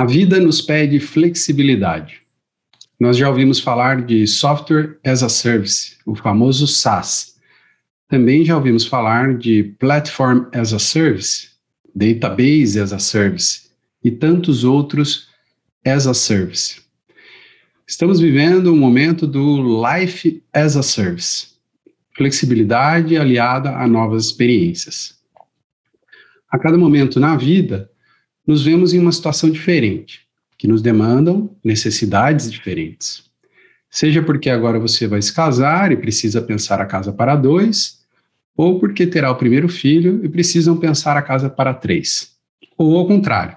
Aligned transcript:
A 0.00 0.06
vida 0.06 0.40
nos 0.40 0.62
pede 0.62 0.98
flexibilidade. 0.98 2.22
Nós 2.98 3.18
já 3.18 3.28
ouvimos 3.28 3.60
falar 3.60 4.00
de 4.00 4.26
Software 4.26 4.98
as 5.04 5.22
a 5.22 5.28
Service, 5.28 5.98
o 6.06 6.14
famoso 6.14 6.66
SaaS. 6.66 7.36
Também 8.08 8.42
já 8.42 8.56
ouvimos 8.56 8.86
falar 8.86 9.36
de 9.36 9.74
Platform 9.78 10.46
as 10.54 10.72
a 10.72 10.78
Service, 10.78 11.50
Database 11.94 12.80
as 12.80 12.94
a 12.94 12.98
Service 12.98 13.68
e 14.02 14.10
tantos 14.10 14.64
outros 14.64 15.28
as 15.84 16.06
a 16.06 16.14
Service. 16.14 16.80
Estamos 17.86 18.20
vivendo 18.20 18.72
um 18.72 18.78
momento 18.78 19.26
do 19.26 19.84
Life 19.84 20.42
as 20.50 20.78
a 20.78 20.82
Service, 20.82 21.48
flexibilidade 22.16 23.18
aliada 23.18 23.76
a 23.76 23.86
novas 23.86 24.24
experiências. 24.24 25.20
A 26.50 26.58
cada 26.58 26.78
momento 26.78 27.20
na 27.20 27.36
vida, 27.36 27.90
nos 28.50 28.64
vemos 28.64 28.92
em 28.92 28.98
uma 28.98 29.12
situação 29.12 29.48
diferente, 29.48 30.26
que 30.58 30.66
nos 30.66 30.82
demandam 30.82 31.56
necessidades 31.62 32.50
diferentes. 32.50 33.22
Seja 33.88 34.24
porque 34.24 34.50
agora 34.50 34.76
você 34.76 35.06
vai 35.06 35.22
se 35.22 35.32
casar 35.32 35.92
e 35.92 35.96
precisa 35.96 36.42
pensar 36.42 36.80
a 36.80 36.84
casa 36.84 37.12
para 37.12 37.36
dois, 37.36 38.04
ou 38.56 38.80
porque 38.80 39.06
terá 39.06 39.30
o 39.30 39.36
primeiro 39.36 39.68
filho 39.68 40.20
e 40.24 40.28
precisam 40.28 40.76
pensar 40.76 41.16
a 41.16 41.22
casa 41.22 41.48
para 41.48 41.72
três. 41.72 42.32
Ou 42.76 42.96
ao 42.96 43.06
contrário, 43.06 43.56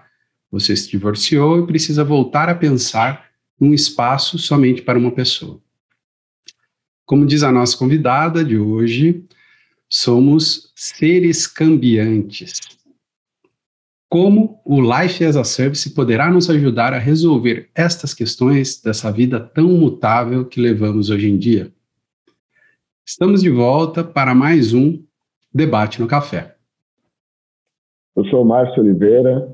você 0.51 0.75
se 0.75 0.91
divorciou 0.91 1.63
e 1.63 1.65
precisa 1.65 2.03
voltar 2.03 2.47
a 2.47 2.53
pensar 2.53 3.31
um 3.59 3.73
espaço 3.73 4.37
somente 4.37 4.83
para 4.83 4.99
uma 4.99 5.11
pessoa. 5.11 5.59
Como 7.03 7.25
diz 7.25 7.41
a 7.41 7.51
nossa 7.51 7.75
convidada 7.75 8.45
de 8.45 8.59
hoje, 8.59 9.25
somos 9.89 10.71
seres 10.75 11.47
cambiantes. 11.47 12.72
Como 14.13 14.61
o 14.63 14.79
Life 14.79 15.25
as 15.25 15.35
a 15.35 15.43
Service 15.43 15.91
poderá 15.91 16.29
nos 16.29 16.47
ajudar 16.47 16.93
a 16.93 16.99
resolver 16.99 17.71
estas 17.73 18.13
questões 18.13 18.79
dessa 18.79 19.11
vida 19.11 19.39
tão 19.39 19.69
mutável 19.69 20.45
que 20.45 20.61
levamos 20.61 21.09
hoje 21.09 21.31
em 21.31 21.35
dia? 21.35 21.71
Estamos 23.03 23.41
de 23.41 23.49
volta 23.49 24.03
para 24.03 24.35
mais 24.35 24.71
um 24.71 25.03
Debate 25.51 25.99
no 25.99 26.05
Café. 26.05 26.55
Eu 28.15 28.23
sou 28.25 28.43
o 28.43 28.45
Márcio 28.45 28.83
Oliveira. 28.83 29.51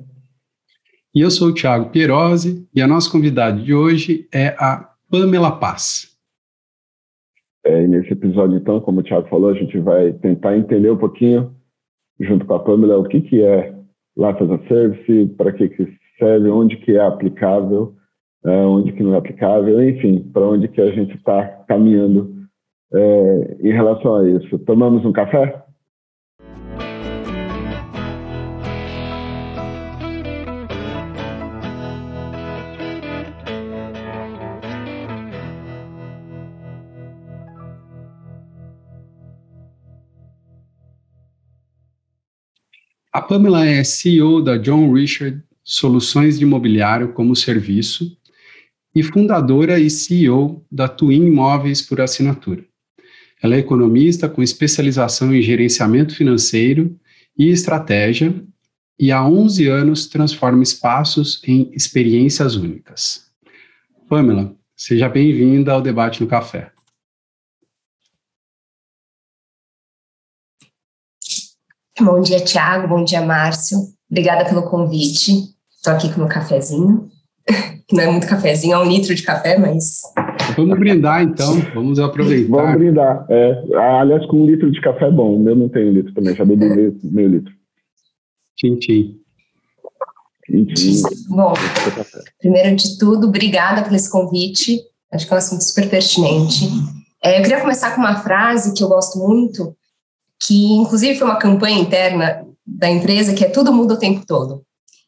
E 1.16 1.22
eu 1.22 1.32
sou 1.32 1.52
o 1.52 1.54
Thiago 1.54 1.90
Pierosi, 1.92 2.68
e 2.76 2.82
a 2.82 2.88
nossa 2.88 3.10
convidada 3.10 3.62
de 3.62 3.74
hoje 3.74 4.28
é 4.30 4.50
a 4.60 4.90
Pamela 5.10 5.58
Paz. 5.58 6.18
É, 7.64 7.88
nesse 7.88 8.12
episódio, 8.12 8.58
então, 8.58 8.82
como 8.82 9.00
o 9.00 9.04
Thiago 9.04 9.30
falou, 9.30 9.52
a 9.52 9.54
gente 9.54 9.80
vai 9.80 10.12
tentar 10.12 10.58
entender 10.58 10.92
um 10.92 10.98
pouquinho, 10.98 11.56
junto 12.20 12.46
com 12.46 12.56
a 12.56 12.60
Pamela, 12.60 12.98
o 12.98 13.06
que, 13.06 13.22
que 13.22 13.42
é 13.42 13.79
Life 14.20 14.44
as 14.44 14.52
a 14.52 14.68
Service, 14.68 15.26
para 15.38 15.54
que, 15.54 15.70
que 15.70 15.88
serve, 16.20 16.50
onde 16.50 16.76
que 16.78 16.98
é 16.98 17.02
aplicável, 17.02 17.94
é, 18.46 18.50
onde 18.50 18.92
que 18.92 19.02
não 19.02 19.16
é 19.16 19.18
aplicável, 19.18 19.82
enfim, 19.82 20.30
para 20.34 20.46
onde 20.46 20.68
que 20.68 20.82
a 20.82 20.92
gente 20.92 21.16
está 21.16 21.46
caminhando 21.68 22.36
é, 22.94 23.58
em 23.62 23.72
relação 23.72 24.18
a 24.18 24.30
isso. 24.30 24.60
Tomamos 24.60 25.06
um 25.06 25.14
café? 25.14 25.64
A 43.12 43.24
Pamela 43.24 43.66
é 43.66 43.84
CEO 43.84 44.40
da 44.40 44.56
John 44.56 44.94
Richard 44.94 45.42
Soluções 45.64 46.38
de 46.38 46.44
Imobiliário 46.46 47.12
como 47.12 47.36
Serviço 47.36 48.16
e 48.94 49.02
fundadora 49.02 49.80
e 49.80 49.90
CEO 49.90 50.64
da 50.72 50.88
Twin 50.88 51.26
Imóveis 51.26 51.82
por 51.82 52.00
Assinatura. 52.02 52.64
Ela 53.42 53.56
é 53.56 53.60
economista 53.60 54.30
com 54.30 54.44
especialização 54.44 55.34
em 55.34 55.42
gerenciamento 55.42 56.16
financeiro 56.16 56.96
e 57.36 57.50
estratégia 57.50 58.44
e 59.00 59.12
há 59.12 59.26
11 59.26 59.68
anos 59.68 60.06
transforma 60.06 60.62
espaços 60.62 61.42
em 61.48 61.72
experiências 61.74 62.56
únicas. 62.56 63.26
Pamela, 64.08 64.56
seja 64.76 65.10
bem-vinda 65.10 65.72
ao 65.72 65.82
Debate 65.82 66.22
no 66.22 66.28
Café. 66.28 66.72
Bom 72.02 72.22
dia, 72.22 72.40
Tiago. 72.40 72.88
Bom 72.88 73.04
dia, 73.04 73.22
Márcio. 73.22 73.78
Obrigada 74.10 74.46
pelo 74.46 74.64
convite. 74.64 75.32
Estou 75.76 75.94
aqui 75.94 76.12
com 76.12 76.22
meu 76.22 76.30
cafezinho. 76.30 77.10
Não 77.92 78.04
é 78.04 78.08
muito 78.12 78.28
cafezinho, 78.28 78.74
é 78.74 78.78
um 78.80 78.86
litro 78.86 79.14
de 79.14 79.24
café, 79.24 79.58
mas. 79.58 80.02
Vamos 80.56 80.78
brindar 80.80 81.24
então, 81.24 81.60
vamos 81.74 82.00
aproveitar. 82.00 82.50
Vamos 82.50 82.78
brindar. 82.78 83.26
É, 83.30 83.64
aliás, 84.00 84.26
com 84.28 84.44
um 84.44 84.46
litro 84.46 84.72
de 84.72 84.80
café 84.80 85.08
é 85.08 85.12
bom. 85.12 85.36
O 85.36 85.40
meu 85.40 85.56
não 85.56 85.68
tem 85.68 85.90
um 85.90 85.94
litro 85.94 86.14
também, 86.14 86.36
já 86.36 86.46
bebi 86.46 86.70
meio, 86.70 87.00
meio 87.04 87.30
litro. 87.30 87.54
Tchim, 88.56 88.78
tchim. 88.78 89.20
Bom, 91.30 91.54
primeiro 92.40 92.76
de 92.76 92.98
tudo, 92.98 93.28
obrigada 93.28 93.84
por 93.84 93.94
esse 93.94 94.10
convite. 94.10 94.80
Acho 95.12 95.26
que 95.26 95.34
é 95.34 95.36
um 95.36 95.40
assunto 95.40 95.64
super 95.64 95.90
pertinente. 95.90 96.68
É, 97.24 97.40
eu 97.40 97.44
queria 97.44 97.62
começar 97.62 97.94
com 97.94 98.02
uma 98.02 98.18
frase 98.18 98.74
que 98.74 98.84
eu 98.84 98.88
gosto 98.88 99.20
muito, 99.20 99.76
que 100.42 100.74
inclusive 100.74 101.18
foi 101.18 101.28
uma 101.28 101.38
campanha 101.38 101.80
interna 101.80 102.46
da 102.66 102.90
empresa 102.90 103.34
que 103.34 103.44
é 103.44 103.50
tudo 103.50 103.74
muda 103.74 103.96
o 103.96 104.00
tempo 104.00 104.26
todo. 104.26 104.64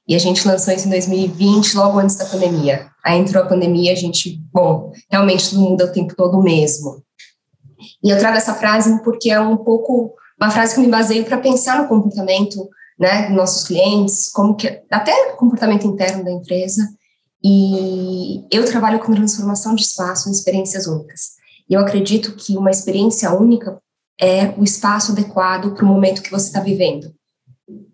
E 0.08 0.16
a 0.16 0.20
gente 0.20 0.46
lançou 0.46 0.74
isso 0.74 0.88
em 0.88 0.92
2020, 0.92 1.76
logo 1.76 2.00
antes 2.00 2.16
da 2.18 2.26
pandemia. 2.26 2.90
Aí 3.04 3.20
entrou 3.20 3.44
a 3.44 3.48
pandemia, 3.48 3.94
a 3.94 3.96
gente, 3.96 4.42
bom, 4.52 4.92
realmente 5.10 5.50
tudo 5.50 5.62
muda 5.62 5.86
o 5.86 5.92
tempo 5.92 6.16
todo 6.16 6.42
mesmo. 6.42 7.02
E 8.04 8.10
eu 8.10 8.18
trago 8.18 8.38
essa 8.38 8.56
frase 8.56 9.02
porque 9.04 9.32
é 9.32 9.40
um 9.40 9.58
pouco 9.58 10.14
uma 10.40 10.50
frase 10.50 10.76
que 10.76 10.82
me 10.82 10.88
baseio 10.88 11.24
para 11.24 11.38
pensar 11.38 11.82
no 11.82 11.88
comportamento, 11.88 12.68
né, 13.00 13.28
dos 13.28 13.36
nossos 13.36 13.68
clientes, 13.68 14.30
como 14.32 14.56
que 14.56 14.82
até 14.90 15.34
comportamento 15.34 15.86
interno 15.86 16.24
da 16.24 16.32
empresa. 16.32 16.82
E 17.44 18.44
eu 18.52 18.66
trabalho 18.66 19.00
com 19.00 19.14
transformação 19.14 19.76
de 19.76 19.84
espaço 19.84 20.30
em 20.30 20.32
experiências 20.32 20.88
únicas. 20.88 21.32
E 21.70 21.74
eu 21.74 21.80
acredito 21.80 22.36
que 22.36 22.58
uma 22.58 22.72
experiência 22.72 23.32
única 23.32 23.80
é 24.22 24.54
o 24.56 24.64
espaço 24.64 25.12
adequado 25.12 25.74
para 25.74 25.84
o 25.84 25.88
momento 25.88 26.22
que 26.22 26.30
você 26.30 26.48
está 26.48 26.60
vivendo. 26.60 27.12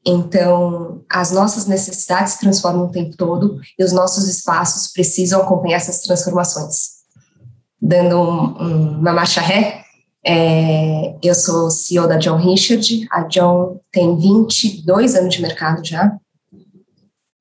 Então, 0.06 1.04
as 1.10 1.32
nossas 1.32 1.66
necessidades 1.66 2.34
se 2.34 2.40
transformam 2.40 2.86
o 2.86 2.92
tempo 2.92 3.16
todo 3.16 3.60
e 3.78 3.84
os 3.84 3.92
nossos 3.92 4.28
espaços 4.28 4.92
precisam 4.92 5.42
acompanhar 5.42 5.78
essas 5.78 6.02
transformações. 6.02 6.98
Dando 7.82 8.18
um, 8.18 8.64
um, 8.64 9.00
uma 9.00 9.14
marcha 9.14 9.40
ré, 9.40 9.84
é, 10.26 11.16
eu 11.24 11.34
sou 11.34 11.70
CEO 11.70 12.08
da 12.08 12.18
John 12.18 12.38
Richard, 12.38 13.08
a 13.12 13.22
John 13.24 13.80
tem 13.92 14.18
22 14.18 15.16
anos 15.16 15.34
de 15.34 15.42
mercado 15.42 15.86
já, 15.86 16.18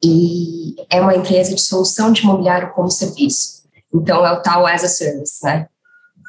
e 0.04 0.76
é 0.90 1.00
uma 1.00 1.16
empresa 1.16 1.54
de 1.54 1.60
solução 1.60 2.12
de 2.12 2.22
imobiliário 2.22 2.72
como 2.74 2.90
serviço. 2.90 3.64
Então, 3.92 4.24
é 4.26 4.32
o 4.32 4.42
tal 4.42 4.66
as 4.66 4.84
a 4.84 4.88
service, 4.88 5.44
né? 5.44 5.68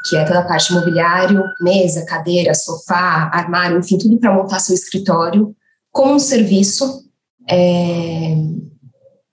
Que 0.07 0.15
é 0.15 0.23
toda 0.25 0.39
a 0.39 0.45
parte 0.45 0.71
imobiliário, 0.71 1.43
mesa, 1.61 2.05
cadeira, 2.05 2.53
sofá, 2.53 3.29
armário, 3.33 3.79
enfim, 3.79 3.97
tudo 3.97 4.17
para 4.17 4.33
montar 4.33 4.59
seu 4.59 4.75
escritório 4.75 5.55
com 5.91 6.13
um 6.13 6.19
serviço. 6.19 7.03
É, 7.49 8.35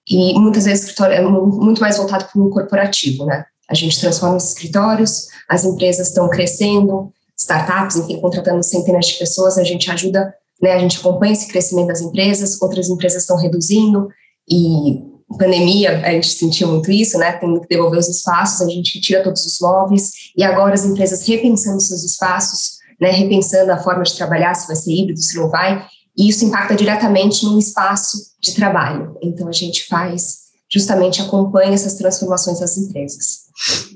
e 0.08 0.38
muitas 0.38 0.64
vezes 0.64 0.84
o 0.84 0.88
escritório 0.88 1.16
é 1.16 1.22
muito 1.22 1.80
mais 1.80 1.96
voltado 1.96 2.26
para 2.30 2.40
o 2.40 2.50
corporativo, 2.50 3.24
né? 3.24 3.44
A 3.68 3.74
gente 3.74 3.98
transforma 3.98 4.36
os 4.36 4.48
escritórios, 4.48 5.28
as 5.48 5.64
empresas 5.64 6.08
estão 6.08 6.28
crescendo, 6.28 7.12
startups, 7.36 7.96
enfim, 7.96 8.20
contratando 8.20 8.62
centenas 8.62 9.06
de 9.06 9.14
pessoas, 9.14 9.56
a 9.56 9.64
gente 9.64 9.90
ajuda, 9.90 10.34
né? 10.60 10.72
A 10.72 10.78
gente 10.78 10.98
acompanha 10.98 11.32
esse 11.32 11.48
crescimento 11.48 11.88
das 11.88 12.00
empresas, 12.00 12.60
outras 12.60 12.88
empresas 12.88 13.22
estão 13.22 13.36
reduzindo 13.36 14.08
e 14.48 15.02
pandemia, 15.38 16.06
a 16.06 16.10
gente 16.12 16.28
sentiu 16.28 16.68
muito 16.68 16.90
isso, 16.92 17.18
né? 17.18 17.32
Tem 17.32 17.60
que 17.60 17.68
devolver 17.68 17.98
os 17.98 18.08
espaços, 18.08 18.60
a 18.60 18.70
gente 18.70 19.00
tira 19.00 19.22
todos 19.22 19.44
os 19.44 19.58
móveis, 19.60 20.10
e 20.36 20.42
agora 20.42 20.74
as 20.74 20.84
empresas 20.84 21.26
repensando 21.26 21.80
seus 21.80 22.02
espaços, 22.02 22.78
né? 23.00 23.10
Repensando 23.10 23.72
a 23.72 23.78
forma 23.78 24.02
de 24.02 24.16
trabalhar, 24.16 24.54
se 24.54 24.66
vai 24.66 24.76
ser 24.76 24.92
híbrido, 24.92 25.20
se 25.20 25.36
não 25.36 25.48
vai, 25.48 25.86
e 26.16 26.28
isso 26.28 26.44
impacta 26.44 26.74
diretamente 26.74 27.44
no 27.44 27.58
espaço 27.58 28.18
de 28.40 28.54
trabalho. 28.54 29.16
Então, 29.22 29.48
a 29.48 29.52
gente 29.52 29.86
faz, 29.86 30.44
justamente 30.70 31.20
acompanha 31.20 31.74
essas 31.74 31.94
transformações 31.94 32.60
das 32.60 32.76
empresas. 32.76 33.44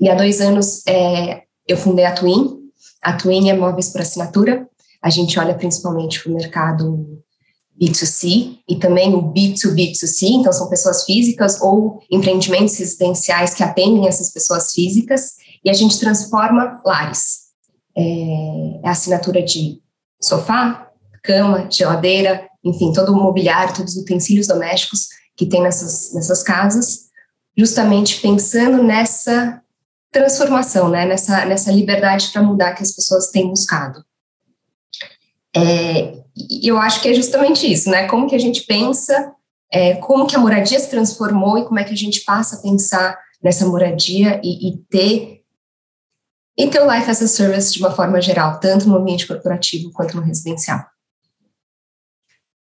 E 0.00 0.08
há 0.08 0.14
dois 0.14 0.40
anos, 0.40 0.82
é, 0.86 1.42
eu 1.66 1.76
fundei 1.76 2.04
a 2.04 2.12
Twin, 2.12 2.58
a 3.02 3.12
Twin 3.12 3.50
é 3.50 3.56
móveis 3.56 3.90
por 3.90 4.00
assinatura, 4.00 4.68
a 5.02 5.10
gente 5.10 5.38
olha 5.38 5.54
principalmente 5.54 6.20
para 6.20 6.32
o 6.32 6.34
mercado 6.34 7.22
B2C 7.80 8.58
e 8.68 8.76
também 8.76 9.14
o 9.14 9.22
B2B2C, 9.22 10.22
então 10.22 10.52
são 10.52 10.68
pessoas 10.68 11.04
físicas 11.04 11.60
ou 11.60 12.00
empreendimentos 12.10 12.76
residenciais 12.76 13.54
que 13.54 13.62
atendem 13.62 14.08
essas 14.08 14.32
pessoas 14.32 14.72
físicas 14.72 15.34
e 15.68 15.70
a 15.70 15.74
gente 15.74 16.00
transforma 16.00 16.80
lares. 16.82 17.48
É, 17.94 18.80
a 18.82 18.90
assinatura 18.90 19.42
de 19.42 19.82
sofá, 20.20 20.90
cama, 21.22 21.68
geladeira, 21.70 22.48
enfim, 22.64 22.90
todo 22.90 23.12
o 23.12 23.16
mobiliário, 23.16 23.74
todos 23.74 23.94
os 23.94 24.02
utensílios 24.02 24.46
domésticos 24.46 25.08
que 25.36 25.44
tem 25.44 25.62
nessas, 25.62 26.14
nessas 26.14 26.42
casas, 26.42 27.10
justamente 27.56 28.18
pensando 28.20 28.82
nessa 28.82 29.60
transformação, 30.10 30.88
né, 30.88 31.04
nessa, 31.04 31.44
nessa 31.44 31.70
liberdade 31.70 32.30
para 32.32 32.42
mudar 32.42 32.72
que 32.72 32.82
as 32.82 32.92
pessoas 32.92 33.30
têm 33.30 33.48
buscado. 33.48 34.02
É, 35.54 36.14
eu 36.62 36.78
acho 36.78 37.02
que 37.02 37.08
é 37.08 37.14
justamente 37.14 37.70
isso, 37.70 37.90
né, 37.90 38.06
como 38.06 38.26
que 38.26 38.34
a 38.34 38.40
gente 38.40 38.62
pensa, 38.62 39.34
é, 39.70 39.96
como 39.96 40.26
que 40.26 40.34
a 40.34 40.38
moradia 40.38 40.80
se 40.80 40.88
transformou 40.88 41.58
e 41.58 41.64
como 41.66 41.78
é 41.78 41.84
que 41.84 41.92
a 41.92 41.96
gente 41.96 42.22
passa 42.22 42.56
a 42.56 42.62
pensar 42.62 43.18
nessa 43.42 43.66
moradia 43.66 44.40
e, 44.42 44.70
e 44.70 44.78
ter 44.88 45.37
e 46.58 46.68
ter 46.68 46.80
o 46.80 46.92
Life 46.92 47.08
as 47.08 47.22
a 47.22 47.28
Service 47.28 47.72
de 47.72 47.78
uma 47.78 47.92
forma 47.92 48.20
geral, 48.20 48.58
tanto 48.58 48.88
no 48.88 48.96
ambiente 48.96 49.28
corporativo 49.28 49.92
quanto 49.92 50.16
no 50.16 50.22
residencial. 50.22 50.80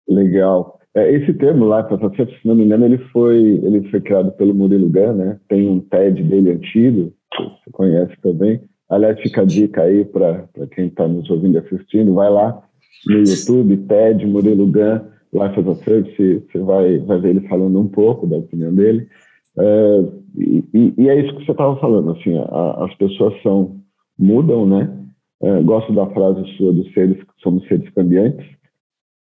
Legal. 0.09 0.79
É, 0.95 1.11
esse 1.11 1.33
termo, 1.33 1.65
Life 1.65 1.93
as 1.93 2.01
a 2.01 2.15
Service, 2.15 2.41
se 2.41 2.47
não 2.47 2.55
me 2.55 2.65
engano, 2.65 2.85
ele 2.85 2.97
foi, 3.11 3.37
ele 3.37 3.87
foi 3.91 4.01
criado 4.01 4.31
pelo 4.31 4.55
Murilo 4.55 4.89
Gun, 4.89 5.13
né? 5.13 5.39
Tem 5.47 5.69
um 5.69 5.79
TED 5.79 6.23
dele 6.23 6.51
antigo, 6.51 7.13
você 7.37 7.71
conhece 7.71 8.15
também. 8.23 8.59
Aliás, 8.89 9.19
fica 9.19 9.41
a 9.41 9.45
dica 9.45 9.83
aí 9.83 10.03
para 10.03 10.47
quem 10.71 10.87
está 10.87 11.07
nos 11.07 11.29
ouvindo 11.29 11.55
e 11.55 11.59
assistindo, 11.59 12.15
vai 12.15 12.29
lá 12.29 12.63
no 13.07 13.17
YouTube, 13.19 13.77
TED, 13.87 14.25
Murilo 14.25 14.65
Gun, 14.65 15.01
Life 15.33 15.59
as 15.59 15.67
a 15.67 15.75
Service, 15.83 16.43
você 16.51 16.59
vai, 16.59 16.97
vai 16.99 17.19
ver 17.19 17.29
ele 17.31 17.47
falando 17.47 17.79
um 17.79 17.87
pouco 17.87 18.25
da 18.25 18.37
opinião 18.37 18.73
dele. 18.73 19.07
É, 19.57 20.03
e, 20.37 20.93
e, 20.97 21.09
é 21.09 21.19
isso 21.19 21.35
que 21.35 21.45
você 21.45 21.51
estava 21.51 21.77
falando, 21.77 22.11
assim, 22.11 22.37
a, 22.37 22.85
as 22.85 22.93
pessoas 22.95 23.41
são, 23.41 23.77
mudam, 24.17 24.65
né? 24.65 25.05
É, 25.41 25.61
gosto 25.61 25.93
da 25.93 26.07
frase 26.07 26.45
sua 26.57 26.73
dos 26.73 26.91
seres, 26.93 27.17
somos 27.41 27.65
seres 27.67 27.89
cambiantes, 27.91 28.45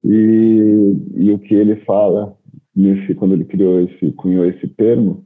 e, 0.04 0.96
e 1.16 1.32
o 1.32 1.40
que 1.40 1.56
ele 1.56 1.78
fala, 1.78 2.36
nesse, 2.76 3.16
quando 3.16 3.34
ele 3.34 3.46
criou 3.46 3.82
esse, 3.82 4.12
cunhou 4.14 4.46
esse 4.46 4.68
termo, 4.68 5.24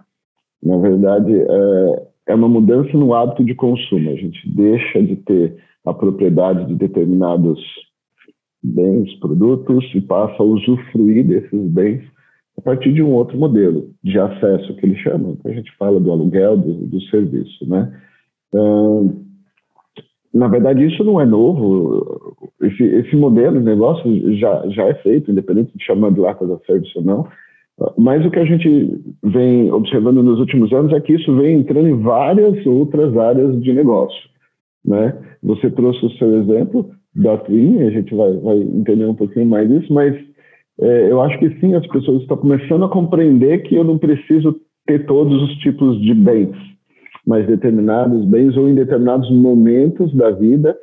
na 0.64 0.78
verdade, 0.78 1.34
é, 1.34 2.08
é 2.28 2.36
uma 2.36 2.48
mudança 2.48 2.96
no 2.98 3.14
hábito 3.14 3.44
de 3.44 3.56
consumo, 3.56 4.10
a 4.10 4.16
gente 4.16 4.48
deixa 4.50 5.02
de 5.02 5.16
ter 5.18 5.58
a 5.86 5.94
propriedade 5.94 6.66
de 6.68 6.76
determinados 6.76 7.60
bens, 8.64 9.14
produtos, 9.20 9.84
e 9.96 10.02
passa 10.02 10.42
a 10.42 10.46
usufruir 10.46 11.26
desses 11.26 11.62
bens 11.72 12.04
a 12.60 12.62
partir 12.62 12.94
de 12.94 13.02
um 13.02 13.14
outro 13.14 13.38
modelo 13.38 13.90
de 14.04 14.20
acesso 14.20 14.76
que 14.76 14.86
ele 14.86 14.96
chama, 14.98 15.38
que 15.42 15.48
a 15.48 15.54
gente 15.54 15.72
fala 15.78 16.00
do 16.00 16.12
aluguel, 16.12 16.58
do, 16.58 16.74
do 16.88 17.02
serviço, 17.04 17.68
né? 17.68 17.92
Então, 18.50 19.16
na 20.34 20.48
verdade, 20.48 20.86
isso 20.86 21.04
não 21.04 21.20
é 21.22 21.26
novo. 21.26 22.36
Esse, 22.62 22.84
esse 22.84 23.16
modelo 23.16 23.58
de 23.58 23.66
negócio 23.66 24.38
já, 24.38 24.68
já 24.68 24.84
é 24.88 24.94
feito, 24.96 25.32
independente 25.32 25.76
de 25.76 25.84
chamar 25.84 26.12
de 26.12 26.20
Lacas 26.20 26.52
a 26.52 26.60
Service 26.60 26.92
ou 26.98 27.04
não. 27.04 27.28
Mas 27.98 28.26
o 28.26 28.30
que 28.30 28.40
a 28.40 28.46
gente 28.46 29.02
vem 29.24 29.72
observando 29.72 30.22
nos 30.22 30.40
últimos 30.40 30.72
anos 30.74 30.92
é 30.92 31.00
que 31.00 31.14
isso 31.14 31.34
vem 31.38 31.60
entrando 31.60 31.88
em 31.88 32.02
várias 32.02 32.66
outras 32.66 33.16
áreas 33.18 33.60
de 33.62 33.74
negócio. 33.74 34.30
Né? 34.86 35.18
Você 35.42 35.70
trouxe 35.72 36.06
o 36.06 36.12
seu 36.12 36.42
exemplo 36.42 36.90
da 37.16 37.38
Twin, 37.38 37.82
a 37.84 37.90
gente 37.90 38.14
vai, 38.14 38.34
vai 38.34 38.58
entender 38.58 39.06
um 39.06 39.16
pouquinho 39.16 39.46
mais 39.46 39.68
disso, 39.70 39.92
mas 39.94 40.14
é, 40.82 41.12
eu 41.12 41.22
acho 41.22 41.38
que 41.40 41.50
sim, 41.60 41.74
as 41.76 41.86
pessoas 41.88 42.22
estão 42.22 42.38
começando 42.38 42.86
a 42.86 42.90
compreender 42.90 43.64
que 43.64 43.76
eu 43.76 43.84
não 43.84 43.98
preciso 43.98 44.56
ter 44.88 45.06
todos 45.06 45.42
os 45.44 45.56
tipos 45.58 46.02
de 46.02 46.14
bens, 46.14 46.56
mas 47.28 47.46
determinados 47.46 48.26
bens 48.26 48.56
ou 48.56 48.70
em 48.70 48.76
determinados 48.76 49.30
momentos 49.30 50.14
da 50.16 50.32
vida, 50.32 50.76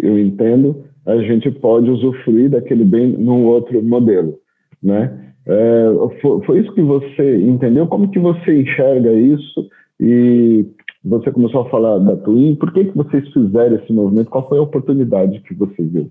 eu 0.00 0.18
entendo, 0.18 0.84
a 1.06 1.16
gente 1.18 1.50
pode 1.50 1.88
usufruir 1.88 2.50
daquele 2.50 2.84
bem 2.84 3.06
num 3.12 3.44
outro 3.44 3.80
modelo, 3.82 4.34
né? 4.82 5.26
É, 5.46 5.86
foi, 6.20 6.42
foi, 6.44 6.60
isso 6.60 6.72
que 6.74 6.82
você 6.82 7.36
entendeu? 7.36 7.86
Como 7.86 8.10
que 8.10 8.18
você 8.18 8.62
enxerga 8.62 9.12
isso? 9.12 9.68
E 10.00 10.66
você 11.04 11.30
começou 11.30 11.60
a 11.60 11.70
falar 11.70 11.98
da 11.98 12.16
Twin, 12.16 12.56
por 12.56 12.72
que, 12.72 12.86
que 12.86 12.96
vocês 12.96 13.28
fizeram 13.32 13.76
esse 13.76 13.92
movimento? 13.92 14.28
Qual 14.28 14.48
foi 14.48 14.58
a 14.58 14.62
oportunidade 14.62 15.40
que 15.42 15.54
você 15.54 15.84
viu? 15.84 16.10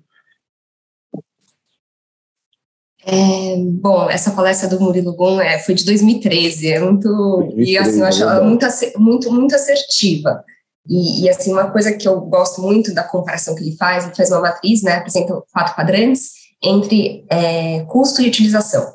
É, 3.08 3.56
bom, 3.58 4.10
essa 4.10 4.32
palestra 4.32 4.68
do 4.68 4.82
Murilo 4.82 5.16
Gun 5.16 5.40
é, 5.40 5.60
foi 5.60 5.76
de 5.76 5.86
2013, 5.86 6.72
é 6.72 6.80
muito, 6.80 7.08
2013, 7.08 7.72
e 7.72 7.78
assim, 7.78 8.00
eu 8.00 8.06
acho 8.06 8.24
ela 8.24 8.44
muito, 8.44 8.66
muito, 8.98 9.32
muito 9.32 9.54
assertiva. 9.54 10.44
E, 10.90 11.24
e, 11.24 11.30
assim, 11.30 11.52
uma 11.52 11.70
coisa 11.70 11.94
que 11.94 12.08
eu 12.08 12.20
gosto 12.22 12.62
muito 12.62 12.94
da 12.94 13.04
comparação 13.04 13.54
que 13.54 13.64
ele 13.64 13.76
faz, 13.76 14.06
ele 14.06 14.16
faz 14.16 14.32
uma 14.32 14.42
matriz, 14.42 14.82
né, 14.82 14.94
apresenta 14.94 15.40
quatro 15.54 15.76
quadrantes 15.76 16.32
entre 16.64 17.26
é, 17.30 17.84
custo 17.84 18.22
e 18.22 18.28
utilização. 18.28 18.92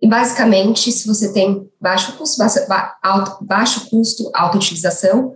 E 0.00 0.08
basicamente, 0.08 0.90
se 0.90 1.06
você 1.06 1.30
tem 1.32 1.68
baixo 1.78 2.16
custo, 2.16 2.38
baixo, 2.38 2.60
alto, 3.02 3.44
baixo 3.44 3.90
custo, 3.90 4.30
alta 4.34 4.56
utilização, 4.56 5.34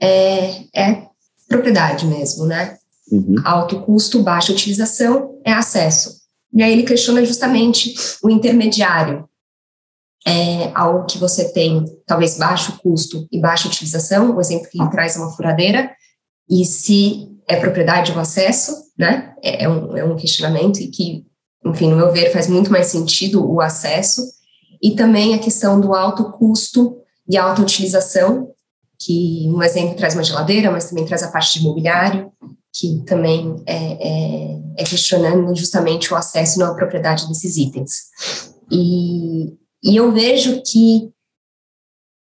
é, 0.00 0.62
é 0.74 1.06
propriedade 1.48 2.06
mesmo, 2.06 2.44
né? 2.44 2.76
Uhum. 3.10 3.36
Alto 3.44 3.80
custo, 3.80 4.22
baixa 4.22 4.52
utilização 4.52 5.40
é 5.44 5.52
acesso. 5.52 6.23
E 6.54 6.62
aí 6.62 6.72
ele 6.72 6.84
questiona 6.84 7.24
justamente 7.24 7.94
o 8.22 8.30
intermediário, 8.30 9.28
é, 10.26 10.70
algo 10.74 11.04
que 11.04 11.18
você 11.18 11.52
tem 11.52 11.84
talvez 12.06 12.38
baixo 12.38 12.78
custo 12.80 13.26
e 13.30 13.40
baixa 13.40 13.68
utilização, 13.68 14.34
o 14.34 14.40
exemplo 14.40 14.68
que 14.70 14.80
ele 14.80 14.90
traz 14.90 15.16
é 15.16 15.18
uma 15.18 15.32
furadeira, 15.32 15.90
e 16.48 16.64
se 16.64 17.28
é 17.48 17.56
propriedade 17.56 18.12
ou 18.12 18.18
acesso, 18.18 18.72
né, 18.96 19.34
é, 19.42 19.64
é 19.64 19.68
um, 19.68 19.96
é 19.96 20.04
um 20.04 20.16
questionamento 20.16 20.78
e 20.78 20.88
que, 20.88 21.26
enfim, 21.64 21.90
no 21.90 21.96
meu 21.96 22.12
ver, 22.12 22.32
faz 22.32 22.48
muito 22.48 22.70
mais 22.70 22.86
sentido 22.86 23.44
o 23.44 23.60
acesso, 23.60 24.22
e 24.82 24.94
também 24.94 25.34
a 25.34 25.38
questão 25.38 25.80
do 25.80 25.94
alto 25.94 26.32
custo 26.32 26.96
e 27.28 27.36
alta 27.36 27.62
utilização, 27.62 28.50
que 28.98 29.46
um 29.48 29.62
exemplo 29.62 29.96
traz 29.96 30.14
uma 30.14 30.22
geladeira, 30.22 30.70
mas 30.70 30.88
também 30.88 31.04
traz 31.04 31.22
a 31.22 31.30
parte 31.30 31.54
de 31.54 31.64
imobiliário, 31.64 32.30
que 32.74 33.04
também 33.06 33.62
é, 33.66 33.76
é, 33.76 34.60
é, 34.78 34.84
questionando 34.84 35.54
justamente 35.54 36.12
o 36.12 36.16
acesso 36.16 36.58
e 36.58 36.60
não 36.60 36.72
a 36.72 36.74
propriedade 36.74 37.28
desses 37.28 37.56
itens. 37.56 38.10
E, 38.70 39.54
e 39.82 39.96
eu 39.96 40.10
vejo 40.10 40.60
que 40.66 41.08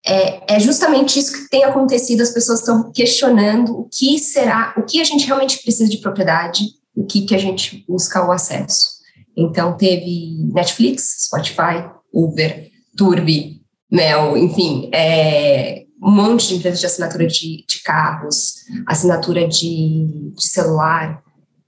é, 0.06 0.54
é, 0.54 0.60
justamente 0.60 1.18
isso 1.18 1.32
que 1.32 1.50
tem 1.50 1.64
acontecido, 1.64 2.22
as 2.22 2.30
pessoas 2.30 2.60
estão 2.60 2.90
questionando 2.90 3.78
o 3.78 3.88
que 3.92 4.18
será, 4.18 4.74
o 4.78 4.82
que 4.82 5.02
a 5.02 5.04
gente 5.04 5.26
realmente 5.26 5.62
precisa 5.62 5.88
de 5.88 5.98
propriedade, 5.98 6.64
o 6.96 7.04
que, 7.04 7.26
que 7.26 7.34
a 7.34 7.38
gente 7.38 7.84
busca 7.86 8.26
o 8.26 8.32
acesso. 8.32 8.98
Então, 9.36 9.76
teve 9.76 10.34
Netflix, 10.54 11.26
Spotify, 11.26 11.90
Uber, 12.12 12.70
Turbi, 12.96 13.60
Mel, 13.90 14.36
enfim, 14.36 14.88
é, 14.94 15.84
um 16.02 16.10
monte 16.10 16.48
de 16.48 16.56
empresas 16.56 16.80
de 16.80 16.86
assinatura 16.86 17.26
de, 17.26 17.64
de 17.66 17.82
carros, 17.82 18.54
assinatura 18.86 19.46
de, 19.48 20.32
de 20.34 20.48
celular, 20.48 21.22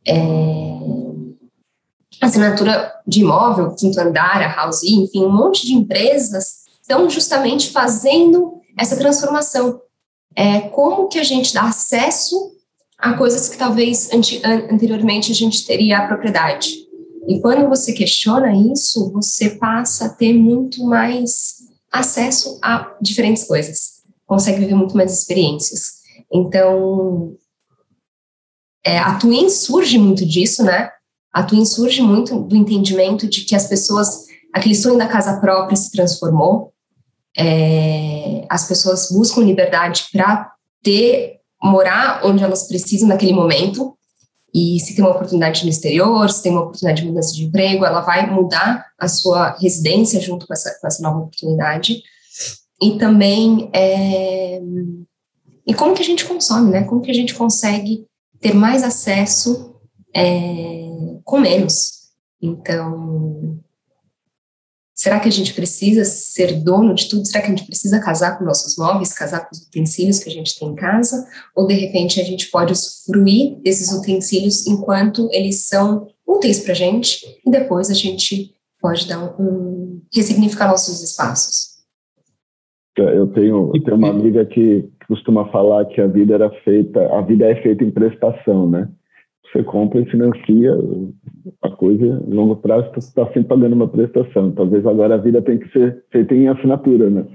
é, 0.06 0.14
assinatura 2.20 2.92
de 3.06 3.20
imóvel, 3.20 3.74
quinto 3.74 3.98
andar, 4.00 4.42
a 4.42 4.54
House, 4.54 4.82
enfim, 4.84 5.24
um 5.24 5.32
monte 5.32 5.66
de 5.66 5.74
empresas 5.74 6.60
estão 6.80 7.08
justamente 7.10 7.70
fazendo 7.70 8.60
essa 8.78 8.96
transformação. 8.96 9.80
É, 10.36 10.60
como 10.60 11.08
que 11.08 11.18
a 11.18 11.24
gente 11.24 11.52
dá 11.52 11.62
acesso 11.62 12.52
a 12.96 13.14
coisas 13.14 13.48
que 13.48 13.56
talvez 13.56 14.10
anteriormente 14.12 15.32
a 15.32 15.34
gente 15.34 15.66
teria 15.66 15.98
a 15.98 16.06
propriedade. 16.06 16.74
E 17.26 17.40
quando 17.40 17.68
você 17.68 17.92
questiona 17.92 18.54
isso, 18.54 19.10
você 19.10 19.50
passa 19.50 20.06
a 20.06 20.08
ter 20.10 20.34
muito 20.34 20.84
mais 20.84 21.60
acesso 21.90 22.58
a 22.62 22.94
diferentes 23.00 23.44
coisas 23.44 23.99
consegue 24.30 24.60
viver 24.60 24.76
muito 24.76 24.96
mais 24.96 25.12
experiências. 25.12 26.02
Então, 26.32 27.34
é, 28.86 28.96
a 28.96 29.16
Twin 29.16 29.50
surge 29.50 29.98
muito 29.98 30.24
disso, 30.24 30.62
né? 30.62 30.88
A 31.32 31.42
Twin 31.42 31.64
surge 31.64 32.00
muito 32.00 32.38
do 32.38 32.54
entendimento 32.54 33.28
de 33.28 33.40
que 33.40 33.56
as 33.56 33.66
pessoas, 33.66 34.26
aquele 34.54 34.76
sonho 34.76 34.96
da 34.96 35.08
casa 35.08 35.40
própria 35.40 35.74
se 35.74 35.90
transformou, 35.90 36.72
é, 37.36 38.46
as 38.48 38.68
pessoas 38.68 39.10
buscam 39.10 39.40
liberdade 39.40 40.06
para 40.12 40.52
ter, 40.80 41.40
morar 41.60 42.24
onde 42.24 42.44
elas 42.44 42.68
precisam 42.68 43.08
naquele 43.08 43.32
momento, 43.32 43.98
e 44.54 44.78
se 44.78 44.94
tem 44.94 45.04
uma 45.04 45.12
oportunidade 45.12 45.64
no 45.64 45.70
exterior, 45.70 46.30
se 46.30 46.44
tem 46.44 46.52
uma 46.52 46.62
oportunidade 46.62 47.02
de 47.02 47.08
mudança 47.08 47.34
de 47.34 47.46
emprego, 47.46 47.84
ela 47.84 48.00
vai 48.00 48.30
mudar 48.30 48.86
a 48.96 49.08
sua 49.08 49.56
residência 49.58 50.20
junto 50.20 50.46
com 50.46 50.52
essa, 50.52 50.72
com 50.80 50.86
essa 50.86 51.02
nova 51.02 51.18
oportunidade 51.18 52.00
e 52.82 52.98
também 52.98 53.70
é, 53.72 54.60
e 55.66 55.74
como 55.74 55.94
que 55.94 56.02
a 56.02 56.04
gente 56.04 56.24
consome, 56.24 56.70
né? 56.70 56.84
Como 56.84 57.00
que 57.00 57.10
a 57.10 57.14
gente 57.14 57.34
consegue 57.34 58.06
ter 58.40 58.54
mais 58.54 58.82
acesso 58.82 59.76
é, 60.14 60.88
com 61.24 61.38
menos. 61.38 62.00
Então, 62.42 63.60
será 64.94 65.20
que 65.20 65.28
a 65.28 65.32
gente 65.32 65.54
precisa 65.54 66.04
ser 66.04 66.60
dono 66.62 66.94
de 66.94 67.08
tudo? 67.08 67.26
Será 67.26 67.40
que 67.40 67.46
a 67.46 67.54
gente 67.54 67.66
precisa 67.66 68.00
casar 68.00 68.38
com 68.38 68.44
nossos 68.44 68.76
móveis, 68.76 69.12
casar 69.12 69.48
com 69.48 69.54
os 69.54 69.62
utensílios 69.62 70.18
que 70.18 70.28
a 70.28 70.32
gente 70.32 70.58
tem 70.58 70.70
em 70.70 70.74
casa? 70.74 71.26
Ou 71.54 71.66
de 71.66 71.74
repente 71.74 72.20
a 72.20 72.24
gente 72.24 72.50
pode 72.50 72.72
usufruir 72.72 73.60
desses 73.62 73.92
utensílios 73.92 74.66
enquanto 74.66 75.28
eles 75.30 75.68
são 75.68 76.08
úteis 76.26 76.60
para 76.60 76.72
a 76.72 76.76
gente 76.76 77.24
e 77.46 77.50
depois 77.50 77.90
a 77.90 77.94
gente 77.94 78.54
pode 78.80 79.06
dar 79.06 79.20
um, 79.38 79.44
um 79.44 80.02
ressignificar 80.12 80.68
nossos 80.68 81.02
espaços. 81.02 81.69
Eu 83.02 83.26
tenho, 83.28 83.72
eu 83.74 83.82
tenho 83.82 83.96
uma 83.96 84.10
amiga 84.10 84.44
que 84.44 84.88
costuma 85.08 85.46
falar 85.50 85.84
que 85.86 86.00
a 86.00 86.06
vida 86.06 86.34
era 86.34 86.50
feita, 86.62 87.00
a 87.14 87.20
vida 87.22 87.46
é 87.46 87.54
feita 87.62 87.84
em 87.84 87.90
prestação, 87.90 88.68
né? 88.68 88.88
Você 89.52 89.64
compra 89.64 90.00
e 90.00 90.10
financia 90.10 90.72
a 91.62 91.70
coisa, 91.70 92.04
em 92.04 92.32
longo 92.32 92.56
prazo 92.56 92.88
você 92.90 93.08
está 93.08 93.26
sempre 93.26 93.44
pagando 93.44 93.74
uma 93.74 93.88
prestação. 93.88 94.52
Talvez 94.52 94.86
agora 94.86 95.14
a 95.14 95.18
vida 95.18 95.42
tem 95.42 95.58
que 95.58 95.68
ser 95.72 96.04
feita 96.12 96.34
em 96.34 96.48
assinatura, 96.48 97.10
né? 97.10 97.26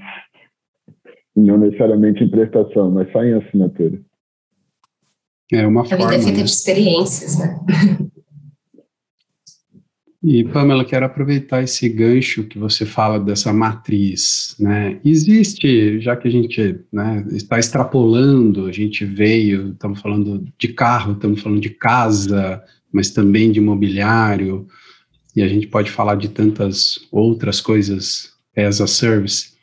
Não 1.36 1.57
necessariamente 1.57 2.24
em 2.24 2.29
prestação, 2.29 2.91
mas 2.91 3.12
só 3.12 3.24
em 3.24 3.34
assinatura. 3.34 4.00
É 5.51 5.67
uma 5.67 5.81
a 5.81 5.86
forma. 5.86 6.05
A 6.05 6.07
vida 6.07 6.15
é 6.15 6.24
feita 6.24 6.38
né? 6.38 6.43
de 6.43 6.50
experiências, 6.50 7.39
né? 7.39 7.60
E, 10.27 10.44
Pamela, 10.44 10.84
quero 10.84 11.05
aproveitar 11.05 11.62
esse 11.62 11.88
gancho 11.88 12.46
que 12.46 12.58
você 12.58 12.84
fala 12.84 13.20
dessa 13.20 13.53
matriz, 13.53 14.55
né? 14.60 15.00
Existe, 15.05 16.00
já 16.01 16.15
que 16.15 16.27
a 16.27 16.32
gente 16.32 16.79
né, 16.91 17.24
está 17.29 17.60
extrapolando, 17.60 18.65
a 18.65 18.72
gente 18.72 19.05
veio, 19.05 19.74
estamos 19.74 20.01
falando 20.01 20.44
de 20.58 20.70
carro, 20.70 21.13
estamos 21.13 21.44
falando 21.44 21.62
de 21.62 21.70
casa, 21.70 22.60
mas 22.91 23.12
também 23.12 23.51
de 23.51 23.60
imobiliário, 23.60 24.65
e 25.36 25.44
a 25.44 25.48
gente 25.48 25.67
pode 25.67 25.91
falar 25.91 26.15
de 26.15 26.29
tantas 26.29 27.08
outras 27.12 27.62
coisas 27.62 28.34
as 28.58 28.82
a 28.82 28.88
service. 28.88 29.53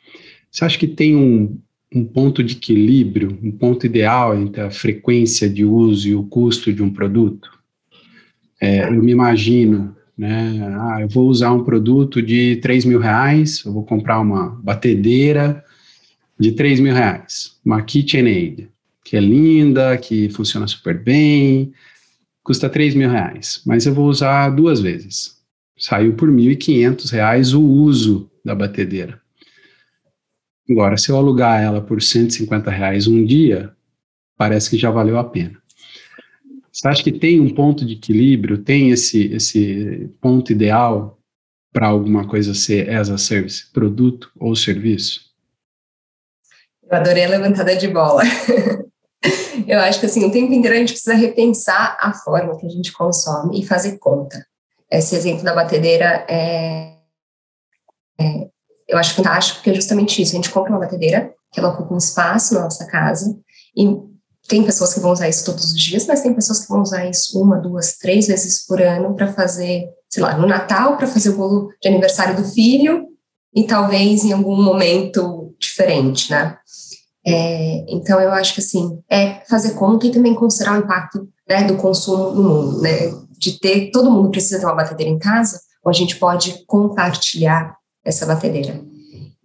Você 0.49 0.63
acha 0.63 0.79
que 0.79 0.87
tem 0.87 1.13
um, 1.13 1.59
um 1.93 2.05
ponto 2.05 2.41
de 2.41 2.55
equilíbrio, 2.55 3.37
um 3.43 3.51
ponto 3.51 3.85
ideal 3.85 4.33
entre 4.33 4.61
a 4.61 4.71
frequência 4.71 5.49
de 5.49 5.65
uso 5.65 6.07
e 6.07 6.15
o 6.15 6.23
custo 6.23 6.71
de 6.71 6.81
um 6.81 6.89
produto? 6.89 7.49
É, 8.61 8.87
eu 8.87 9.03
me 9.03 9.11
imagino 9.11 9.93
né? 10.17 10.59
Ah, 10.79 11.01
eu 11.01 11.07
vou 11.07 11.27
usar 11.27 11.51
um 11.51 11.63
produto 11.63 12.21
de 12.21 12.57
3 12.57 12.85
mil 12.85 12.99
reais, 12.99 13.63
eu 13.65 13.73
vou 13.73 13.83
comprar 13.83 14.19
uma 14.19 14.49
batedeira 14.63 15.63
de 16.39 16.51
3 16.51 16.79
mil 16.79 16.93
reais, 16.93 17.59
uma 17.65 17.81
KitchenAid, 17.81 18.69
que 19.03 19.17
é 19.17 19.19
linda, 19.19 19.97
que 19.97 20.29
funciona 20.29 20.67
super 20.67 21.01
bem, 21.01 21.73
custa 22.43 22.69
3 22.69 22.95
mil 22.95 23.09
reais, 23.09 23.61
mas 23.65 23.85
eu 23.85 23.93
vou 23.93 24.07
usar 24.07 24.49
duas 24.49 24.79
vezes. 24.79 25.41
Saiu 25.77 26.13
por 26.13 26.29
1.500 26.29 27.11
reais 27.11 27.53
o 27.53 27.61
uso 27.61 28.29
da 28.43 28.53
batedeira. 28.53 29.19
Agora, 30.69 30.97
se 30.97 31.09
eu 31.09 31.17
alugar 31.17 31.61
ela 31.61 31.81
por 31.81 32.01
150 32.01 32.71
reais 32.71 33.07
um 33.07 33.25
dia, 33.25 33.73
parece 34.37 34.69
que 34.69 34.77
já 34.77 34.89
valeu 34.89 35.17
a 35.17 35.23
pena. 35.23 35.62
Você 36.73 36.87
acha 36.87 37.03
que 37.03 37.11
tem 37.11 37.39
um 37.39 37.53
ponto 37.53 37.85
de 37.85 37.93
equilíbrio, 37.93 38.63
tem 38.63 38.89
esse, 38.89 39.31
esse 39.31 40.09
ponto 40.19 40.51
ideal 40.51 41.19
para 41.71 41.87
alguma 41.87 42.27
coisa 42.27 42.55
ser 42.55 42.89
as 42.89 43.11
a 43.11 43.17
service, 43.17 43.71
produto 43.71 44.31
ou 44.39 44.55
serviço? 44.55 45.21
Eu 46.81 46.97
adorei 46.97 47.25
a 47.25 47.29
levantada 47.29 47.75
de 47.75 47.87
bola. 47.87 48.23
Eu 49.67 49.79
acho 49.79 49.99
que 49.99 50.07
assim, 50.07 50.25
o 50.25 50.31
tempo 50.31 50.51
inteiro 50.51 50.75
a 50.75 50.79
gente 50.79 50.93
precisa 50.93 51.13
repensar 51.13 51.95
a 52.01 52.11
forma 52.11 52.57
que 52.57 52.65
a 52.65 52.69
gente 52.69 52.91
consome 52.91 53.61
e 53.61 53.65
fazer 53.65 53.97
conta. 53.97 54.45
Esse 54.91 55.15
exemplo 55.15 55.43
da 55.43 55.53
batedeira 55.53 56.25
é, 56.27 56.97
é 58.19 58.47
eu 58.87 58.97
acho 58.97 59.13
fantástico, 59.13 59.59
porque 59.59 59.69
é 59.69 59.75
justamente 59.75 60.21
isso. 60.21 60.33
A 60.33 60.35
gente 60.35 60.49
compra 60.49 60.71
uma 60.71 60.79
batedeira, 60.79 61.33
que 61.51 61.59
ela 61.59 61.69
ocupa 61.69 61.93
um 61.93 61.97
espaço 61.97 62.53
na 62.55 62.61
nossa 62.61 62.85
casa, 62.87 63.39
e 63.77 63.87
tem 64.47 64.63
pessoas 64.63 64.93
que 64.93 64.99
vão 64.99 65.11
usar 65.11 65.29
isso 65.29 65.45
todos 65.45 65.65
os 65.65 65.79
dias, 65.79 66.05
mas 66.05 66.21
tem 66.21 66.33
pessoas 66.33 66.59
que 66.59 66.69
vão 66.69 66.81
usar 66.81 67.09
isso 67.09 67.41
uma, 67.41 67.57
duas, 67.57 67.97
três 67.97 68.27
vezes 68.27 68.65
por 68.65 68.81
ano 68.81 69.15
para 69.15 69.31
fazer, 69.31 69.85
sei 70.09 70.21
lá, 70.21 70.37
no 70.37 70.47
Natal, 70.47 70.97
para 70.97 71.07
fazer 71.07 71.29
o 71.29 71.37
bolo 71.37 71.69
de 71.81 71.87
aniversário 71.87 72.35
do 72.35 72.47
filho 72.47 73.07
e 73.55 73.63
talvez 73.63 74.25
em 74.25 74.33
algum 74.33 74.61
momento 74.61 75.55
diferente, 75.59 76.29
né? 76.29 76.57
É, 77.25 77.85
então, 77.87 78.19
eu 78.19 78.31
acho 78.31 78.53
que, 78.53 78.59
assim, 78.59 78.99
é 79.09 79.41
fazer 79.47 79.75
conta 79.75 80.05
e 80.05 80.11
também 80.11 80.35
considerar 80.35 80.73
o 80.73 80.83
impacto 80.83 81.27
né, 81.47 81.63
do 81.63 81.77
consumo 81.77 82.31
no 82.31 82.43
mundo, 82.43 82.81
né? 82.81 83.13
De 83.37 83.59
ter, 83.59 83.91
todo 83.91 84.11
mundo 84.11 84.29
precisa 84.29 84.59
ter 84.59 84.65
uma 84.65 84.75
batedeira 84.75 85.11
em 85.11 85.17
casa, 85.17 85.61
ou 85.83 85.89
a 85.89 85.93
gente 85.93 86.17
pode 86.17 86.65
compartilhar 86.65 87.75
essa 88.03 88.25
batedeira. 88.25 88.81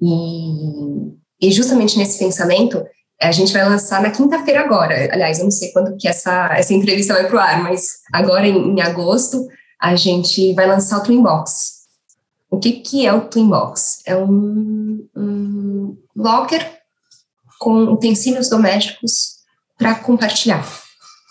E, 0.01 1.47
e 1.47 1.53
justamente 1.53 1.97
nesse 1.97 2.19
pensamento, 2.19 2.85
a 3.21 3.33
gente 3.33 3.53
vai 3.53 3.69
lançar 3.69 4.01
na 4.01 4.11
quinta-feira 4.11 4.61
agora. 4.61 4.95
Aliás, 5.13 5.39
eu 5.39 5.45
não 5.45 5.51
sei 5.51 5.73
quando 5.73 5.97
que 5.97 6.07
essa, 6.07 6.55
essa 6.55 6.73
entrevista 6.73 7.15
vai 7.15 7.27
para 7.27 7.37
o 7.37 7.41
ar, 7.41 7.63
mas 7.63 8.01
agora 8.13 8.47
em, 8.47 8.57
em, 8.57 8.81
agosto 8.81 9.49
a 9.81 9.97
gente 9.97 10.55
vai 10.55 10.67
lançar 10.67 10.99
o 10.99 11.03
Twinbox. 11.03 11.79
O 12.51 12.59
que, 12.59 12.73
que 12.81 13.07
é 13.07 13.13
o 13.13 13.29
Twinbox? 13.29 14.03
É 14.07 14.17
um, 14.17 15.09
um 15.17 15.97
locker 16.17 16.79
com 17.59 17.85
utensílios 17.93 18.49
domésticos 18.49 19.39
para 19.77 19.97
compartilhar. 19.97 20.65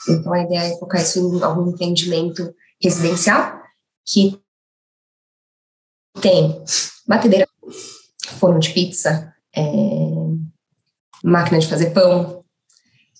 Então, 0.09 0.33
a 0.33 0.43
ideia 0.43 0.59
é 0.59 0.77
colocar 0.77 1.01
isso 1.01 1.19
em 1.19 1.43
algum 1.43 1.69
empreendimento 1.69 2.53
residencial 2.81 3.61
que 4.05 4.39
tem 6.21 6.63
batedeira, 7.07 7.47
forno 8.39 8.59
de 8.59 8.69
pizza, 8.71 9.33
é, 9.55 9.61
máquina 11.23 11.59
de 11.59 11.67
fazer 11.67 11.91
pão, 11.91 12.43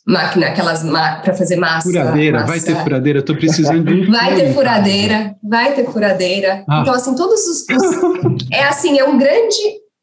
máquina, 0.06 0.48
aquelas 0.48 0.84
para 0.84 1.34
fazer 1.34 1.58
massa. 1.58 1.90
Furadeira, 1.90 2.40
massa. 2.40 2.52
vai 2.52 2.60
ter 2.62 2.76
furadeira, 2.84 3.20
estou 3.20 3.36
precisando 3.36 3.84
de 3.84 4.08
um. 4.08 4.12
Vai 4.12 4.36
ter 4.36 4.54
furadeira, 4.54 5.36
vai 5.44 5.76
ter 5.76 5.86
furadeira. 5.92 6.64
Ah. 6.68 6.80
Então, 6.82 6.94
assim, 6.94 7.16
todos 7.16 7.46
os, 7.48 7.66
os. 7.70 8.48
é 8.52 8.64
assim, 8.64 8.98
é 8.98 9.04
um 9.04 9.18
grande 9.18 9.58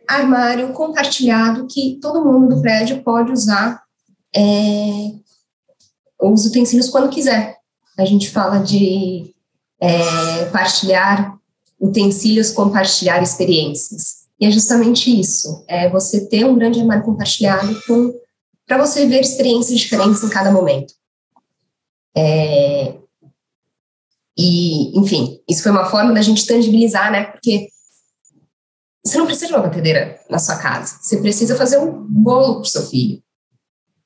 armário 0.06 0.68
compartilhado 0.68 1.66
que 1.66 1.98
todo 2.00 2.24
mundo 2.24 2.54
do 2.54 2.60
prédio 2.60 3.02
pode 3.02 3.32
usar 3.32 3.82
é, 4.36 5.12
os 6.20 6.44
utensílios 6.46 6.90
quando 6.90 7.08
quiser. 7.08 7.56
A 7.98 8.04
gente 8.04 8.30
fala 8.30 8.58
de 8.58 9.34
é, 9.80 10.44
partilhar 10.46 11.38
utensílios, 11.80 12.50
compartilhar 12.50 13.22
experiências. 13.22 14.23
E 14.40 14.46
é 14.46 14.50
justamente 14.50 15.18
isso, 15.18 15.64
é 15.68 15.88
você 15.88 16.26
ter 16.28 16.44
um 16.44 16.56
grande 16.56 16.80
armário 16.80 17.04
compartilhado 17.04 17.78
para 18.66 18.78
você 18.78 19.06
ver 19.06 19.20
experiências 19.20 19.78
diferentes 19.78 20.22
em 20.24 20.28
cada 20.28 20.50
momento. 20.50 20.92
É, 22.16 22.94
e, 24.36 24.98
enfim, 24.98 25.40
isso 25.48 25.62
foi 25.62 25.70
uma 25.70 25.86
forma 25.86 26.12
da 26.12 26.20
gente 26.20 26.46
tangibilizar, 26.46 27.10
né? 27.10 27.24
Porque 27.24 27.68
você 29.04 29.18
não 29.18 29.26
precisa 29.26 29.48
de 29.48 29.52
uma 29.52 29.62
batedeira 29.62 30.18
na 30.28 30.38
sua 30.38 30.56
casa, 30.56 30.98
você 31.00 31.18
precisa 31.18 31.56
fazer 31.56 31.78
um 31.78 31.92
bolo 32.08 32.54
para 32.54 32.62
o 32.62 32.66
seu 32.66 32.82
filho. 32.82 33.22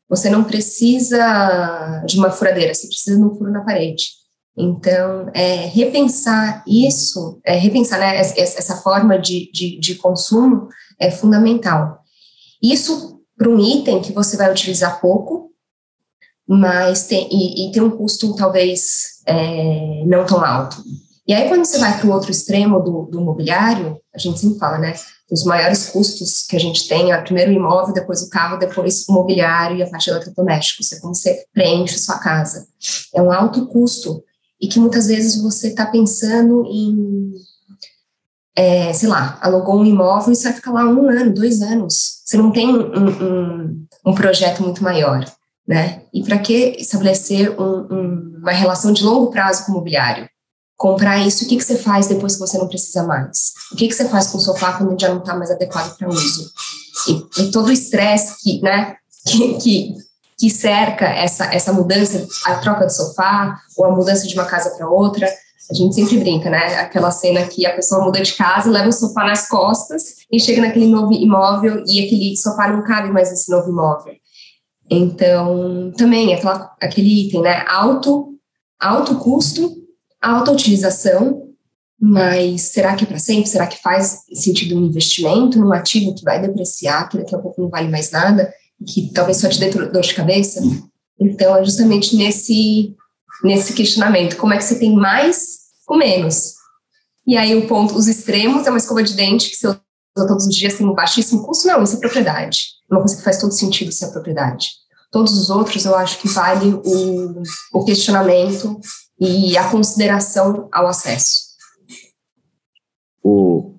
Você 0.09 0.31
não 0.31 0.45
precisa 0.45 2.03
de 2.07 2.19
uma 2.19 2.31
furadeira, 2.31 2.75
você 2.75 2.87
precisa 2.87 3.17
de 3.17 3.23
um 3.23 3.35
furo 3.35 3.53
na 3.53 3.65
parede. 3.65 4.18
Então, 4.59 5.31
é, 5.35 5.67
repensar 5.67 6.65
isso, 6.67 7.41
é, 7.45 7.57
repensar 7.57 8.01
né, 8.01 8.17
essa 8.19 8.77
forma 8.79 9.17
de, 9.17 9.49
de, 9.53 9.79
de, 9.79 9.95
consumo 9.95 10.67
é 10.99 11.13
fundamental. 11.13 12.01
Isso 12.61 13.21
para 13.37 13.49
um 13.49 13.61
item 13.61 14.03
que 14.03 14.13
você 14.13 14.37
vai 14.37 14.51
utilizar 14.51 15.01
pouco, 15.01 15.53
mas 16.47 17.07
tem, 17.07 17.29
e, 17.31 17.69
e 17.69 17.73
tem 17.73 17.81
um 17.81 17.97
custo 17.97 18.35
talvez 18.35 19.23
é, 19.27 20.03
não 20.07 20.27
tão 20.27 20.45
alto. 20.45 20.83
E 21.25 21.35
aí, 21.35 21.47
quando 21.47 21.65
você 21.65 21.79
vai 21.79 21.97
para 21.97 22.09
o 22.09 22.13
outro 22.13 22.31
extremo 22.31 22.81
do, 22.81 23.03
do 23.03 23.21
mobiliário, 23.21 24.01
a 24.15 24.19
gente 24.19 24.41
sempre 24.41 24.59
fala, 24.59 24.79
né? 24.79 24.95
Os 25.31 25.45
maiores 25.45 25.91
custos 25.91 26.47
que 26.49 26.57
a 26.57 26.59
gente 26.59 26.89
tem 26.89 27.13
é 27.13 27.21
primeiro 27.21 27.51
o 27.51 27.55
imóvel, 27.55 27.93
depois 27.93 28.23
o 28.23 28.31
carro, 28.31 28.57
depois 28.57 29.07
o 29.07 29.13
mobiliário 29.13 29.77
e 29.77 29.83
a 29.83 29.91
parte 29.91 30.07
de 30.07 30.11
eletrodomésticos. 30.11 30.91
É 30.91 31.01
como 31.01 31.15
você 31.15 31.45
preenche 31.53 31.99
sua 31.99 32.19
casa. 32.19 32.67
É 33.15 33.21
um 33.21 33.31
alto 33.31 33.67
custo 33.67 34.25
e 34.61 34.69
que 34.69 34.81
muitas 34.81 35.07
vezes 35.07 35.41
você 35.41 35.69
está 35.69 35.87
pensando 35.87 36.65
em, 36.67 37.33
é, 38.57 38.93
sei 38.93 39.09
lá, 39.09 39.39
alugou 39.41 39.81
um 39.81 39.85
imóvel 39.85 40.33
e 40.33 40.37
você 40.37 40.45
vai 40.45 40.53
ficar 40.55 40.73
lá 40.73 40.85
um 40.85 41.09
ano, 41.09 41.33
dois 41.33 41.63
anos. 41.63 42.23
Você 42.25 42.37
não 42.37 42.51
tem 42.51 42.69
um, 42.69 43.09
um, 43.09 43.87
um 44.05 44.15
projeto 44.15 44.63
muito 44.63 44.83
maior, 44.83 45.25
né? 45.67 46.03
E 46.13 46.23
para 46.23 46.39
que 46.39 46.77
estabelecer 46.79 47.51
um, 47.61 48.37
uma 48.39 48.53
relação 48.53 48.93
de 48.93 49.05
longo 49.05 49.31
prazo 49.31 49.65
com 49.65 49.73
o 49.73 49.75
mobiliário? 49.77 50.29
Comprar 50.77 51.19
isso, 51.19 51.45
o 51.45 51.49
que, 51.49 51.57
que 51.57 51.65
você 51.65 51.77
faz 51.77 52.07
depois 52.07 52.35
que 52.35 52.41
você 52.41 52.57
não 52.57 52.69
precisa 52.69 53.03
mais? 53.03 53.53
O 53.73 53.77
que, 53.77 53.89
que 53.89 53.95
você 53.95 54.09
faz 54.09 54.29
com 54.29 54.39
o 54.39 54.41
sofá 54.41 54.75
quando 54.75 55.01
já 55.01 55.09
não 55.09 55.19
está 55.19 55.35
mais 55.35 55.51
adequado 55.51 55.97
para 55.97 56.09
uso? 56.09 56.51
E, 57.09 57.43
e, 57.43 57.51
todo 57.51 57.69
o 57.69 57.73
estresse 57.73 58.37
que, 58.41 58.61
né, 58.61 58.97
que, 59.27 59.55
que 59.59 59.95
que 60.39 60.49
cerca 60.49 61.05
essa, 61.07 61.53
essa 61.53 61.73
mudança, 61.73 62.27
a 62.47 62.57
troca 62.57 62.87
de 62.87 62.95
sofá 62.95 63.59
ou 63.77 63.85
a 63.85 63.91
mudança 63.91 64.27
de 64.27 64.35
uma 64.35 64.45
casa 64.45 64.71
para 64.77 64.89
outra. 64.89 65.29
A 65.71 65.75
gente 65.75 65.95
sempre 65.95 66.19
brinca, 66.19 66.49
né? 66.49 66.77
Aquela 66.77 67.11
cena 67.11 67.47
que 67.47 67.67
a 67.67 67.75
pessoa 67.75 68.05
muda 68.05 68.23
de 68.23 68.33
casa, 68.35 68.71
leva 68.71 68.89
o 68.89 68.93
sofá 68.93 69.25
nas 69.25 69.49
costas 69.49 70.17
e 70.33 70.41
chega 70.41 70.63
naquele 70.63 70.87
novo 70.87 71.13
imóvel 71.13 71.83
e 71.87 72.05
aquele 72.05 72.37
sofá 72.37 72.69
não 72.69 72.83
cabe 72.85 73.11
mais 73.11 73.31
nesse 73.31 73.51
novo 73.51 73.69
imóvel. 73.69 74.15
Então, 74.89 75.93
também 75.97 76.33
aquela, 76.33 76.75
aquele 76.81 77.27
item, 77.27 77.43
né? 77.43 77.65
Alto, 77.69 78.35
alto 78.81 79.17
custo, 79.17 79.71
alta 80.23 80.53
utilização 80.53 81.49
mas 82.01 82.63
será 82.63 82.95
que 82.95 83.03
é 83.03 83.07
para 83.07 83.19
sempre? 83.19 83.51
Será 83.51 83.67
que 83.67 83.83
faz 83.83 84.21
sentido 84.33 84.77
um 84.77 84.87
investimento 84.87 85.59
num 85.59 85.73
ativo 85.73 86.15
que 86.15 86.23
vai 86.23 86.41
depreciar, 86.41 87.09
que 87.09 87.19
daqui 87.19 87.35
a 87.35 87.39
pouco 87.39 87.61
não 87.61 87.69
vale 87.69 87.89
mais 87.89 88.13
nada, 88.13 88.53
que 88.87 89.13
talvez 89.13 89.39
só 89.39 89.49
te 89.49 89.59
dê 89.59 89.71
dor 89.71 90.03
de 90.03 90.15
cabeça? 90.15 90.61
Então, 91.21 91.57
é 91.57 91.65
justamente 91.65 92.17
nesse, 92.17 92.95
nesse 93.43 93.73
questionamento: 93.73 94.37
como 94.37 94.53
é 94.53 94.59
que 94.59 94.65
você 94.65 94.79
tem 94.79 94.95
mais 94.95 95.59
com 95.87 95.97
menos? 95.97 96.55
E 97.27 97.37
aí, 97.37 97.55
o 97.55 97.67
ponto, 97.67 97.95
os 97.95 98.07
extremos 98.07 98.67
é 98.67 98.71
uma 98.71 98.79
escova 98.79 99.03
de 99.03 99.15
dente 99.15 99.51
que 99.51 99.57
você 99.57 99.67
usa 99.69 99.83
todos 100.15 100.47
os 100.47 100.55
dias 100.55 100.75
tem 100.75 100.87
um 100.87 100.95
baixíssimo 100.95 101.45
custo? 101.45 101.67
Não, 101.69 101.83
isso 101.83 101.97
é 101.97 102.01
propriedade. 102.01 102.61
Uma 102.91 103.01
coisa 103.01 103.17
que 103.17 103.23
faz 103.23 103.39
todo 103.39 103.53
sentido 103.53 103.93
ser 103.93 104.09
propriedade. 104.09 104.71
Todos 105.11 105.37
os 105.39 105.51
outros, 105.51 105.85
eu 105.85 105.95
acho 105.95 106.19
que 106.19 106.29
vale 106.29 106.75
o, 106.85 107.43
o 107.73 107.85
questionamento 107.85 108.81
e 109.21 109.57
a 109.57 109.71
consideração 109.71 110.69
ao 110.73 110.87
acesso. 110.87 111.49
O, 113.23 113.78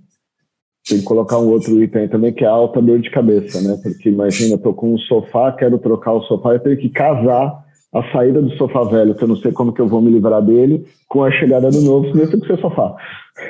tem 0.89 0.99
que 0.99 1.05
colocar 1.05 1.37
um 1.37 1.49
outro 1.49 1.81
item 1.81 2.07
também, 2.07 2.33
que 2.33 2.43
é 2.43 2.47
alta 2.47 2.81
dor 2.81 2.99
de 2.99 3.11
cabeça, 3.11 3.61
né? 3.61 3.79
Porque 3.81 4.09
imagina, 4.09 4.55
eu 4.55 4.57
tô 4.57 4.73
com 4.73 4.93
um 4.93 4.97
sofá, 4.97 5.51
quero 5.51 5.77
trocar 5.77 6.13
o 6.13 6.23
sofá, 6.23 6.53
eu 6.53 6.59
tenho 6.59 6.77
que 6.77 6.89
casar 6.89 7.63
a 7.93 8.11
saída 8.11 8.41
do 8.41 8.51
sofá 8.51 8.83
velho, 8.83 9.15
que 9.15 9.23
eu 9.23 9.27
não 9.27 9.35
sei 9.37 9.51
como 9.51 9.73
que 9.73 9.81
eu 9.81 9.87
vou 9.87 10.01
me 10.01 10.11
livrar 10.11 10.41
dele, 10.41 10.85
com 11.07 11.23
a 11.23 11.31
chegada 11.31 11.71
do 11.71 11.81
novo, 11.81 12.07
senão 12.07 12.23
eu 12.23 12.31
fico 12.31 12.45
sem 12.45 12.57
sofá. 12.57 12.95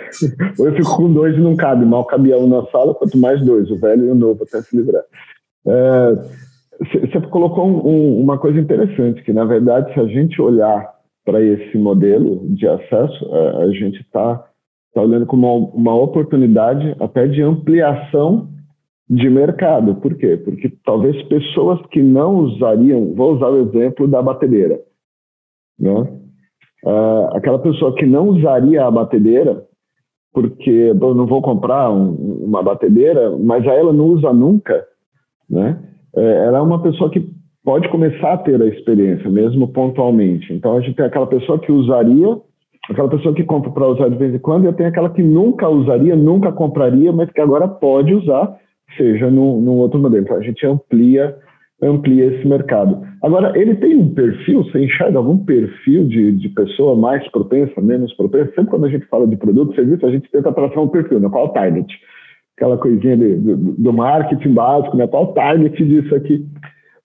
Ou 0.59 0.67
eu 0.67 0.75
fico 0.75 0.97
com 0.97 1.11
dois 1.11 1.35
e 1.35 1.39
não 1.39 1.55
cabe, 1.55 1.85
mal 1.85 2.05
cabia 2.05 2.37
um 2.37 2.47
na 2.47 2.65
sala, 2.67 2.93
quanto 2.93 3.17
mais 3.17 3.43
dois, 3.43 3.69
o 3.71 3.77
velho 3.77 4.05
e 4.05 4.09
o 4.09 4.15
novo, 4.15 4.43
até 4.43 4.61
se 4.61 4.75
livrar. 4.75 5.03
Você 5.65 7.17
é, 7.17 7.21
colocou 7.29 7.65
um, 7.65 7.87
um, 7.87 8.21
uma 8.21 8.37
coisa 8.37 8.59
interessante, 8.59 9.23
que 9.23 9.33
na 9.33 9.45
verdade, 9.45 9.93
se 9.93 9.99
a 9.99 10.05
gente 10.05 10.41
olhar 10.41 10.89
para 11.25 11.41
esse 11.41 11.77
modelo 11.77 12.47
de 12.49 12.67
acesso, 12.67 13.29
a 13.61 13.67
gente 13.71 14.01
está 14.01 14.48
tá 14.93 15.01
olhando 15.01 15.25
como 15.25 15.47
uma, 15.47 15.69
uma 15.73 15.95
oportunidade 15.95 16.95
até 16.99 17.27
de 17.27 17.41
ampliação 17.41 18.49
de 19.09 19.29
mercado. 19.29 19.95
Por 19.95 20.15
quê? 20.15 20.37
Porque 20.37 20.71
talvez 20.85 21.21
pessoas 21.23 21.79
que 21.87 22.01
não 22.01 22.37
usariam, 22.37 23.13
vou 23.15 23.35
usar 23.35 23.49
o 23.49 23.61
exemplo 23.61 24.07
da 24.07 24.21
batedeira, 24.21 24.79
né? 25.79 26.15
Uh, 26.85 27.35
aquela 27.35 27.59
pessoa 27.59 27.93
que 27.95 28.05
não 28.05 28.29
usaria 28.29 28.85
a 28.85 28.91
batedeira, 28.91 29.65
porque 30.31 30.69
eu 30.69 31.15
não 31.15 31.25
vou 31.25 31.41
comprar 31.41 31.91
um, 31.91 32.13
uma 32.45 32.63
batedeira, 32.63 33.35
mas 33.37 33.67
a 33.67 33.73
ela 33.73 33.91
não 33.91 34.05
usa 34.05 34.31
nunca, 34.31 34.85
né? 35.49 35.77
É, 36.15 36.45
ela 36.45 36.59
é 36.59 36.61
uma 36.61 36.81
pessoa 36.81 37.09
que 37.09 37.29
pode 37.63 37.89
começar 37.89 38.33
a 38.33 38.37
ter 38.37 38.61
a 38.61 38.65
experiência, 38.65 39.29
mesmo 39.29 39.67
pontualmente. 39.67 40.53
Então, 40.53 40.77
a 40.77 40.81
gente 40.81 40.95
tem 40.95 41.05
aquela 41.05 41.27
pessoa 41.27 41.59
que 41.59 41.71
usaria, 41.71 42.39
aquela 42.89 43.09
pessoa 43.09 43.33
que 43.33 43.43
compra 43.43 43.71
para 43.71 43.87
usar 43.87 44.09
de 44.09 44.17
vez 44.17 44.33
em 44.33 44.39
quando, 44.39 44.65
eu 44.65 44.73
tenho 44.73 44.89
aquela 44.89 45.09
que 45.09 45.23
nunca 45.23 45.69
usaria, 45.69 46.15
nunca 46.15 46.51
compraria, 46.51 47.11
mas 47.11 47.29
que 47.31 47.41
agora 47.41 47.67
pode 47.67 48.13
usar, 48.13 48.57
seja 48.97 49.29
num, 49.29 49.61
num 49.61 49.77
outro 49.77 49.99
modelo. 49.99 50.23
Então, 50.23 50.37
a 50.37 50.41
gente 50.41 50.65
amplia 50.65 51.35
amplia 51.81 52.25
esse 52.25 52.47
mercado. 52.47 53.01
Agora, 53.23 53.57
ele 53.57 53.75
tem 53.75 53.95
um 53.95 54.13
perfil, 54.13 54.63
você 54.63 54.83
enxerga 54.83 55.17
algum 55.17 55.37
perfil 55.37 56.07
de, 56.07 56.33
de 56.33 56.49
pessoa 56.49 56.95
mais 56.95 57.25
propensa, 57.31 57.79
menos 57.79 58.13
propensa? 58.15 58.51
Sempre 58.53 58.71
quando 58.71 58.85
a 58.85 58.89
gente 58.89 59.05
fala 59.05 59.27
de 59.27 59.37
produto, 59.37 59.75
serviço, 59.75 60.05
a 60.05 60.11
gente 60.11 60.29
tenta 60.29 60.51
traçar 60.51 60.83
um 60.83 60.89
perfil, 60.89 61.19
né? 61.19 61.29
qual 61.29 61.45
o 61.45 61.49
target? 61.49 61.87
Aquela 62.57 62.77
coisinha 62.77 63.15
de, 63.15 63.35
do, 63.35 63.55
do 63.55 63.93
marketing 63.93 64.53
básico, 64.53 64.97
né? 64.97 65.07
qual 65.07 65.23
o 65.23 65.33
target 65.33 65.85
disso 65.85 66.13
aqui? 66.13 66.45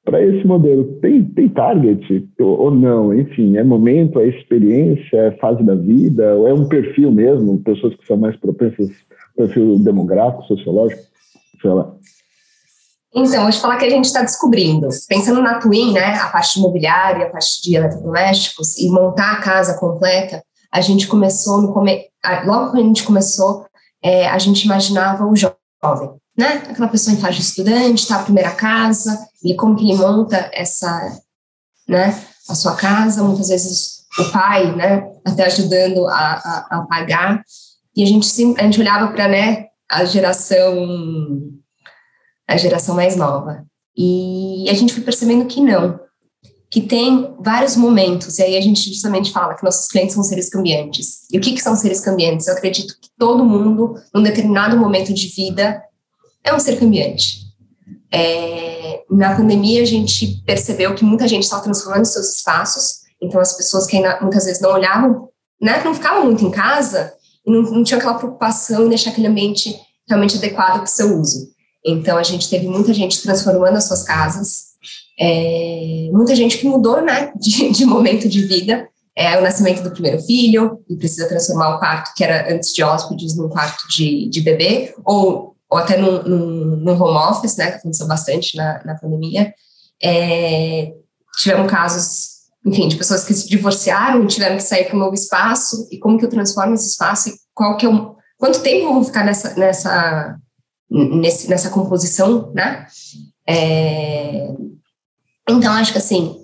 Para 0.04 0.22
esse 0.22 0.46
modelo, 0.46 0.84
tem, 1.00 1.24
tem 1.24 1.48
target 1.48 2.28
ou, 2.38 2.70
não? 2.70 3.14
Enfim, 3.14 3.56
é 3.56 3.64
momento, 3.64 4.20
é 4.20 4.28
experiência, 4.28 5.16
é 5.16 5.30
fase 5.38 5.62
da 5.62 5.74
vida, 5.74 6.34
ou 6.34 6.46
é 6.46 6.52
um 6.52 6.68
perfil 6.68 7.10
mesmo, 7.10 7.62
pessoas 7.62 7.94
que 7.94 8.06
são 8.06 8.16
mais 8.18 8.36
propensas, 8.36 8.90
perfil 9.34 9.78
demográfico, 9.78 10.44
sociológico, 10.44 11.02
sei 11.60 11.70
lá. 11.70 11.94
Então, 13.14 13.48
te 13.48 13.60
falar 13.60 13.78
que 13.78 13.84
a 13.84 13.90
gente 13.90 14.06
está 14.06 14.22
descobrindo. 14.22 14.88
Pensando 15.08 15.40
na 15.40 15.60
Twin, 15.60 15.92
né, 15.92 16.16
a 16.16 16.28
parte 16.28 16.58
imobiliária, 16.58 17.26
a 17.26 17.30
parte 17.30 17.62
de 17.62 17.76
eletrodomésticos, 17.76 18.76
e 18.78 18.90
montar 18.90 19.34
a 19.34 19.40
casa 19.40 19.78
completa, 19.78 20.42
a 20.70 20.80
gente 20.80 21.06
começou 21.06 21.62
no 21.62 21.72
come... 21.72 22.08
logo 22.44 22.72
que 22.72 22.78
a 22.78 22.82
gente 22.82 23.04
começou, 23.04 23.64
é, 24.02 24.26
a 24.26 24.36
gente 24.38 24.64
imaginava 24.64 25.24
o 25.24 25.34
jovem, 25.36 26.10
né? 26.36 26.62
Aquela 26.68 26.88
pessoa 26.88 27.14
em 27.14 27.20
de 27.20 27.40
estudante, 27.40 28.06
tá 28.06 28.16
a 28.16 28.24
primeira 28.24 28.50
casa, 28.50 29.18
e 29.42 29.54
como 29.54 29.76
que 29.76 29.84
ele 29.84 29.98
monta 29.98 30.50
essa, 30.52 31.18
né, 31.88 32.18
a 32.48 32.54
sua 32.54 32.74
casa, 32.74 33.22
muitas 33.22 33.48
vezes 33.48 34.04
o 34.18 34.30
pai, 34.30 34.74
né, 34.74 35.06
até 35.24 35.44
ajudando 35.46 36.06
a, 36.08 36.14
a, 36.14 36.66
a 36.70 36.86
pagar, 36.86 37.42
e 37.96 38.02
a 38.02 38.06
gente, 38.06 38.26
a 38.58 38.62
gente 38.62 38.80
olhava 38.80 39.12
para, 39.12 39.28
né, 39.28 39.66
a 39.90 40.04
geração 40.04 41.52
a 42.46 42.56
geração 42.56 42.94
mais 42.94 43.16
nova. 43.16 43.64
E 43.96 44.68
a 44.68 44.74
gente 44.74 44.92
foi 44.92 45.02
percebendo 45.02 45.46
que 45.46 45.60
não, 45.60 45.98
que 46.70 46.82
tem 46.82 47.34
vários 47.38 47.76
momentos, 47.76 48.38
e 48.38 48.42
aí 48.42 48.56
a 48.56 48.60
gente 48.60 48.92
justamente 48.92 49.32
fala 49.32 49.54
que 49.54 49.64
nossos 49.64 49.86
clientes 49.88 50.14
são 50.14 50.24
seres 50.24 50.50
cambiantes. 50.50 51.26
E 51.30 51.38
o 51.38 51.40
que, 51.40 51.52
que 51.52 51.62
são 51.62 51.76
seres 51.76 52.00
cambiantes? 52.00 52.48
Eu 52.48 52.54
acredito 52.54 52.98
que 53.00 53.08
todo 53.18 53.44
mundo, 53.44 53.94
num 54.12 54.22
determinado 54.22 54.76
momento 54.76 55.14
de 55.14 55.28
vida, 55.28 55.82
é 56.44 56.54
um 56.54 56.60
ser 56.60 56.78
cambiante. 56.78 57.44
É, 58.12 59.02
na 59.10 59.34
pandemia, 59.34 59.82
a 59.82 59.86
gente 59.86 60.42
percebeu 60.46 60.94
que 60.94 61.04
muita 61.04 61.26
gente 61.26 61.42
estava 61.42 61.62
transformando 61.62 62.04
seus 62.04 62.36
espaços, 62.36 63.04
então 63.20 63.40
as 63.40 63.56
pessoas 63.56 63.86
que 63.86 63.96
ainda, 63.96 64.20
muitas 64.20 64.44
vezes 64.44 64.60
não 64.60 64.72
olhavam, 64.72 65.28
né, 65.60 65.82
não 65.84 65.94
ficavam 65.94 66.26
muito 66.26 66.44
em 66.44 66.50
casa, 66.50 67.12
e 67.46 67.50
não, 67.50 67.62
não 67.62 67.82
tinham 67.82 67.98
aquela 67.98 68.14
preocupação 68.14 68.86
em 68.86 68.88
deixar 68.88 69.10
aquele 69.10 69.26
ambiente 69.26 69.74
realmente 70.08 70.36
adequado 70.36 70.74
para 70.74 70.84
o 70.84 70.86
seu 70.86 71.18
uso. 71.18 71.52
Então, 71.84 72.16
a 72.16 72.22
gente 72.22 72.48
teve 72.48 72.66
muita 72.66 72.94
gente 72.94 73.22
transformando 73.22 73.76
as 73.76 73.84
suas 73.84 74.02
casas, 74.02 74.74
é, 75.18 76.08
muita 76.12 76.34
gente 76.34 76.58
que 76.58 76.66
mudou 76.66 77.02
né, 77.02 77.32
de, 77.38 77.70
de 77.70 77.84
momento 77.84 78.28
de 78.28 78.42
vida. 78.42 78.88
É 79.16 79.38
o 79.38 79.42
nascimento 79.42 79.80
do 79.80 79.92
primeiro 79.92 80.20
filho, 80.20 80.80
e 80.88 80.96
precisa 80.96 81.28
transformar 81.28 81.76
o 81.76 81.78
quarto 81.78 82.12
que 82.16 82.24
era 82.24 82.52
antes 82.52 82.72
de 82.74 82.82
hóspedes 82.82 83.36
num 83.36 83.48
quarto 83.48 83.86
de, 83.88 84.28
de 84.28 84.40
bebê, 84.40 84.92
ou, 85.04 85.53
ou 85.74 85.78
até 85.78 85.96
num, 85.96 86.88
home 86.88 87.18
office, 87.18 87.56
né, 87.56 87.72
que 87.72 87.78
aconteceu 87.78 88.06
bastante 88.06 88.56
na, 88.56 88.80
na 88.84 88.94
pandemia. 88.94 89.52
É, 90.00 90.92
tivemos 91.36 91.68
casos, 91.68 92.28
enfim, 92.64 92.86
de 92.86 92.96
pessoas 92.96 93.24
que 93.24 93.34
se 93.34 93.48
divorciaram 93.48 94.24
tiveram 94.28 94.56
que 94.56 94.62
sair 94.62 94.84
para 94.84 94.94
um 94.94 95.00
novo 95.00 95.14
espaço, 95.14 95.88
e 95.90 95.98
como 95.98 96.16
que 96.16 96.24
eu 96.24 96.30
transformo 96.30 96.74
esse 96.74 96.90
espaço, 96.90 97.28
e 97.28 97.32
qual 97.52 97.76
que 97.76 97.86
é 97.86 97.88
o, 97.88 98.14
quanto 98.38 98.62
tempo 98.62 98.86
eu 98.86 98.94
vou 98.94 99.02
ficar 99.02 99.24
nessa, 99.24 99.56
nessa 99.56 100.38
nesse, 100.88 101.48
nessa 101.48 101.70
composição, 101.70 102.52
né? 102.52 102.86
É, 103.48 104.46
então, 105.50 105.72
acho 105.72 105.90
que 105.90 105.98
assim, 105.98 106.36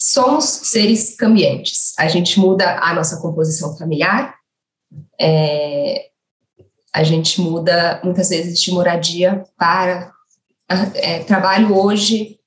somos 0.00 0.44
seres 0.44 1.14
cambiantes. 1.14 1.96
A 1.96 2.08
gente 2.08 2.40
muda 2.40 2.80
a 2.80 2.92
nossa 2.92 3.20
composição 3.20 3.78
familiar, 3.78 4.34
é, 5.20 6.11
a 6.94 7.02
gente 7.02 7.40
muda 7.40 8.00
muitas 8.04 8.28
vezes 8.28 8.60
de 8.60 8.70
moradia 8.70 9.44
para 9.56 10.12
é, 10.94 11.20
trabalho 11.20 11.76
hoje 11.76 12.38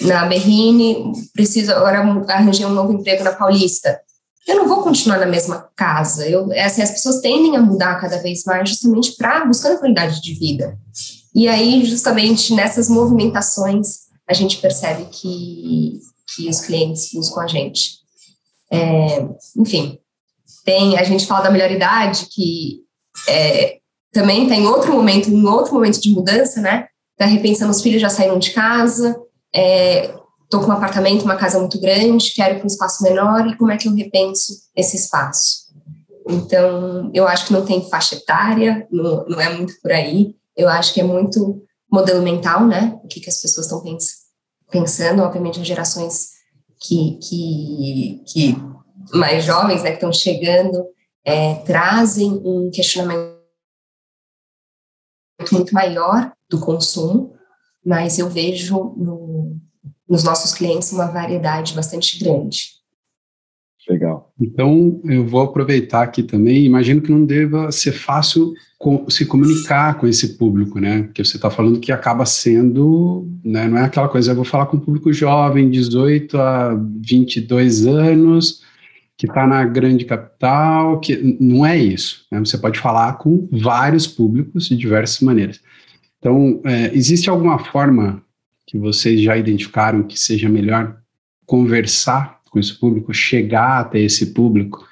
na 0.00 0.26
Berrine, 0.26 1.12
preciso 1.34 1.72
agora 1.72 1.98
arranjar 2.28 2.68
um 2.68 2.74
novo 2.74 2.92
emprego 2.92 3.22
na 3.22 3.32
Paulista 3.32 4.00
eu 4.50 4.56
não 4.56 4.68
vou 4.68 4.82
continuar 4.82 5.18
na 5.18 5.26
mesma 5.26 5.68
casa. 5.76 6.28
Eu, 6.28 6.52
é 6.52 6.64
assim, 6.64 6.82
as 6.82 6.90
pessoas 6.90 7.20
tendem 7.20 7.56
a 7.56 7.60
mudar 7.60 8.00
cada 8.00 8.18
vez 8.18 8.44
mais 8.44 8.68
justamente 8.68 9.12
para 9.16 9.44
buscando 9.44 9.78
qualidade 9.78 10.20
de 10.20 10.34
vida. 10.34 10.78
E 11.34 11.46
aí, 11.46 11.84
justamente 11.84 12.54
nessas 12.54 12.88
movimentações, 12.88 14.08
a 14.28 14.34
gente 14.34 14.58
percebe 14.58 15.06
que, 15.10 16.00
que 16.34 16.48
os 16.48 16.60
clientes 16.60 17.10
buscam 17.12 17.42
a 17.42 17.46
gente. 17.46 18.00
É, 18.72 19.28
enfim, 19.56 19.98
tem, 20.64 20.98
a 20.98 21.04
gente 21.04 21.26
fala 21.26 21.44
da 21.44 21.50
melhor 21.50 21.70
idade, 21.70 22.26
que 22.26 22.80
é, 23.28 23.78
também 24.12 24.48
tem 24.48 24.66
outro 24.66 24.92
momento, 24.92 25.30
em 25.30 25.46
outro 25.46 25.74
momento 25.74 26.00
de 26.00 26.10
mudança, 26.10 26.60
né? 26.60 26.86
Tá 27.16 27.26
repensando, 27.26 27.70
os 27.70 27.82
filhos 27.82 28.00
já 28.00 28.08
saíram 28.08 28.38
de 28.38 28.50
casa, 28.50 29.16
é, 29.54 30.14
estou 30.44 30.60
com 30.60 30.68
um 30.68 30.72
apartamento, 30.72 31.24
uma 31.24 31.36
casa 31.36 31.58
muito 31.58 31.80
grande, 31.80 32.32
quero 32.34 32.56
para 32.56 32.64
um 32.64 32.66
espaço 32.66 33.02
menor 33.02 33.46
e 33.46 33.56
como 33.56 33.70
é 33.70 33.76
que 33.76 33.86
eu 33.86 33.94
repenso 33.94 34.52
esse 34.74 34.96
espaço? 34.96 35.70
Então, 36.28 37.10
eu 37.14 37.26
acho 37.26 37.46
que 37.46 37.52
não 37.52 37.64
tem 37.64 37.88
faixa 37.88 38.14
etária, 38.14 38.86
não, 38.90 39.24
não 39.26 39.40
é 39.40 39.48
muito 39.54 39.74
por 39.80 39.92
aí. 39.92 40.34
Eu 40.56 40.68
acho 40.68 40.92
que 40.92 41.00
é 41.00 41.04
muito 41.04 41.62
modelo 41.90 42.22
mental, 42.22 42.66
né? 42.66 42.98
O 43.02 43.08
que, 43.08 43.20
que 43.20 43.28
as 43.28 43.40
pessoas 43.40 43.66
estão 43.66 43.82
pens 43.82 44.20
pensando, 44.70 45.22
obviamente, 45.22 45.60
as 45.60 45.66
gerações 45.66 46.28
que, 46.80 47.18
que, 47.18 48.22
que 48.26 48.56
mais 49.12 49.44
jovens, 49.44 49.82
né, 49.82 49.90
que 49.90 49.96
estão 49.96 50.12
chegando, 50.12 50.84
é, 51.24 51.54
trazem 51.56 52.40
um 52.44 52.70
questionamento 52.70 53.40
muito 55.52 55.74
maior 55.74 56.32
do 56.48 56.60
consumo, 56.60 57.34
mas 57.84 58.18
eu 58.18 58.28
vejo 58.28 58.94
no, 58.96 59.56
nos 60.08 60.24
nossos 60.24 60.52
clientes 60.52 60.92
uma 60.92 61.06
variedade 61.06 61.74
bastante 61.74 62.22
grande. 62.22 62.80
Legal. 63.88 64.32
Então, 64.40 65.00
eu 65.04 65.26
vou 65.26 65.40
aproveitar 65.40 66.02
aqui 66.02 66.22
também. 66.22 66.64
Imagino 66.64 67.00
que 67.00 67.10
não 67.10 67.24
deva 67.24 67.72
ser 67.72 67.92
fácil 67.92 68.52
se 69.08 69.26
comunicar 69.26 69.98
com 69.98 70.06
esse 70.06 70.36
público, 70.38 70.78
né? 70.78 71.02
Porque 71.02 71.24
você 71.24 71.36
está 71.36 71.50
falando 71.50 71.80
que 71.80 71.90
acaba 71.90 72.24
sendo, 72.24 73.28
né? 73.44 73.66
Não 73.66 73.78
é 73.78 73.84
aquela 73.84 74.08
coisa, 74.08 74.30
eu 74.30 74.36
vou 74.36 74.44
falar 74.44 74.66
com 74.66 74.76
um 74.76 74.80
público 74.80 75.12
jovem, 75.12 75.68
18 75.68 76.38
a 76.38 76.74
22 76.74 77.86
anos, 77.86 78.62
que 79.20 79.26
está 79.26 79.46
na 79.46 79.62
grande 79.66 80.06
capital, 80.06 80.98
que 80.98 81.36
não 81.38 81.66
é 81.66 81.76
isso. 81.76 82.24
Né? 82.32 82.38
Você 82.38 82.56
pode 82.56 82.80
falar 82.80 83.18
com 83.18 83.46
vários 83.52 84.06
públicos 84.06 84.66
de 84.66 84.74
diversas 84.74 85.20
maneiras. 85.20 85.60
Então, 86.18 86.62
é, 86.64 86.90
existe 86.94 87.28
alguma 87.28 87.58
forma 87.58 88.22
que 88.66 88.78
vocês 88.78 89.20
já 89.20 89.36
identificaram 89.36 90.04
que 90.04 90.18
seja 90.18 90.48
melhor 90.48 90.96
conversar 91.44 92.40
com 92.50 92.58
esse 92.58 92.72
público, 92.80 93.12
chegar 93.12 93.80
até 93.80 94.00
esse 94.00 94.32
público? 94.32 94.88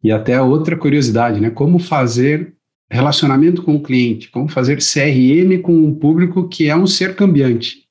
E 0.00 0.12
até 0.12 0.40
outra 0.40 0.76
curiosidade, 0.76 1.40
né? 1.40 1.50
Como 1.50 1.80
fazer 1.80 2.54
relacionamento 2.88 3.64
com 3.64 3.74
o 3.74 3.82
cliente, 3.82 4.30
como 4.30 4.46
fazer 4.46 4.76
CRM 4.76 5.60
com 5.60 5.74
um 5.76 5.92
público 5.92 6.48
que 6.48 6.68
é 6.68 6.76
um 6.76 6.86
ser 6.86 7.16
cambiante. 7.16 7.85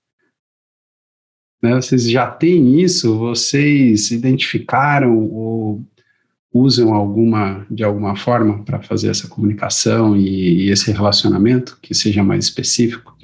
Né? 1.65 1.75
Vocês 1.75 2.07
já 2.07 2.29
têm 2.29 2.79
isso? 2.79 3.17
Vocês 3.17 4.11
identificaram 4.11 5.17
ou 5.17 5.81
usam 6.53 6.93
alguma 6.93 7.65
de 7.69 7.83
alguma 7.83 8.15
forma 8.15 8.63
para 8.63 8.81
fazer 8.81 9.09
essa 9.09 9.27
comunicação 9.27 10.15
e, 10.15 10.67
e, 10.67 10.71
esse 10.71 10.91
relacionamento 10.91 11.77
que 11.81 11.93
seja 11.95 12.23
mais 12.23 12.45
específico? 12.45 13.17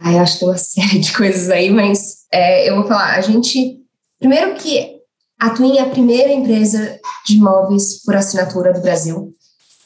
Ah, 0.00 0.12
eu 0.12 0.20
acho 0.20 0.34
que 0.34 0.38
tem 0.38 0.48
uma 0.48 0.56
série 0.56 0.98
de 1.00 1.12
coisas 1.12 1.50
aí, 1.50 1.70
mas 1.70 2.18
é, 2.32 2.70
eu 2.70 2.76
vou 2.76 2.86
falar. 2.86 3.16
A 3.16 3.20
gente, 3.20 3.80
primeiro 4.20 4.54
que 4.54 4.98
a 5.40 5.50
Twin 5.50 5.78
é 5.78 5.82
a 5.82 5.90
primeira 5.90 6.32
empresa 6.32 6.98
de 7.26 7.36
imóveis 7.36 8.02
por 8.04 8.14
assinatura 8.14 8.72
do 8.72 8.80
Brasil. 8.80 9.34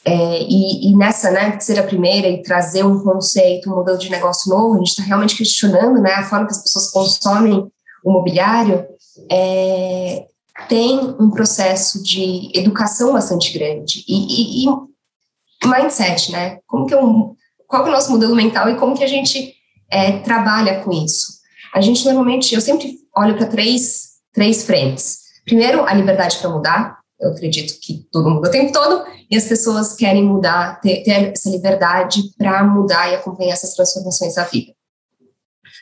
É, 0.05 0.41
e, 0.41 0.91
e, 0.91 0.97
nessa, 0.97 1.31
né, 1.31 1.57
ser 1.59 1.79
a 1.79 1.83
primeira 1.83 2.27
e 2.27 2.41
trazer 2.41 2.85
um 2.85 2.99
conceito, 3.01 3.71
um 3.71 3.75
modelo 3.75 3.97
de 3.97 4.09
negócio 4.09 4.53
novo, 4.53 4.75
a 4.75 4.77
gente 4.79 4.89
está 4.89 5.03
realmente 5.03 5.37
questionando 5.37 6.01
né, 6.01 6.11
a 6.13 6.23
forma 6.23 6.45
que 6.45 6.51
as 6.51 6.61
pessoas 6.61 6.91
consomem 6.91 7.71
o 8.03 8.11
mobiliário, 8.11 8.85
é, 9.31 10.25
tem 10.67 10.99
um 11.19 11.29
processo 11.29 12.03
de 12.03 12.51
educação 12.53 13.13
bastante 13.13 13.57
grande 13.57 14.03
e, 14.07 14.65
e, 14.65 14.67
e 14.67 15.67
mindset, 15.67 16.31
né? 16.31 16.59
Como 16.67 16.85
que 16.85 16.93
eu, 16.93 17.35
qual 17.67 17.85
é 17.85 17.89
o 17.89 17.91
nosso 17.91 18.11
modelo 18.11 18.35
mental 18.35 18.69
e 18.69 18.75
como 18.75 18.95
que 18.95 19.03
a 19.03 19.07
gente 19.07 19.53
é, 19.89 20.19
trabalha 20.19 20.81
com 20.81 20.91
isso? 20.91 21.41
A 21.73 21.81
gente 21.81 22.05
normalmente, 22.05 22.53
eu 22.53 22.61
sempre 22.61 22.97
olho 23.15 23.35
para 23.35 23.47
três, 23.47 24.09
três 24.33 24.63
frentes. 24.63 25.19
Primeiro, 25.45 25.85
a 25.85 25.93
liberdade 25.93 26.37
para 26.37 26.49
mudar, 26.49 26.99
eu 27.23 27.31
acredito 27.31 27.79
que 27.79 28.05
todo 28.11 28.29
mundo 28.29 28.47
o 28.47 28.51
tempo 28.51 28.71
todo, 28.71 29.05
e 29.29 29.35
as 29.35 29.45
pessoas 29.45 29.93
querem 29.93 30.23
mudar, 30.23 30.79
ter, 30.81 31.03
ter 31.03 31.31
essa 31.31 31.49
liberdade 31.49 32.21
para 32.37 32.63
mudar 32.63 33.09
e 33.09 33.15
acompanhar 33.15 33.53
essas 33.53 33.73
transformações 33.73 34.35
da 34.35 34.43
vida. 34.43 34.73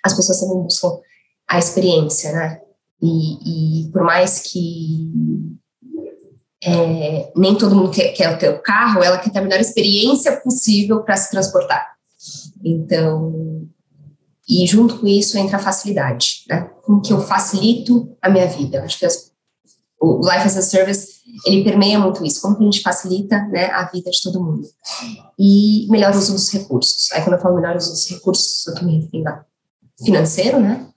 As 0.04 0.14
pessoas 0.14 0.40
também 0.40 0.62
buscam 0.64 1.00
a 1.48 1.60
experiência, 1.60 2.32
né? 2.32 2.62
E, 3.02 3.84
e 3.86 3.92
por 3.92 4.04
mais 4.04 4.40
que 4.40 5.12
é, 6.64 7.32
nem 7.36 7.58
todo 7.58 7.76
mundo 7.76 7.92
quer, 7.92 8.14
quer 8.14 8.50
o 8.52 8.62
carro, 8.62 9.04
ela 9.04 9.18
quer 9.18 9.32
ter 9.32 9.40
a 9.40 9.42
melhor 9.42 9.60
experiência 9.60 10.38
possível 10.38 11.02
para 11.02 11.18
se 11.18 11.32
transportar. 11.32 11.96
Então, 12.64 13.68
e 14.48 14.68
junto 14.68 15.00
com 15.00 15.08
isso 15.08 15.38
entra 15.38 15.58
a 15.58 15.62
facilidade, 15.62 16.44
né? 16.48 16.70
Como 16.84 17.02
que 17.02 17.12
eu 17.12 17.22
facilito 17.22 18.16
a 18.22 18.30
minha 18.30 18.48
vida? 18.48 18.84
Acho 18.84 19.00
que 19.00 19.06
as, 19.06 19.32
o 20.00 20.20
Life 20.20 20.46
as 20.46 20.58
a 20.58 20.62
Service 20.62 21.21
ele 21.46 21.64
permeia 21.64 22.00
muito 22.00 22.26
isso, 22.26 22.42
como 22.42 22.56
que 22.56 22.64
a 22.64 22.66
gente 22.66 22.82
facilita 22.82 23.38
né, 23.48 23.66
a 23.72 23.86
vida 23.86 24.10
de 24.10 24.22
todo 24.22 24.44
mundo. 24.44 24.68
E 25.38 25.88
melhor 25.90 26.16
uso 26.16 26.34
dos 26.34 26.52
recursos. 26.52 27.12
Aí 27.12 27.22
quando 27.24 27.36
eu 27.36 27.42
falo 27.42 27.56
melhor 27.56 27.76
uso 27.76 27.92
dos 27.92 28.10
recursos, 28.10 28.66
eu 28.68 28.74
estou 28.74 28.88
me 28.88 29.00
referindo 29.00 29.30
a 29.30 29.46
financeiro, 30.04 30.60
né? 30.60 30.88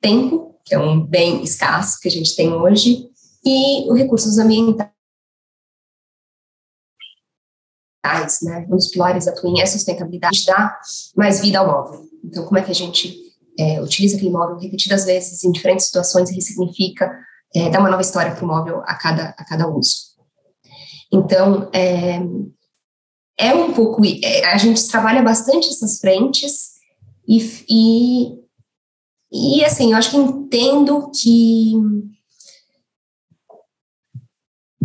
Tempo, 0.00 0.56
que 0.64 0.74
é 0.74 0.78
um 0.78 1.04
bem 1.04 1.42
escasso 1.42 1.98
que 2.00 2.08
a 2.08 2.10
gente 2.10 2.34
tem 2.34 2.52
hoje, 2.52 3.08
e 3.44 3.90
os 3.90 3.98
recursos 3.98 4.38
ambientais. 4.38 4.90
Né? 8.42 8.66
Um 8.68 8.76
dos 8.76 8.88
pilares 8.88 9.26
da 9.26 9.32
Twin 9.32 9.60
é 9.60 9.66
sustentabilidade, 9.66 10.44
dar 10.44 10.80
mais 11.16 11.40
vida 11.40 11.58
ao 11.58 11.66
móvel. 11.66 12.08
Então, 12.24 12.44
como 12.44 12.58
é 12.58 12.62
que 12.62 12.70
a 12.70 12.74
gente 12.74 13.16
é, 13.58 13.80
utiliza 13.80 14.16
aquele 14.16 14.30
móvel 14.30 14.58
repetidas 14.58 15.04
vezes 15.04 15.44
em 15.44 15.52
diferentes 15.52 15.86
situações 15.86 16.30
e 16.30 16.34
ressignifica 16.34 17.12
é, 17.54 17.78
uma 17.78 17.90
nova 17.90 18.02
história 18.02 18.34
para 18.34 18.44
o 18.44 18.48
móvel 18.48 18.82
a 18.86 18.94
cada, 18.94 19.34
a 19.36 19.44
cada 19.44 19.68
uso. 19.68 20.12
Então, 21.12 21.68
é, 21.72 22.20
é 23.38 23.54
um 23.54 23.72
pouco. 23.72 24.02
É, 24.04 24.44
a 24.46 24.56
gente 24.56 24.86
trabalha 24.88 25.22
bastante 25.22 25.68
essas 25.68 25.98
frentes 25.98 26.72
e, 27.28 27.38
e, 27.68 29.58
e, 29.58 29.64
assim, 29.64 29.92
eu 29.92 29.98
acho 29.98 30.10
que 30.10 30.16
entendo 30.16 31.10
que 31.10 31.74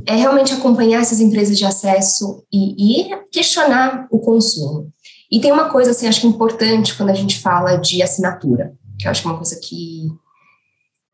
é 0.06 0.16
realmente 0.16 0.54
acompanhar 0.54 1.02
essas 1.02 1.20
empresas 1.20 1.58
de 1.58 1.66
acesso 1.66 2.46
e, 2.52 3.10
e 3.10 3.16
questionar 3.32 4.08
o 4.10 4.20
consumo. 4.20 4.92
E 5.30 5.42
tem 5.42 5.52
uma 5.52 5.70
coisa, 5.70 5.92
assim, 5.92 6.08
acho 6.08 6.22
que 6.22 6.28
importante 6.28 6.96
quando 6.96 7.10
a 7.10 7.14
gente 7.14 7.40
fala 7.40 7.76
de 7.76 8.02
assinatura, 8.02 8.74
que 8.98 9.06
eu 9.08 9.12
acho 9.12 9.22
que 9.22 9.28
é 9.28 9.32
uma 9.32 9.38
coisa 9.38 9.60
que 9.62 10.08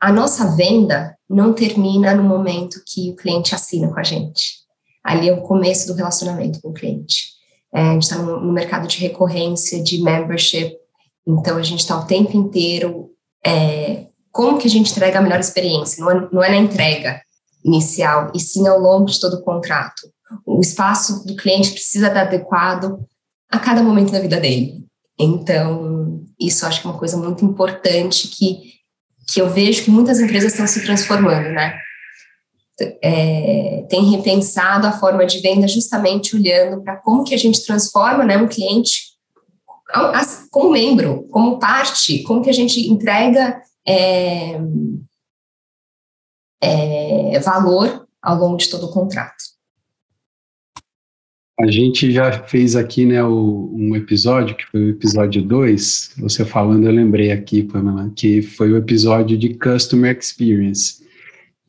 a 0.03 0.11
nossa 0.11 0.53
venda 0.57 1.17
não 1.29 1.53
termina 1.53 2.13
no 2.13 2.23
momento 2.23 2.83
que 2.85 3.11
o 3.11 3.15
cliente 3.15 3.55
assina 3.55 3.87
com 3.87 3.97
a 3.97 4.03
gente. 4.03 4.55
Ali 5.01 5.29
é 5.29 5.33
o 5.33 5.43
começo 5.43 5.87
do 5.87 5.93
relacionamento 5.93 6.59
com 6.61 6.71
o 6.71 6.73
cliente. 6.73 7.29
É, 7.73 7.79
a 7.79 7.93
gente 7.93 8.03
está 8.03 8.17
no, 8.17 8.41
no, 8.41 8.51
mercado 8.51 8.85
de 8.85 8.97
recorrência, 8.97 9.81
de 9.81 10.03
membership, 10.03 10.75
então 11.25 11.55
a 11.55 11.63
gente 11.63 11.79
está 11.79 11.97
o 11.97 12.05
tempo 12.05 12.35
inteiro. 12.35 13.11
É, 13.45 14.07
como 14.29 14.57
que 14.57 14.67
a 14.67 14.69
gente 14.69 14.91
entrega 14.91 15.19
a 15.19 15.21
melhor 15.21 15.39
experiência? 15.39 16.03
Não 16.03 16.11
é, 16.11 16.29
não 16.33 16.43
é 16.43 16.49
na 16.49 16.57
entrega 16.57 17.21
inicial, 17.63 18.29
e 18.35 18.41
sim 18.41 18.67
ao 18.67 18.79
longo 18.79 19.05
de 19.05 19.17
todo 19.21 19.35
o 19.35 19.41
contrato. 19.41 20.01
O 20.45 20.59
espaço 20.59 21.25
do 21.25 21.33
cliente 21.37 21.71
precisa 21.71 22.07
estar 22.07 22.23
adequado 22.23 22.99
a 23.49 23.57
cada 23.57 23.81
momento 23.81 24.11
da 24.11 24.19
vida 24.19 24.37
dele. 24.37 24.83
Então, 25.17 26.25
isso 26.37 26.65
acho 26.65 26.81
que 26.81 26.87
é 26.87 26.89
uma 26.89 26.99
coisa 26.99 27.15
muito 27.15 27.45
importante 27.45 28.27
que 28.27 28.82
que 29.33 29.41
eu 29.41 29.49
vejo 29.49 29.83
que 29.83 29.91
muitas 29.91 30.19
empresas 30.19 30.51
estão 30.51 30.67
se 30.67 30.83
transformando, 30.83 31.49
né? 31.49 31.75
É, 33.03 33.85
tem 33.89 34.11
repensado 34.11 34.85
a 34.85 34.91
forma 34.91 35.25
de 35.25 35.39
venda 35.39 35.67
justamente 35.67 36.35
olhando 36.35 36.83
para 36.83 36.97
como 36.97 37.23
que 37.23 37.33
a 37.33 37.37
gente 37.37 37.65
transforma 37.65 38.23
né, 38.23 38.37
um 38.37 38.47
cliente 38.47 39.13
como 40.49 40.71
membro, 40.71 41.27
como 41.29 41.59
parte, 41.59 42.23
como 42.23 42.41
que 42.41 42.49
a 42.49 42.53
gente 42.53 42.79
entrega 42.89 43.61
é, 43.87 44.59
é, 46.61 47.39
valor 47.39 48.07
ao 48.21 48.37
longo 48.37 48.57
de 48.57 48.69
todo 48.69 48.87
o 48.87 48.91
contrato. 48.91 49.52
A 51.63 51.71
gente 51.71 52.11
já 52.11 52.29
fez 52.43 52.75
aqui 52.75 53.05
né, 53.05 53.23
o, 53.23 53.71
um 53.73 53.95
episódio, 53.95 54.53
que 54.53 54.65
foi 54.65 54.81
o 54.81 54.89
episódio 54.89 55.41
2, 55.41 56.15
você 56.17 56.43
falando, 56.43 56.85
eu 56.85 56.91
lembrei 56.91 57.31
aqui, 57.31 57.63
Pamela, 57.63 58.11
que 58.13 58.41
foi 58.41 58.73
o 58.73 58.75
episódio 58.75 59.37
de 59.37 59.53
Customer 59.53 60.13
Experience. 60.13 61.01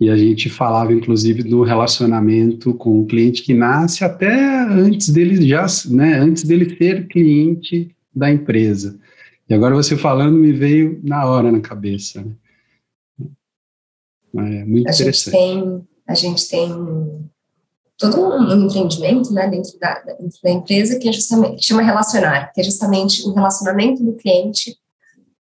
E 0.00 0.10
a 0.10 0.16
gente 0.16 0.50
falava, 0.50 0.92
inclusive, 0.92 1.44
do 1.44 1.62
relacionamento 1.62 2.74
com 2.74 3.02
o 3.02 3.06
cliente 3.06 3.44
que 3.44 3.54
nasce 3.54 4.02
até 4.02 4.64
antes 4.64 5.10
dele 5.10 5.48
já, 5.48 5.64
né, 5.88 6.18
antes 6.18 6.42
dele 6.42 6.76
ser 6.76 7.06
cliente 7.06 7.94
da 8.12 8.28
empresa. 8.28 8.98
E 9.48 9.54
agora 9.54 9.76
você 9.76 9.96
falando 9.96 10.36
me 10.36 10.50
veio 10.50 11.00
na 11.04 11.24
hora 11.24 11.52
na 11.52 11.60
cabeça. 11.60 12.20
Né? 12.20 13.30
É 14.58 14.64
muito 14.64 14.88
a 14.88 14.92
interessante. 14.92 15.36
Gente 15.36 15.62
tem, 15.62 15.82
a 16.08 16.14
gente 16.14 16.48
tem 16.48 17.30
todo 17.98 18.20
um 18.20 18.64
empreendimento 18.64 19.32
né, 19.32 19.48
dentro, 19.48 19.78
da, 19.78 20.00
dentro 20.00 20.38
da 20.42 20.50
empresa 20.50 20.98
que 20.98 21.08
é 21.08 21.12
justamente 21.12 21.64
chama 21.64 21.82
relacionar, 21.82 22.52
que 22.52 22.60
é 22.60 22.64
justamente 22.64 23.26
o 23.26 23.32
relacionamento 23.32 24.02
do 24.02 24.14
cliente 24.14 24.76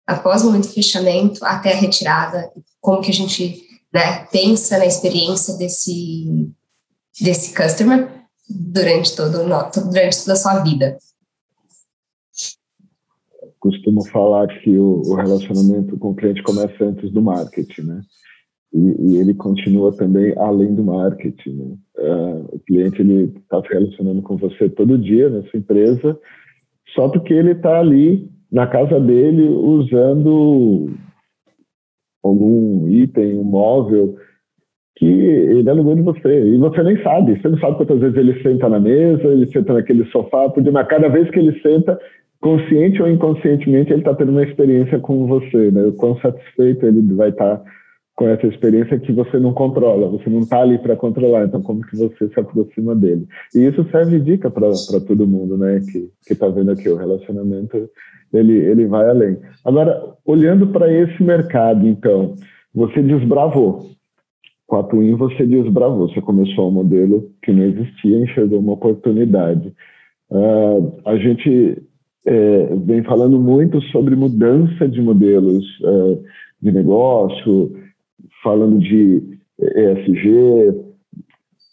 após 0.06 0.42
o 0.42 0.48
momento 0.48 0.68
do 0.68 0.74
fechamento 0.74 1.46
até 1.46 1.74
a 1.74 1.76
retirada, 1.76 2.52
como 2.82 3.02
que 3.02 3.12
a 3.12 3.14
gente 3.14 3.64
né, 3.94 4.26
pensa 4.32 4.78
na 4.78 4.86
experiência 4.86 5.56
desse 5.56 6.52
desse 7.22 7.54
customer 7.54 8.10
durante 8.50 9.16
todo 9.16 9.44
durante 9.92 10.20
toda 10.20 10.34
a 10.34 10.36
sua 10.36 10.60
vida. 10.64 10.98
Costumo 13.60 14.06
falar 14.08 14.48
que 14.62 14.78
o, 14.78 15.02
o 15.06 15.16
relacionamento 15.16 15.98
com 15.98 16.12
o 16.12 16.16
cliente 16.16 16.42
começa 16.42 16.84
antes 16.84 17.12
do 17.12 17.22
marketing, 17.22 17.82
né? 17.82 18.02
E, 18.74 18.96
e, 19.00 19.18
ele 19.18 19.34
continua 19.34 19.92
também 19.96 20.34
além 20.38 20.76
do 20.76 20.84
marketing. 20.84 21.52
Né? 21.52 21.76
Uh, 21.98 22.56
o 22.56 22.60
cliente 22.60 23.02
ele 23.02 23.34
está 23.36 23.62
se 23.62 23.70
relacionando 23.70 24.22
com 24.22 24.38
você 24.38 24.70
todo 24.70 24.98
dia 24.98 25.30
na 25.30 25.42
sua 25.44 25.60
empresa, 25.60 26.18
só 26.94 27.10
porque 27.10 27.34
ele 27.34 27.52
está 27.52 27.80
ali 27.80 28.30
na 28.52 28.68
casa 28.68 29.00
dele 29.00 29.48
usando 29.48 30.92
algum 32.24 32.88
item, 32.90 33.40
um 33.40 33.44
móvel, 33.44 34.16
que 34.96 35.06
ele 35.06 35.70
alugou 35.70 35.96
de 35.96 36.02
você. 36.02 36.46
E 36.46 36.58
você 36.58 36.84
nem 36.84 37.02
sabe. 37.02 37.40
Você 37.40 37.48
não 37.48 37.58
sabe 37.58 37.78
quantas 37.78 38.00
vezes 38.00 38.18
ele 38.18 38.42
senta 38.44 38.68
na 38.68 38.80
mesa, 38.80 39.28
ele 39.28 39.48
senta 39.48 39.74
naquele 39.74 40.06
sofá, 40.06 40.50
porque 40.50 40.70
mas 40.70 40.88
cada 40.88 41.08
vez 41.08 41.30
que 41.32 41.40
ele 41.40 41.60
senta, 41.62 41.98
consciente 42.42 43.02
ou 43.02 43.10
inconscientemente, 43.10 43.92
ele 43.92 44.02
está 44.02 44.14
tendo 44.14 44.32
uma 44.32 44.44
experiência 44.44 45.00
com 45.00 45.26
você. 45.26 45.72
Né? 45.72 45.84
O 45.84 45.94
quão 45.94 46.18
satisfeito 46.20 46.86
ele 46.86 47.02
vai 47.14 47.30
estar 47.30 47.58
tá 47.58 47.72
com 48.20 48.28
essa 48.28 48.48
experiência 48.48 49.00
que 49.00 49.14
você 49.14 49.40
não 49.40 49.54
controla, 49.54 50.10
você 50.10 50.30
não 50.30 50.42
está 50.42 50.62
ali 50.62 50.78
para 50.78 50.94
controlar, 50.94 51.46
então 51.46 51.62
como 51.62 51.88
que 51.88 51.96
você 51.96 52.28
se 52.28 52.38
aproxima 52.38 52.94
dele? 52.94 53.26
E 53.56 53.60
isso 53.60 53.90
serve 53.92 54.20
de 54.20 54.32
dica 54.34 54.52
para 54.52 54.74
todo 55.08 55.26
mundo, 55.26 55.58
né, 55.58 55.80
que 55.90 56.12
está 56.30 56.50
vendo 56.50 56.70
aqui 56.70 56.90
o 56.90 56.98
relacionamento, 56.98 57.90
ele, 58.34 58.58
ele 58.58 58.88
vai 58.88 59.08
além. 59.10 59.38
Agora, 59.64 60.16
olhando 60.26 60.68
para 60.68 60.92
esse 60.92 61.24
mercado, 61.24 61.88
então, 61.88 62.36
você 62.76 63.02
desbravou, 63.02 63.86
com 64.68 64.76
a 64.76 64.84
Twin 64.84 65.16
você 65.16 65.46
desbravou, 65.46 66.10
você 66.10 66.20
começou 66.20 66.68
um 66.68 66.74
modelo 66.74 67.32
que 67.42 67.54
não 67.54 67.64
existia, 67.64 68.18
enxergou 68.18 68.60
uma 68.60 68.74
oportunidade. 68.74 69.74
Uh, 70.30 71.00
a 71.06 71.16
gente 71.16 71.82
é, 72.26 72.76
vem 72.86 73.02
falando 73.02 73.40
muito 73.40 73.82
sobre 73.84 74.14
mudança 74.14 74.90
de 74.90 75.02
modelos 75.02 75.64
uh, 75.80 76.22
de 76.62 76.70
negócio, 76.70 77.79
falando 78.44 78.80
de 78.80 79.40
ESG, 79.60 80.74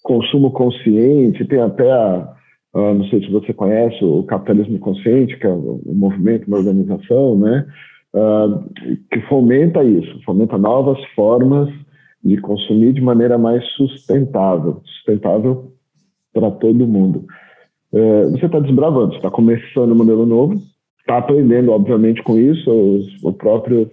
consumo 0.02 0.50
consciente, 0.52 1.44
tem 1.44 1.60
até 1.60 1.90
a, 1.90 2.32
a, 2.74 2.94
não 2.94 3.04
sei 3.06 3.20
se 3.20 3.30
você 3.30 3.52
conhece 3.52 4.04
o 4.04 4.22
capitalismo 4.24 4.78
consciente, 4.78 5.36
que 5.38 5.46
é 5.46 5.52
um 5.52 5.80
movimento, 5.86 6.46
uma 6.46 6.58
organização, 6.58 7.36
né, 7.36 7.66
uh, 8.14 8.98
que 9.10 9.20
fomenta 9.28 9.82
isso, 9.82 10.20
fomenta 10.24 10.56
novas 10.56 10.98
formas 11.14 11.68
de 12.22 12.36
consumir 12.38 12.92
de 12.92 13.00
maneira 13.00 13.38
mais 13.38 13.64
sustentável, 13.72 14.80
sustentável 14.84 15.72
para 16.32 16.50
todo 16.50 16.86
mundo. 16.86 17.24
Uh, 17.92 18.30
você 18.30 18.46
está 18.46 18.58
desbravando, 18.60 19.14
está 19.14 19.30
começando 19.30 19.92
um 19.92 19.96
modelo 19.96 20.26
novo, 20.26 20.54
está 21.00 21.18
aprendendo, 21.18 21.70
obviamente, 21.70 22.22
com 22.22 22.36
isso, 22.38 22.70
os, 22.70 23.24
o 23.24 23.32
próprio 23.32 23.90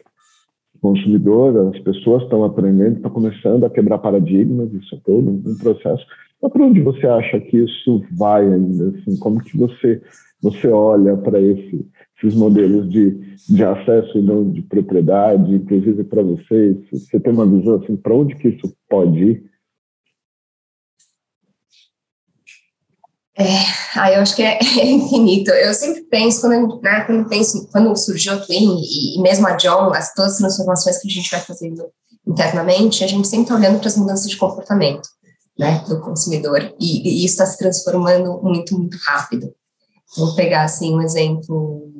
consumidor, 0.84 1.74
as 1.74 1.80
pessoas 1.80 2.24
estão 2.24 2.44
aprendendo, 2.44 2.98
estão 2.98 3.10
começando 3.10 3.64
a 3.64 3.70
quebrar 3.70 4.00
paradigmas, 4.00 4.72
isso 4.74 4.94
é 4.94 5.00
todo 5.06 5.30
um 5.30 5.58
processo. 5.58 6.06
Mas 6.42 6.52
para 6.52 6.66
onde 6.66 6.82
você 6.82 7.08
acha 7.08 7.40
que 7.40 7.58
isso 7.58 8.04
vai 8.12 8.46
ainda? 8.46 8.90
Assim, 8.90 9.18
como 9.18 9.42
que 9.42 9.58
você 9.58 10.02
você 10.42 10.68
olha 10.68 11.16
para 11.16 11.40
esse, 11.40 11.88
esses 12.18 12.38
modelos 12.38 12.90
de, 12.90 13.12
de 13.48 13.64
acesso 13.64 14.18
e 14.18 14.22
não 14.22 14.52
de 14.52 14.62
propriedade, 14.62 15.56
inclusive 15.56 16.04
para 16.04 16.22
vocês? 16.22 16.76
Você 16.92 17.18
tem 17.18 17.32
uma 17.32 17.48
visão 17.48 17.76
assim, 17.76 17.96
para 17.96 18.14
onde 18.14 18.36
que 18.36 18.50
isso 18.50 18.76
pode 18.90 19.24
ir? 19.24 19.44
É, 23.36 24.00
aí 24.00 24.16
eu 24.16 24.22
acho 24.22 24.36
que 24.36 24.44
é, 24.44 24.60
é, 24.80 24.92
infinito. 24.92 25.52
Eu 25.52 25.74
sempre 25.74 26.04
penso, 26.04 26.42
quando, 26.42 26.82
né, 26.82 27.02
quando, 27.06 27.28
penso, 27.28 27.68
quando 27.72 27.96
surgiu 27.96 28.34
a 28.34 28.38
Twin 28.38 28.78
e, 28.80 29.18
e, 29.18 29.22
mesmo 29.22 29.48
a 29.48 29.56
John, 29.56 29.94
as, 29.94 30.14
todas 30.14 30.34
as 30.34 30.38
transformações 30.38 31.00
que 31.00 31.08
a 31.08 31.12
gente 31.12 31.32
vai 31.32 31.40
fazendo 31.42 31.86
internamente, 32.26 33.04
a 33.04 33.08
gente 33.08 33.28
sempre 33.28 33.44
está 33.44 33.56
olhando 33.56 33.80
para 33.80 33.88
as 33.88 33.98
mudanças 33.98 34.30
de 34.30 34.38
comportamento 34.38 35.08
né, 35.58 35.84
do 35.88 36.00
consumidor 36.02 36.74
e, 36.80 37.08
e 37.08 37.26
isso 37.26 37.34
está 37.34 37.46
se 37.46 37.58
transformando 37.58 38.42
muito, 38.42 38.78
muito 38.78 38.98
rápido. 39.04 39.54
Vou 40.18 40.36
pegar 40.36 40.64
assim 40.64 40.94
um 40.94 41.02
exemplo. 41.02 41.92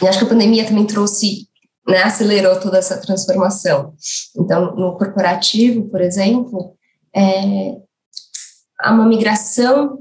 Eu 0.00 0.08
acho 0.08 0.18
que 0.18 0.24
a 0.24 0.28
pandemia 0.28 0.66
também 0.66 0.86
trouxe, 0.86 1.48
né, 1.86 2.02
acelerou 2.02 2.58
toda 2.60 2.78
essa 2.78 3.00
transformação. 3.00 3.94
Então, 4.36 4.74
no 4.74 4.96
corporativo, 4.96 5.88
por 5.88 6.00
exemplo, 6.00 6.76
é, 7.14 7.76
há 8.82 8.92
uma 8.92 9.06
migração 9.06 9.98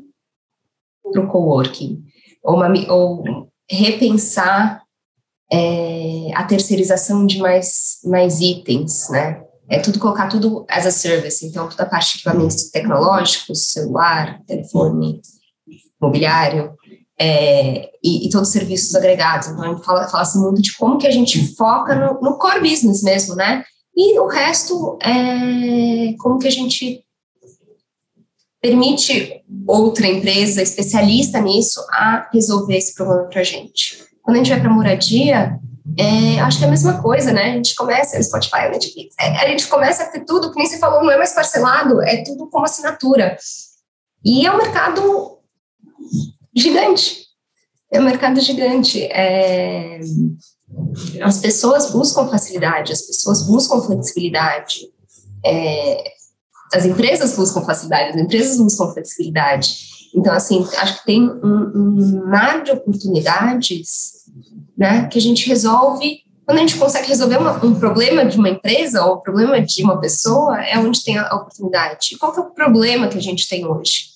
para 1.12 1.22
o 1.22 1.28
coworking, 1.28 2.04
ou, 2.44 2.56
uma, 2.56 2.68
ou 2.92 3.24
repensar 3.70 4.82
é, 5.52 6.32
a 6.34 6.44
terceirização 6.44 7.26
de 7.26 7.40
mais, 7.40 8.00
mais 8.06 8.40
itens, 8.40 9.10
né? 9.10 9.44
É 9.70 9.80
tudo 9.80 10.00
colocar 10.00 10.28
tudo 10.28 10.66
as 10.70 10.86
a 10.86 10.92
service, 10.92 11.46
então 11.46 11.70
toda 11.70 11.84
a 11.84 11.90
parte 11.90 12.14
de 12.14 12.20
equipamentos 12.20 12.70
tecnológicos, 12.70 13.72
celular, 13.72 14.42
telefone, 14.46 15.22
mobiliário, 16.02 16.74
é, 17.18 17.90
e, 18.04 18.26
e, 18.26 18.30
todos 18.30 18.48
os 18.48 18.54
serviços 18.54 18.96
agregados. 18.96 19.48
Então, 19.48 19.64
a 19.64 19.84
fala, 19.84 20.10
fala 20.10 20.24
assim 20.24 20.40
muito 20.40 20.62
de 20.62 20.76
como 20.76 20.98
que 20.98 21.06
a 21.06 21.12
gente 21.12 21.56
foca 21.56 21.94
no, 21.96 22.20
no 22.20 22.38
core 22.38 22.68
business 22.68 23.04
mesmo, 23.04 23.36
né? 23.36 23.64
E 23.96 24.18
o 24.20 24.28
resto 24.28 24.98
é 25.04 26.14
como 26.18 26.40
que 26.40 26.48
a 26.48 26.52
gente 26.52 27.04
permite 28.62 29.44
outra 29.68 30.08
empresa 30.08 30.62
especialista 30.62 31.42
nisso 31.42 31.84
a 31.90 32.30
resolver 32.32 32.78
esse 32.78 32.94
problema 32.94 33.24
para 33.24 33.42
a 33.42 33.44
gente. 33.44 34.06
Quando 34.22 34.36
a 34.36 34.40
gente 34.40 34.52
vai 34.52 34.62
para 34.62 34.70
moradia, 34.70 35.60
é, 35.98 36.40
acho 36.40 36.60
que 36.60 36.64
é 36.64 36.68
a 36.68 36.72
mesma 36.72 37.02
coisa, 37.02 37.34
né? 37.34 37.52
A 37.52 37.56
gente 37.56 37.76
começa, 37.76 38.18
o 38.20 38.24
Spotify, 38.24 38.68
o 38.68 38.72
Netflix, 38.72 39.16
é, 39.20 39.28
a 39.38 39.48
gente 39.48 39.68
começa 39.68 40.04
a 40.04 40.06
ter 40.08 40.24
tudo, 40.26 40.52
que 40.52 40.58
nem 40.58 40.68
você 40.68 40.78
falou, 40.78 41.04
não 41.04 41.12
é 41.12 41.18
mais 41.18 41.34
parcelado, 41.34 42.02
é 42.02 42.24
tudo 42.24 42.48
como 42.50 42.66
assinatura. 42.66 43.36
E 44.24 44.46
é 44.46 44.52
um 44.52 44.58
mercado 44.58 45.40
gigante. 46.56 47.26
É 47.92 48.00
um 48.00 48.04
mercado 48.04 48.40
gigante. 48.40 49.04
É, 49.04 50.00
as 51.22 51.40
pessoas 51.40 51.92
buscam 51.92 52.28
facilidade, 52.28 52.94
as 52.94 53.02
pessoas 53.02 53.42
buscam 53.48 53.82
flexibilidade. 53.82 54.88
É, 55.44 56.04
as 56.74 56.86
empresas 56.86 57.36
buscam 57.36 57.62
facilidade, 57.62 58.12
as 58.12 58.16
empresas 58.16 58.58
buscam 58.58 58.92
flexibilidade. 58.94 59.92
Então, 60.16 60.34
assim, 60.34 60.66
acho 60.78 61.00
que 61.00 61.06
tem 61.06 61.30
um, 61.30 61.72
um 61.76 62.26
mar 62.30 62.64
de 62.64 62.72
oportunidades 62.72 64.12
né, 64.78 65.08
que 65.08 65.18
a 65.18 65.22
gente 65.22 65.48
resolve. 65.48 66.20
Quando 66.46 66.58
a 66.58 66.62
gente 66.62 66.78
consegue 66.78 67.08
resolver 67.08 67.38
uma, 67.38 67.64
um 67.66 67.76
problema 67.76 68.26
de 68.26 68.38
uma 68.38 68.50
empresa 68.50 69.06
ou 69.06 69.18
um 69.18 69.22
problema 69.22 69.62
de 69.62 69.84
uma 69.84 70.00
pessoa, 70.00 70.62
é 70.62 70.78
onde 70.78 71.04
tem 71.04 71.18
a 71.18 71.34
oportunidade. 71.36 72.18
qual 72.18 72.34
que 72.34 72.40
é 72.40 72.44
o 72.44 72.52
problema 72.52 73.08
que 73.08 73.18
a 73.18 73.22
gente 73.22 73.48
tem 73.48 73.66
hoje? 73.66 74.12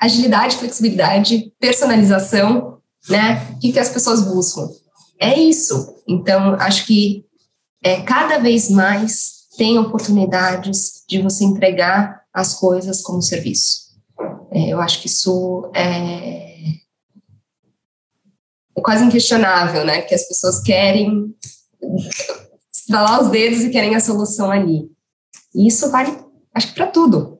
Agilidade, 0.00 0.56
flexibilidade, 0.56 1.52
personalização, 1.60 2.78
né? 3.08 3.46
O 3.52 3.58
que, 3.58 3.72
que 3.72 3.78
as 3.78 3.90
pessoas 3.90 4.22
buscam? 4.22 4.68
É 5.18 5.38
isso. 5.38 5.94
Então, 6.08 6.54
acho 6.54 6.86
que 6.86 7.24
é, 7.82 8.00
cada 8.00 8.38
vez 8.38 8.70
mais 8.70 9.39
tem 9.60 9.78
oportunidades 9.78 11.04
de 11.06 11.20
você 11.20 11.44
entregar 11.44 12.22
as 12.32 12.54
coisas 12.54 13.02
como 13.02 13.20
serviço. 13.20 13.90
É, 14.50 14.70
eu 14.70 14.80
acho 14.80 15.02
que 15.02 15.06
isso 15.06 15.70
é, 15.74 16.78
é 18.74 18.80
quase 18.80 19.04
inquestionável, 19.04 19.84
né? 19.84 20.00
Que 20.00 20.14
as 20.14 20.26
pessoas 20.26 20.62
querem 20.62 21.36
estralar 22.74 23.20
os 23.20 23.28
dedos 23.28 23.60
e 23.60 23.68
querem 23.68 23.94
a 23.94 24.00
solução 24.00 24.50
ali. 24.50 24.90
E 25.54 25.68
isso 25.68 25.90
vale, 25.90 26.16
acho 26.54 26.68
que 26.68 26.74
para 26.74 26.86
tudo. 26.86 27.38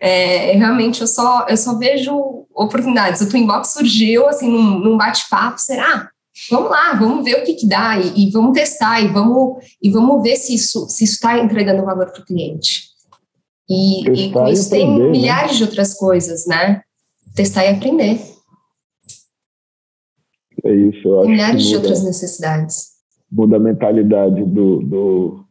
É, 0.00 0.56
realmente 0.56 1.00
eu 1.00 1.06
só 1.06 1.46
eu 1.48 1.56
só 1.56 1.78
vejo 1.78 2.44
oportunidades. 2.52 3.20
O 3.20 3.28
Twinbox 3.28 3.68
surgiu 3.68 4.28
assim 4.28 4.50
num, 4.50 4.80
num 4.80 4.96
bate-papo, 4.96 5.60
será? 5.60 6.10
Vamos 6.50 6.70
lá, 6.70 6.94
vamos 6.94 7.24
ver 7.24 7.40
o 7.40 7.44
que, 7.44 7.54
que 7.54 7.68
dá 7.68 7.98
e, 7.98 8.26
e, 8.26 8.30
vamos 8.30 8.52
testar 8.52 9.00
e 9.00 9.08
vamos, 9.08 9.64
e 9.82 9.90
vamos 9.90 10.22
ver 10.22 10.36
se 10.36 10.54
isso 10.54 10.88
se 10.88 11.04
está 11.04 11.38
entregando 11.38 11.84
valor 11.84 12.10
para 12.10 12.22
o 12.22 12.24
cliente. 12.24 12.92
E, 13.68 14.08
e 14.08 14.32
com 14.32 14.46
isso 14.48 14.68
tem 14.70 14.98
né? 14.98 15.10
milhares 15.10 15.56
de 15.56 15.64
outras 15.64 15.94
coisas, 15.94 16.46
né? 16.46 16.82
Testar 17.34 17.64
e 17.64 17.68
aprender. 17.68 18.20
É 20.64 20.74
isso, 20.74 21.08
eu 21.08 21.20
acho 21.20 21.30
milhares 21.30 21.62
de 21.64 21.76
outras 21.76 22.04
necessidades. 22.04 22.92
Muda 23.30 23.56
a 23.56 23.60
mentalidade 23.60 24.44
do, 24.44 24.80
do, 24.80 25.44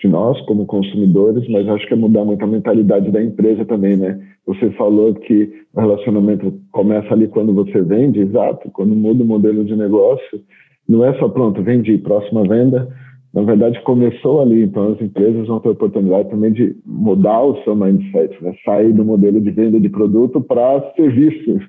de 0.00 0.08
nós 0.08 0.40
como 0.46 0.66
consumidores, 0.66 1.48
mas 1.48 1.68
acho 1.68 1.86
que 1.86 1.94
é 1.94 1.96
mudar 1.96 2.24
muito 2.24 2.42
a 2.44 2.46
mentalidade 2.46 3.10
da 3.10 3.22
empresa 3.22 3.64
também, 3.64 3.96
né? 3.96 4.35
Você 4.46 4.70
falou 4.72 5.12
que 5.14 5.52
o 5.74 5.80
relacionamento 5.80 6.52
começa 6.70 7.12
ali 7.12 7.26
quando 7.26 7.52
você 7.52 7.82
vende, 7.82 8.20
exato, 8.20 8.70
quando 8.70 8.94
muda 8.94 9.22
o 9.22 9.26
modelo 9.26 9.64
de 9.64 9.74
negócio, 9.74 10.40
não 10.88 11.04
é 11.04 11.18
só 11.18 11.28
pronto, 11.28 11.62
vendi, 11.62 11.98
próxima 11.98 12.42
venda, 12.42 12.88
na 13.34 13.42
verdade 13.42 13.82
começou 13.82 14.40
ali, 14.40 14.62
então 14.62 14.92
as 14.92 15.00
empresas 15.00 15.48
vão 15.48 15.60
ter 15.60 15.68
oportunidade 15.68 16.30
também 16.30 16.52
de 16.52 16.76
mudar 16.86 17.42
o 17.42 17.62
seu 17.64 17.74
mindset, 17.74 18.42
né? 18.42 18.54
sair 18.64 18.92
do 18.92 19.04
modelo 19.04 19.40
de 19.40 19.50
venda 19.50 19.80
de 19.80 19.88
produto 19.88 20.40
para 20.40 20.92
serviço, 20.94 21.60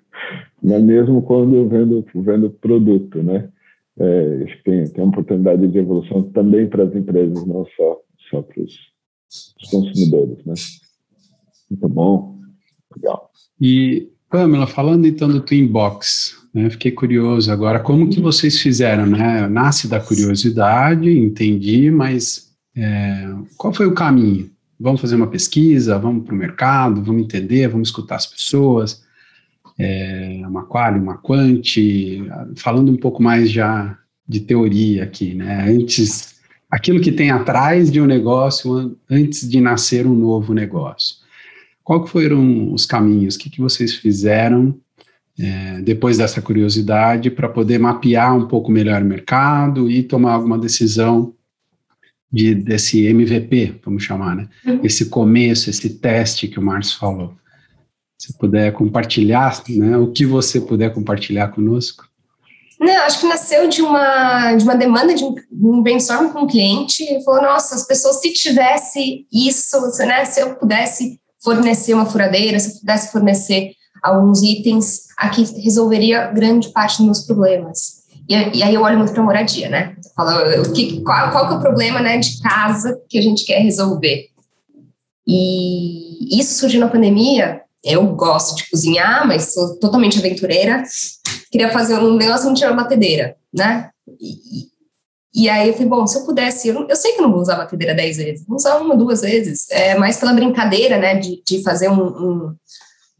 né? 0.61 0.77
mesmo 0.77 1.21
quando 1.23 1.55
eu 1.55 1.67
vendo, 1.67 2.05
vendo 2.15 2.49
produto, 2.51 3.21
né? 3.21 3.49
É, 3.99 4.45
tem, 4.63 4.83
tem 4.83 5.03
uma 5.03 5.09
oportunidade 5.09 5.67
de 5.67 5.79
evolução 5.79 6.21
também 6.31 6.67
para 6.67 6.83
as 6.83 6.95
empresas, 6.95 7.45
não 7.47 7.65
só, 7.75 7.99
só 8.29 8.41
para 8.43 8.61
os 8.61 9.71
consumidores, 9.71 10.37
né? 10.45 10.53
Muito 11.69 11.89
bom. 11.89 12.36
Legal. 12.97 13.29
E, 13.59 14.09
Pamela, 14.29 14.67
falando 14.67 15.05
então 15.07 15.27
do 15.27 15.41
Twinbox, 15.41 16.35
Né? 16.53 16.69
Fiquei 16.71 16.91
curioso 16.91 17.51
agora, 17.51 17.79
como 17.79 18.09
que 18.09 18.19
vocês 18.19 18.59
fizeram, 18.59 19.05
né? 19.05 19.47
Nasce 19.47 19.87
da 19.87 19.99
curiosidade, 19.99 21.09
entendi, 21.09 21.91
mas 21.91 22.51
é, 22.75 23.29
qual 23.57 23.71
foi 23.71 23.85
o 23.85 23.93
caminho? 23.93 24.49
Vamos 24.79 25.01
fazer 25.01 25.15
uma 25.15 25.27
pesquisa, 25.27 25.99
vamos 25.99 26.25
para 26.25 26.33
o 26.33 26.37
mercado, 26.37 27.03
vamos 27.03 27.23
entender, 27.23 27.67
vamos 27.67 27.89
escutar 27.89 28.15
as 28.15 28.25
pessoas, 28.25 29.03
é, 29.77 30.41
uma 30.47 30.65
quali, 30.65 30.99
uma 30.99 31.17
quanti, 31.17 32.23
falando 32.55 32.91
um 32.91 32.97
pouco 32.97 33.21
mais 33.21 33.51
já 33.51 33.97
de 34.27 34.39
teoria 34.39 35.03
aqui, 35.03 35.33
né? 35.35 35.69
Antes, 35.69 36.35
aquilo 36.69 36.99
que 36.99 37.11
tem 37.11 37.29
atrás 37.29 37.91
de 37.91 38.01
um 38.01 38.05
negócio, 38.05 38.97
antes 39.09 39.47
de 39.47 39.61
nascer 39.61 40.05
um 40.07 40.15
novo 40.15 40.53
negócio. 40.53 41.17
Qual 41.87 42.03
que 42.03 42.09
foram 42.09 42.73
os 42.73 42.85
caminhos? 42.85 43.35
O 43.35 43.39
que, 43.39 43.49
que 43.49 43.61
vocês 43.61 43.95
fizeram 43.95 44.77
é, 45.39 45.79
depois 45.83 46.17
dessa 46.17 46.41
curiosidade 46.41 47.31
para 47.31 47.47
poder 47.47 47.79
mapear 47.79 48.35
um 48.35 48.45
pouco 48.45 48.69
melhor 48.69 49.01
o 49.01 49.05
mercado 49.05 49.89
e 49.89 50.03
tomar 50.03 50.33
alguma 50.33 50.57
decisão 50.57 51.33
de, 52.29 52.53
desse 52.53 53.05
MVP, 53.05 53.79
vamos 53.85 54.03
chamar, 54.03 54.35
né? 54.35 54.49
Uhum. 54.65 54.81
Esse 54.83 55.05
começo, 55.05 55.69
esse 55.69 55.91
teste 55.91 56.49
que 56.49 56.59
o 56.59 56.61
Márcio 56.61 56.99
falou. 56.99 57.33
Se 58.19 58.37
puder 58.37 58.73
compartilhar, 58.73 59.63
né, 59.69 59.95
o 59.95 60.11
que 60.11 60.25
você 60.25 60.59
puder 60.59 60.93
compartilhar 60.93 61.47
conosco. 61.47 62.03
Não, 62.81 63.03
acho 63.03 63.21
que 63.21 63.27
nasceu 63.27 63.69
de 63.69 63.81
uma, 63.81 64.55
de 64.55 64.63
uma 64.65 64.75
demanda 64.75 65.15
de 65.15 65.23
um, 65.23 65.33
um 65.53 65.81
brainstorm 65.81 66.33
com 66.33 66.41
um 66.41 66.47
cliente. 66.47 67.01
Ele 67.03 67.23
falou: 67.23 67.43
Nossa, 67.43 67.75
as 67.75 67.87
pessoas, 67.87 68.19
se 68.19 68.33
tivesse 68.33 69.25
isso, 69.31 69.79
né, 69.99 70.25
se 70.25 70.41
eu 70.41 70.53
pudesse 70.55 71.17
fornecer 71.47 71.93
uma 71.93 72.05
furadeira, 72.05 72.59
se 72.59 72.73
eu 72.73 72.79
pudesse 72.81 73.09
fornecer 73.09 73.71
alguns 74.03 74.41
itens, 74.41 75.03
aqui 75.17 75.43
resolveria 75.61 76.27
grande 76.27 76.69
parte 76.69 76.97
dos 76.97 77.05
meus 77.05 77.21
problemas. 77.21 78.03
E, 78.27 78.33
e 78.57 78.63
aí 78.63 78.75
eu 78.75 78.81
olho 78.81 78.97
muito 78.97 79.13
para 79.13 79.23
moradia, 79.23 79.69
né? 79.69 79.95
Falo, 80.13 80.61
o 80.61 80.73
que, 80.73 81.01
qual, 81.01 81.31
qual 81.31 81.47
que 81.47 81.53
é 81.53 81.57
o 81.57 81.61
problema 81.61 82.01
né, 82.01 82.17
de 82.17 82.41
casa 82.41 82.99
que 83.07 83.17
a 83.17 83.21
gente 83.21 83.45
quer 83.45 83.59
resolver? 83.59 84.25
E 85.25 86.37
isso 86.37 86.59
surgiu 86.59 86.81
na 86.81 86.89
pandemia. 86.89 87.61
Eu 87.81 88.05
gosto 88.07 88.57
de 88.57 88.69
cozinhar, 88.69 89.25
mas 89.25 89.53
sou 89.53 89.79
totalmente 89.79 90.19
aventureira. 90.19 90.83
Queria 91.49 91.71
fazer 91.71 91.97
um 91.97 92.17
negócio 92.17 92.49
onde 92.49 92.59
tinha 92.59 92.71
uma 92.71 92.83
batedeira, 92.83 93.37
né? 93.53 93.89
E, 94.19 94.67
e 95.37 95.47
aí 95.47 95.67
eu 95.67 95.73
falei, 95.73 95.87
bom, 95.87 96.07
se 96.07 96.17
eu 96.17 96.25
pudesse, 96.25 96.67
eu, 96.67 96.87
eu, 96.89 96.95
sei 96.95 97.11
que 97.11 97.19
eu 97.19 97.23
não 97.23 97.31
vou 97.31 97.41
usar 97.41 97.53
a 97.53 97.57
batedeira 97.57 97.93
dez 97.93 98.17
vezes, 98.17 98.43
vou 98.47 98.57
usar 98.57 98.77
uma, 98.77 98.97
duas 98.97 99.21
vezes, 99.21 99.69
é 99.69 99.95
mais 99.95 100.17
pela 100.17 100.33
brincadeira, 100.33 100.97
né, 100.97 101.13
de, 101.13 101.43
de 101.45 101.61
fazer 101.61 101.89
um, 101.89 102.01
um, 102.01 102.55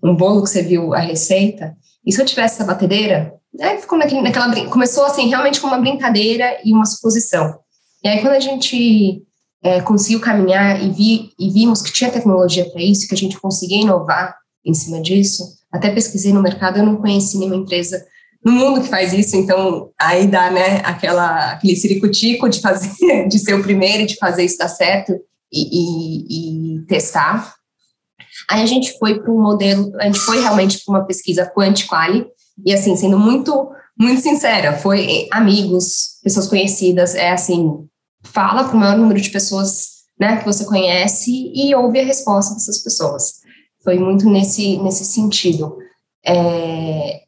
um 0.04 0.16
bolo 0.16 0.42
que 0.44 0.50
você 0.50 0.64
viu 0.64 0.96
a 0.96 1.00
receita. 1.00 1.78
E 2.04 2.12
se 2.12 2.20
eu 2.20 2.26
tivesse 2.26 2.56
essa 2.56 2.64
batedeira, 2.64 3.36
aí 3.62 3.78
ficou 3.78 4.00
naquele, 4.00 4.22
naquela 4.22 4.52
começou 4.66 5.06
assim 5.06 5.28
realmente 5.28 5.62
com 5.62 5.68
uma 5.68 5.78
brincadeira 5.78 6.58
e 6.66 6.74
uma 6.74 6.86
suposição. 6.86 7.60
E 8.04 8.08
aí 8.08 8.20
quando 8.22 8.34
a 8.34 8.40
gente 8.40 9.22
é, 9.64 9.80
conseguiu 9.82 10.20
caminhar 10.20 10.84
e, 10.84 10.90
vi, 10.90 11.30
e 11.38 11.52
vimos 11.52 11.84
que 11.84 11.94
tinha 11.94 12.12
tecnologia 12.12 12.68
para 12.72 12.82
isso, 12.82 13.08
que 13.08 13.14
a 13.14 13.18
gente 13.18 13.40
conseguia 13.40 13.82
inovar 13.82 14.36
em 14.66 14.74
cima 14.74 15.00
disso, 15.04 15.44
até 15.72 15.92
pesquisei 15.92 16.34
no 16.34 16.42
mercado, 16.42 16.80
eu 16.80 16.86
não 16.86 16.96
conheci 16.96 17.38
nenhuma 17.38 17.58
empresa 17.58 18.04
no 18.48 18.54
mundo 18.54 18.82
que 18.82 18.88
faz 18.88 19.12
isso, 19.12 19.36
então 19.36 19.92
aí 20.00 20.26
dá, 20.26 20.50
né, 20.50 20.78
aquela, 20.86 21.52
aquele 21.52 21.76
ciricutico 21.76 22.48
de 22.48 22.62
fazer, 22.62 22.96
de 23.28 23.40
ser 23.40 23.56
o 23.56 23.62
primeiro, 23.62 24.08
de 24.08 24.16
fazer 24.16 24.46
isso 24.46 24.58
dar 24.58 24.70
certo 24.70 25.12
e, 25.52 26.78
e, 26.78 26.78
e 26.78 26.86
testar. 26.86 27.54
Aí 28.50 28.62
a 28.62 28.66
gente 28.66 28.98
foi 28.98 29.20
para 29.20 29.30
um 29.30 29.42
modelo, 29.42 29.92
a 30.00 30.06
gente 30.06 30.20
foi 30.20 30.40
realmente 30.40 30.82
para 30.82 30.94
uma 30.96 31.06
pesquisa 31.06 31.46
quanti-quali, 31.46 32.26
e 32.66 32.74
assim, 32.74 32.96
sendo 32.96 33.20
muito, 33.20 33.70
muito 34.00 34.22
sincera, 34.22 34.78
foi 34.78 35.28
amigos, 35.30 36.18
pessoas 36.24 36.48
conhecidas, 36.48 37.16
é 37.16 37.32
assim, 37.32 37.86
fala 38.24 38.64
para 38.64 38.78
o 38.78 38.80
maior 38.80 38.98
número 38.98 39.20
de 39.20 39.30
pessoas 39.30 39.98
né, 40.18 40.38
que 40.38 40.46
você 40.46 40.64
conhece 40.64 41.52
e 41.54 41.76
ouve 41.76 42.00
a 42.00 42.06
resposta 42.06 42.54
dessas 42.54 42.78
pessoas. 42.78 43.42
Foi 43.84 44.00
muito 44.00 44.26
nesse, 44.30 44.78
nesse 44.78 45.04
sentido. 45.04 45.78
É, 46.26 47.27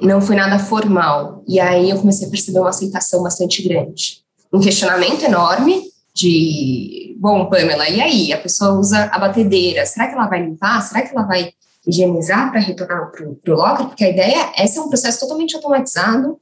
não 0.00 0.20
foi 0.20 0.36
nada 0.36 0.58
formal. 0.58 1.44
E 1.46 1.60
aí 1.60 1.90
eu 1.90 1.98
comecei 1.98 2.26
a 2.26 2.30
perceber 2.30 2.60
uma 2.60 2.70
aceitação 2.70 3.22
bastante 3.22 3.62
grande. 3.62 4.22
Um 4.52 4.60
questionamento 4.60 5.22
enorme 5.24 5.90
de, 6.14 7.16
bom, 7.18 7.46
Pamela, 7.46 7.88
e 7.88 8.00
aí? 8.00 8.32
A 8.32 8.38
pessoa 8.38 8.78
usa 8.78 9.04
a 9.04 9.18
batedeira, 9.18 9.86
será 9.86 10.08
que 10.08 10.14
ela 10.14 10.26
vai 10.26 10.42
limpar? 10.42 10.80
Será 10.82 11.02
que 11.02 11.14
ela 11.14 11.26
vai 11.26 11.52
higienizar 11.86 12.50
para 12.50 12.60
retornar 12.60 13.10
para 13.10 13.24
o 13.24 13.56
locker? 13.56 13.86
Porque 13.86 14.04
a 14.04 14.10
ideia 14.10 14.52
é 14.56 14.66
ser 14.66 14.80
um 14.80 14.88
processo 14.88 15.20
totalmente 15.20 15.54
automatizado 15.54 16.38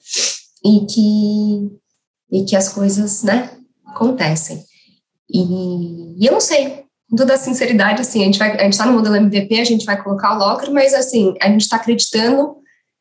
e 0.64 0.86
que, 0.86 1.78
e 2.32 2.44
que 2.44 2.56
as 2.56 2.68
coisas, 2.70 3.22
né, 3.22 3.50
acontecem. 3.86 4.64
E, 5.30 6.16
e 6.18 6.26
eu 6.26 6.32
não 6.32 6.40
sei, 6.40 6.84
com 7.08 7.16
toda 7.16 7.34
a 7.34 7.38
sinceridade, 7.38 8.00
assim, 8.00 8.22
a 8.22 8.24
gente 8.24 8.42
está 8.70 8.86
no 8.86 8.92
modelo 8.92 9.16
MVP, 9.16 9.60
a 9.60 9.64
gente 9.64 9.84
vai 9.84 10.02
colocar 10.02 10.34
o 10.34 10.38
locker, 10.38 10.72
mas 10.72 10.94
assim, 10.94 11.34
a 11.40 11.48
gente 11.48 11.62
está 11.62 11.76
acreditando, 11.76 12.56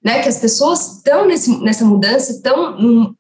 né, 0.08 0.22
que 0.22 0.30
as 0.30 0.38
pessoas 0.38 0.96
estão 0.96 1.28
nessa 1.28 1.84
mudança, 1.84 2.32
estão, 2.32 2.78
um, 2.80 3.14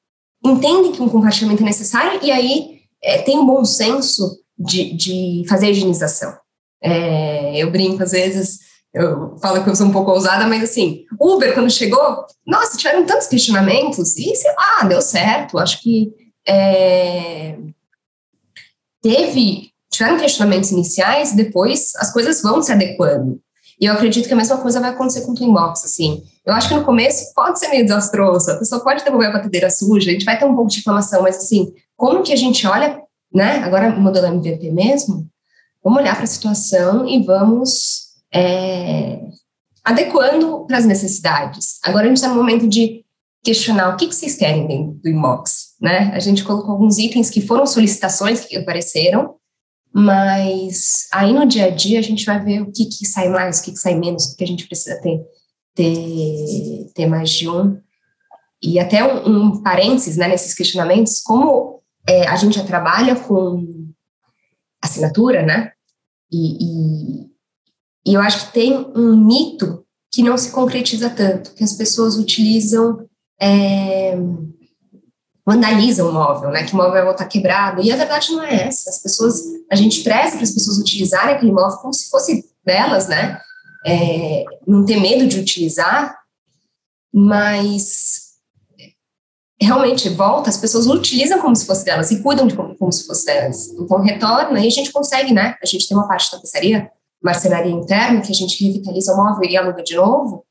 entendem 0.46 0.94
que 0.94 1.02
um 1.02 1.10
compartilhamento 1.10 1.62
é 1.62 1.66
necessário 1.66 2.22
e 2.24 2.32
aí 2.32 2.80
é, 3.04 3.18
tem 3.24 3.38
um 3.38 3.46
bom 3.46 3.66
senso 3.66 4.40
de, 4.58 4.94
de 4.94 5.44
fazer 5.50 5.66
a 5.66 5.70
higienização. 5.72 6.34
É, 6.82 7.58
eu 7.58 7.70
brinco 7.70 8.02
às 8.02 8.12
vezes, 8.12 8.60
eu 8.94 9.36
falo 9.42 9.66
que 9.66 9.70
eu 9.70 9.76
sou 9.76 9.88
um 9.88 9.92
pouco 9.92 10.12
ousada, 10.12 10.48
mas 10.48 10.64
assim, 10.64 11.04
Uber, 11.20 11.54
quando 11.54 11.70
chegou, 11.70 12.26
nossa, 12.46 12.78
tiveram 12.78 13.06
tantos 13.06 13.28
questionamentos 13.28 14.16
e 14.16 14.34
sei 14.34 14.52
lá, 14.56 14.84
deu 14.88 15.02
certo. 15.02 15.60
Acho 15.60 15.82
que 15.82 16.14
é, 16.48 17.58
teve, 19.02 19.72
tiveram 19.92 20.18
questionamentos 20.18 20.72
iniciais, 20.72 21.34
depois 21.34 21.92
as 21.98 22.14
coisas 22.14 22.42
vão 22.42 22.62
se 22.62 22.72
adequando. 22.72 23.42
E 23.80 23.86
eu 23.86 23.94
acredito 23.94 24.26
que 24.26 24.34
a 24.34 24.38
mesma 24.38 24.58
coisa 24.58 24.80
vai 24.80 24.92
acontecer 24.92 25.22
com 25.22 25.34
o 25.34 25.36
Twinbox, 25.36 25.84
assim. 25.84 26.24
Eu 26.48 26.54
acho 26.54 26.70
que 26.70 26.76
no 26.76 26.86
começo 26.86 27.34
pode 27.36 27.60
ser 27.60 27.68
meio 27.68 27.84
desastroso, 27.84 28.50
a 28.50 28.56
pessoa 28.56 28.82
pode 28.82 29.04
devolver 29.04 29.28
a 29.28 29.34
batedeira 29.34 29.70
suja, 29.70 30.10
a 30.10 30.14
gente 30.14 30.24
vai 30.24 30.40
ter 30.40 30.46
um 30.46 30.56
pouco 30.56 30.72
de 30.72 30.80
inflamação, 30.80 31.22
mas 31.22 31.36
assim, 31.36 31.74
como 31.94 32.24
que 32.24 32.32
a 32.32 32.38
gente 32.38 32.66
olha, 32.66 33.02
né? 33.34 33.58
Agora, 33.58 33.90
modelo 33.90 34.28
MVP 34.28 34.72
mesmo, 34.72 35.28
vamos 35.84 36.00
olhar 36.00 36.16
para 36.16 36.24
a 36.24 36.28
situação 36.28 37.06
e 37.06 37.22
vamos 37.22 38.14
é, 38.34 39.20
adequando 39.84 40.66
para 40.66 40.78
as 40.78 40.86
necessidades. 40.86 41.80
Agora 41.84 42.06
a 42.06 42.08
gente 42.08 42.18
está 42.18 42.30
no 42.30 42.36
momento 42.36 42.66
de 42.66 43.04
questionar 43.44 43.90
o 43.90 43.98
que, 43.98 44.08
que 44.08 44.16
vocês 44.16 44.36
querem 44.36 44.68
dentro 44.68 44.94
do 45.04 45.10
inbox, 45.10 45.76
né? 45.82 46.12
A 46.14 46.20
gente 46.20 46.46
colocou 46.46 46.72
alguns 46.72 46.98
itens 46.98 47.30
que 47.30 47.42
foram 47.42 47.66
solicitações 47.66 48.46
que 48.46 48.56
apareceram, 48.56 49.36
mas 49.94 51.08
aí 51.12 51.34
no 51.34 51.46
dia 51.46 51.66
a 51.66 51.70
dia 51.70 52.00
a 52.00 52.04
gente 52.04 52.26
vai 52.26 52.42
ver 52.42 52.62
o 52.62 52.72
que, 52.72 52.86
que 52.86 53.06
sai 53.06 53.28
mais, 53.28 53.60
o 53.60 53.64
que, 53.64 53.72
que 53.74 53.80
sai 53.80 53.96
menos, 53.96 54.28
o 54.28 54.38
que 54.38 54.46
a 54.46 54.48
gente 54.48 54.66
precisa 54.66 54.96
ter, 55.02 55.22
ter, 55.78 56.92
ter 56.96 57.06
mais 57.06 57.30
de 57.30 57.48
um. 57.48 57.80
E 58.62 58.80
até 58.80 59.04
um, 59.04 59.30
um 59.30 59.62
parênteses 59.62 60.18
né, 60.18 60.28
nesses 60.28 60.56
questionamentos, 60.56 61.22
como 61.22 61.84
é, 62.10 62.28
a 62.28 62.36
gente 62.36 62.56
já 62.58 62.64
trabalha 62.66 63.16
com 63.16 63.92
assinatura, 64.82 65.44
né? 65.44 65.72
E, 66.32 66.58
e, 66.58 67.30
e, 68.08 68.14
eu 68.14 68.22
acho 68.22 68.48
que 68.48 68.54
tem 68.54 68.74
um 68.96 69.16
mito 69.16 69.86
que 70.12 70.24
não 70.24 70.38
se 70.38 70.52
concretiza 70.52 71.10
tanto, 71.10 71.54
que 71.54 71.64
as 71.64 71.74
pessoas 71.74 72.18
utilizam, 72.18 73.08
é, 73.40 74.18
vandalizam 75.46 76.10
o 76.10 76.14
móvel, 76.14 76.50
né? 76.50 76.64
Que 76.64 76.74
o 76.74 76.78
móvel 76.78 76.94
vai 76.94 77.06
voltar 77.06 77.26
quebrado. 77.26 77.84
E 77.84 77.92
a 77.92 77.96
verdade 77.96 78.32
não 78.32 78.44
é 78.44 78.68
essa. 78.68 78.90
As 78.90 79.02
pessoas, 79.02 79.40
a 79.72 79.76
gente 79.76 80.04
preza 80.04 80.36
para 80.36 80.44
as 80.44 80.52
pessoas 80.52 80.80
utilizarem 80.80 81.36
aquele 81.36 81.52
móvel 81.52 81.78
como 81.78 81.94
se 81.94 82.10
fosse 82.10 82.44
delas, 82.66 83.08
né? 83.08 83.40
É, 83.88 84.44
não 84.68 84.86
ter 84.86 85.00
medo 85.00 85.28
de 85.28 85.40
utilizar, 85.40 86.18
mas 87.14 88.28
realmente 89.60 90.10
volta, 90.10 90.50
as 90.50 90.58
pessoas 90.58 90.86
utilizam 90.88 91.42
como 91.42 91.56
se 91.56 91.66
fosse 91.66 91.84
delas 91.84 92.12
e 92.12 92.22
cuidam 92.22 92.48
de 92.48 92.56
como, 92.56 92.76
como 92.76 92.92
se 92.92 93.06
fosse 93.06 93.26
delas. 93.26 93.70
Então, 93.70 94.02
retorna 94.02 94.60
e 94.60 94.68
a 94.68 94.72
gente 94.72 94.92
consegue, 94.92 95.34
né? 95.34 95.56
A 95.62 95.66
gente 95.66 95.88
tem 95.88 95.98
uma 95.98 96.08
parte 96.08 96.26
de 96.26 96.32
tapeçaria, 96.32 96.92
marcenaria 97.22 97.72
interna, 97.72 98.22
que 98.22 98.32
a 98.32 98.36
gente 98.36 98.64
revitaliza 98.64 99.14
o 99.14 99.18
móvel 99.18 99.50
e 99.50 99.58
aluga 99.58 99.82
de 99.82 99.96
novo, 99.96 100.46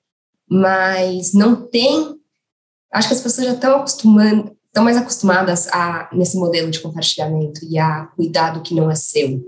mas 0.48 1.32
não 1.32 1.54
tem. 1.54 2.16
Acho 2.92 3.08
que 3.08 3.14
as 3.14 3.20
pessoas 3.20 3.46
já 3.46 3.52
estão 3.52 3.76
acostumando, 3.76 4.56
estão 4.64 4.82
mais 4.82 4.96
acostumadas 4.96 5.68
a 5.68 6.08
nesse 6.12 6.36
modelo 6.36 6.70
de 6.70 6.80
compartilhamento 6.80 7.60
e 7.64 7.78
a 7.78 8.06
cuidar 8.16 8.50
do 8.50 8.62
que 8.62 8.74
não 8.74 8.90
é 8.90 8.94
seu, 8.96 9.40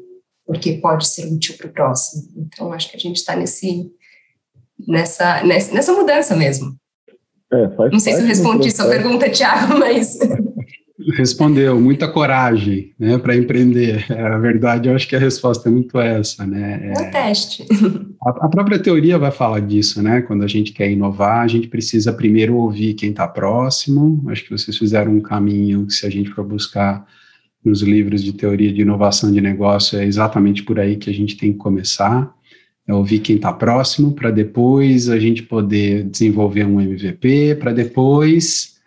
porque 0.49 0.79
pode 0.79 1.07
ser 1.07 1.27
útil 1.27 1.55
para 1.59 1.67
o 1.67 1.73
próximo. 1.73 2.23
Então, 2.39 2.73
acho 2.73 2.91
que 2.91 2.97
a 2.97 3.01
gente 3.01 3.17
está 3.17 3.37
nesse 3.37 3.93
nessa, 4.89 5.45
nessa 5.45 5.93
mudança 5.93 6.35
mesmo. 6.35 6.75
É, 7.53 7.91
Não 7.91 7.99
sei 7.99 8.15
se 8.15 8.23
eu 8.23 8.27
respondi 8.27 8.71
sua 8.71 8.87
pergunta, 8.87 9.29
Tiago, 9.29 9.79
mas. 9.79 10.19
Respondeu, 11.17 11.79
muita 11.81 12.09
coragem, 12.09 12.93
né, 12.99 13.19
para 13.19 13.37
empreender. 13.37 14.05
É, 14.11 14.21
a 14.21 14.39
verdade, 14.39 14.89
eu 14.89 14.97
acho 14.97 15.07
que 15.07 15.15
a 15.15 15.19
resposta 15.19 15.69
é 15.69 15.73
muito 15.73 15.99
essa, 15.99 16.47
né? 16.47 16.81
É, 16.83 16.99
é 16.99 17.07
um 17.07 17.11
teste. 17.11 17.67
A, 18.25 18.47
a, 18.47 18.49
própria 18.49 18.79
teoria 18.79 19.19
vai 19.19 19.31
falar 19.31 19.61
disso, 19.61 20.03
né? 20.03 20.23
Quando 20.23 20.45
a 20.45 20.49
gente 20.49 20.73
quer 20.73 20.91
inovar, 20.91 21.45
a 21.45 21.47
gente 21.47 21.69
precisa 21.69 22.13
primeiro 22.13 22.57
ouvir 22.57 22.95
quem 22.95 23.11
está 23.11 23.29
próximo. 23.29 24.25
Acho 24.29 24.45
que 24.45 24.51
vocês 24.51 24.77
fizeram 24.77 25.13
um 25.13 25.21
caminho 25.21 25.87
que, 25.87 25.93
se 25.93 26.07
a 26.07 26.11
gente 26.11 26.31
for 26.31 26.45
buscar 26.45 27.07
nos 27.69 27.83
livros 27.83 28.23
de 28.23 28.33
teoria 28.33 28.73
de 28.73 28.83
inovação 28.83 29.31
de 29.31 29.41
negócio, 29.41 29.99
é 29.99 30.05
exatamente 30.05 30.63
por 30.63 30.81
aí 30.81 30.97
que 30.97 31.11
a 31.11 31.13
gente 31.13 31.37
tem 31.37 31.53
que 31.53 31.59
começar. 31.59 32.33
É 32.87 32.95
ouvir 32.95 33.19
quem 33.19 33.37
está 33.37 33.53
próximo, 33.53 34.13
para 34.13 34.31
depois 34.31 35.11
a 35.11 35.19
gente 35.19 35.43
poder 35.43 36.05
desenvolver 36.05 36.65
um 36.65 36.81
MVP, 36.81 37.57
para 37.57 37.73
depois 37.73 38.79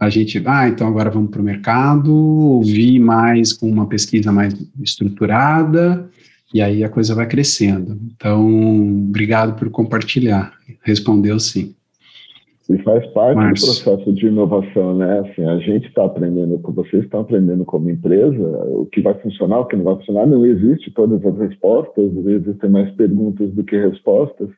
a 0.00 0.08
gente, 0.08 0.42
ah, 0.46 0.66
então 0.66 0.88
agora 0.88 1.10
vamos 1.10 1.30
para 1.30 1.40
o 1.40 1.44
mercado, 1.44 2.14
ouvir 2.14 2.98
mais 2.98 3.52
com 3.52 3.68
uma 3.68 3.86
pesquisa 3.86 4.32
mais 4.32 4.54
estruturada, 4.80 6.10
e 6.52 6.62
aí 6.62 6.82
a 6.84 6.88
coisa 6.88 7.14
vai 7.14 7.26
crescendo. 7.26 7.98
Então, 8.14 9.06
obrigado 9.08 9.58
por 9.58 9.68
compartilhar. 9.70 10.52
Respondeu 10.82 11.38
sim. 11.38 11.74
E 12.68 12.78
faz 12.78 13.06
parte 13.08 13.36
do 13.36 13.66
processo 13.66 14.12
de 14.14 14.26
inovação, 14.26 14.96
né? 14.96 15.20
Assim, 15.20 15.44
a 15.44 15.58
gente 15.58 15.86
está 15.86 16.06
aprendendo, 16.06 16.58
vocês 16.72 17.04
estão 17.04 17.20
aprendendo 17.20 17.62
como 17.64 17.90
empresa, 17.90 18.42
o 18.68 18.86
que 18.86 19.02
vai 19.02 19.12
funcionar, 19.20 19.60
o 19.60 19.66
que 19.66 19.76
não 19.76 19.84
vai 19.84 19.96
funcionar, 19.96 20.26
não 20.26 20.46
existe 20.46 20.90
todas 20.92 21.24
as 21.26 21.38
respostas, 21.38 22.10
existem 22.26 22.70
mais 22.70 22.90
perguntas 22.92 23.50
do 23.52 23.62
que 23.62 23.76
respostas. 23.76 24.48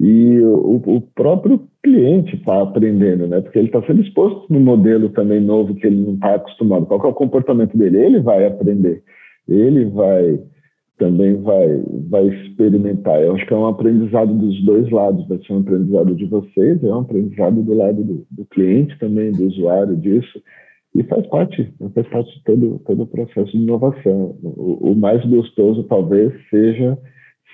E 0.00 0.38
o, 0.40 0.76
o 0.86 1.00
próprio 1.14 1.68
cliente 1.82 2.36
está 2.36 2.62
aprendendo, 2.62 3.26
né? 3.26 3.42
Porque 3.42 3.58
ele 3.58 3.68
está 3.68 3.82
sendo 3.82 4.00
exposto 4.00 4.50
no 4.50 4.60
modelo 4.60 5.10
também 5.10 5.40
novo 5.40 5.74
que 5.74 5.86
ele 5.86 5.96
não 5.96 6.14
está 6.14 6.36
acostumado. 6.36 6.86
Qual 6.86 7.04
é 7.04 7.08
o 7.08 7.12
comportamento 7.12 7.76
dele? 7.76 7.98
Ele 7.98 8.20
vai 8.20 8.46
aprender, 8.46 9.02
ele 9.46 9.84
vai 9.86 10.40
também 10.98 11.40
vai 11.42 11.82
vai 12.08 12.26
experimentar. 12.28 13.22
Eu 13.22 13.34
acho 13.34 13.46
que 13.46 13.54
é 13.54 13.56
um 13.56 13.66
aprendizado 13.66 14.32
dos 14.34 14.62
dois 14.64 14.90
lados. 14.90 15.26
Vai 15.28 15.38
ser 15.38 15.52
um 15.52 15.60
aprendizado 15.60 16.14
de 16.14 16.26
vocês, 16.26 16.82
é 16.82 16.88
um 16.88 17.00
aprendizado 17.00 17.62
do 17.62 17.74
lado 17.74 18.04
do, 18.04 18.26
do 18.30 18.44
cliente 18.46 18.98
também, 18.98 19.32
do 19.32 19.46
usuário 19.46 19.96
disso. 19.96 20.42
E 20.94 21.02
faz 21.04 21.26
parte, 21.28 21.72
faz 21.94 22.08
parte 22.08 22.36
de 22.36 22.44
todo, 22.44 22.80
todo 22.86 23.02
o 23.02 23.06
processo 23.06 23.52
de 23.52 23.58
inovação. 23.58 24.36
O, 24.42 24.90
o 24.92 24.96
mais 24.96 25.24
gostoso 25.24 25.84
talvez 25.84 26.32
seja 26.50 26.98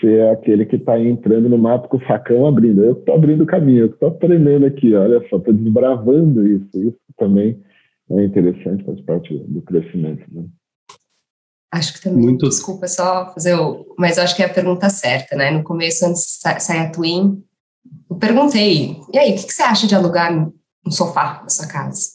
ser 0.01 0.29
aquele 0.29 0.67
que 0.67 0.77
está 0.77 0.99
entrando 0.99 1.49
no 1.49 1.59
mato 1.59 1.89
com 1.89 1.97
o 1.97 2.07
facão 2.07 2.47
abrindo. 2.47 2.83
Eu 2.83 2.93
estou 2.93 3.15
abrindo 3.15 3.43
o 3.43 3.47
caminho, 3.47 3.81
eu 3.81 3.87
estou 3.87 4.09
aprendendo 4.09 4.67
aqui, 4.67 4.95
olha 4.95 5.21
só, 5.29 5.37
estou 5.37 5.55
desbravando 5.55 6.47
isso. 6.47 6.69
Isso 6.75 6.99
também 7.17 7.59
é 8.11 8.25
interessante, 8.25 8.85
faz 8.85 9.01
parte 9.03 9.37
do 9.37 9.63
crescimento. 9.63 10.25
Né? 10.33 10.45
Acho 11.75 11.95
que 11.95 12.03
também, 12.03 12.23
Muito... 12.23 12.49
desculpa 12.49 12.87
só 12.87 13.33
fazer 13.35 13.55
o... 13.55 13.85
Mas 13.99 14.17
acho 14.17 14.37
que 14.37 14.45
é 14.45 14.47
a 14.47 14.55
pergunta 14.55 14.89
certa, 14.89 15.35
né? 15.35 15.51
No 15.51 15.65
começo, 15.65 16.07
antes 16.07 16.23
de 16.23 16.63
sair 16.63 16.79
a 16.79 16.91
Twin, 16.91 17.43
eu 18.09 18.17
perguntei, 18.17 18.97
e 19.13 19.19
aí, 19.19 19.33
o 19.33 19.35
que, 19.35 19.43
que 19.43 19.53
você 19.53 19.65
acha 19.65 19.85
de 19.85 19.93
alugar 19.93 20.33
um 20.33 20.91
sofá 20.91 21.41
na 21.43 21.49
sua 21.49 21.67
casa? 21.67 22.11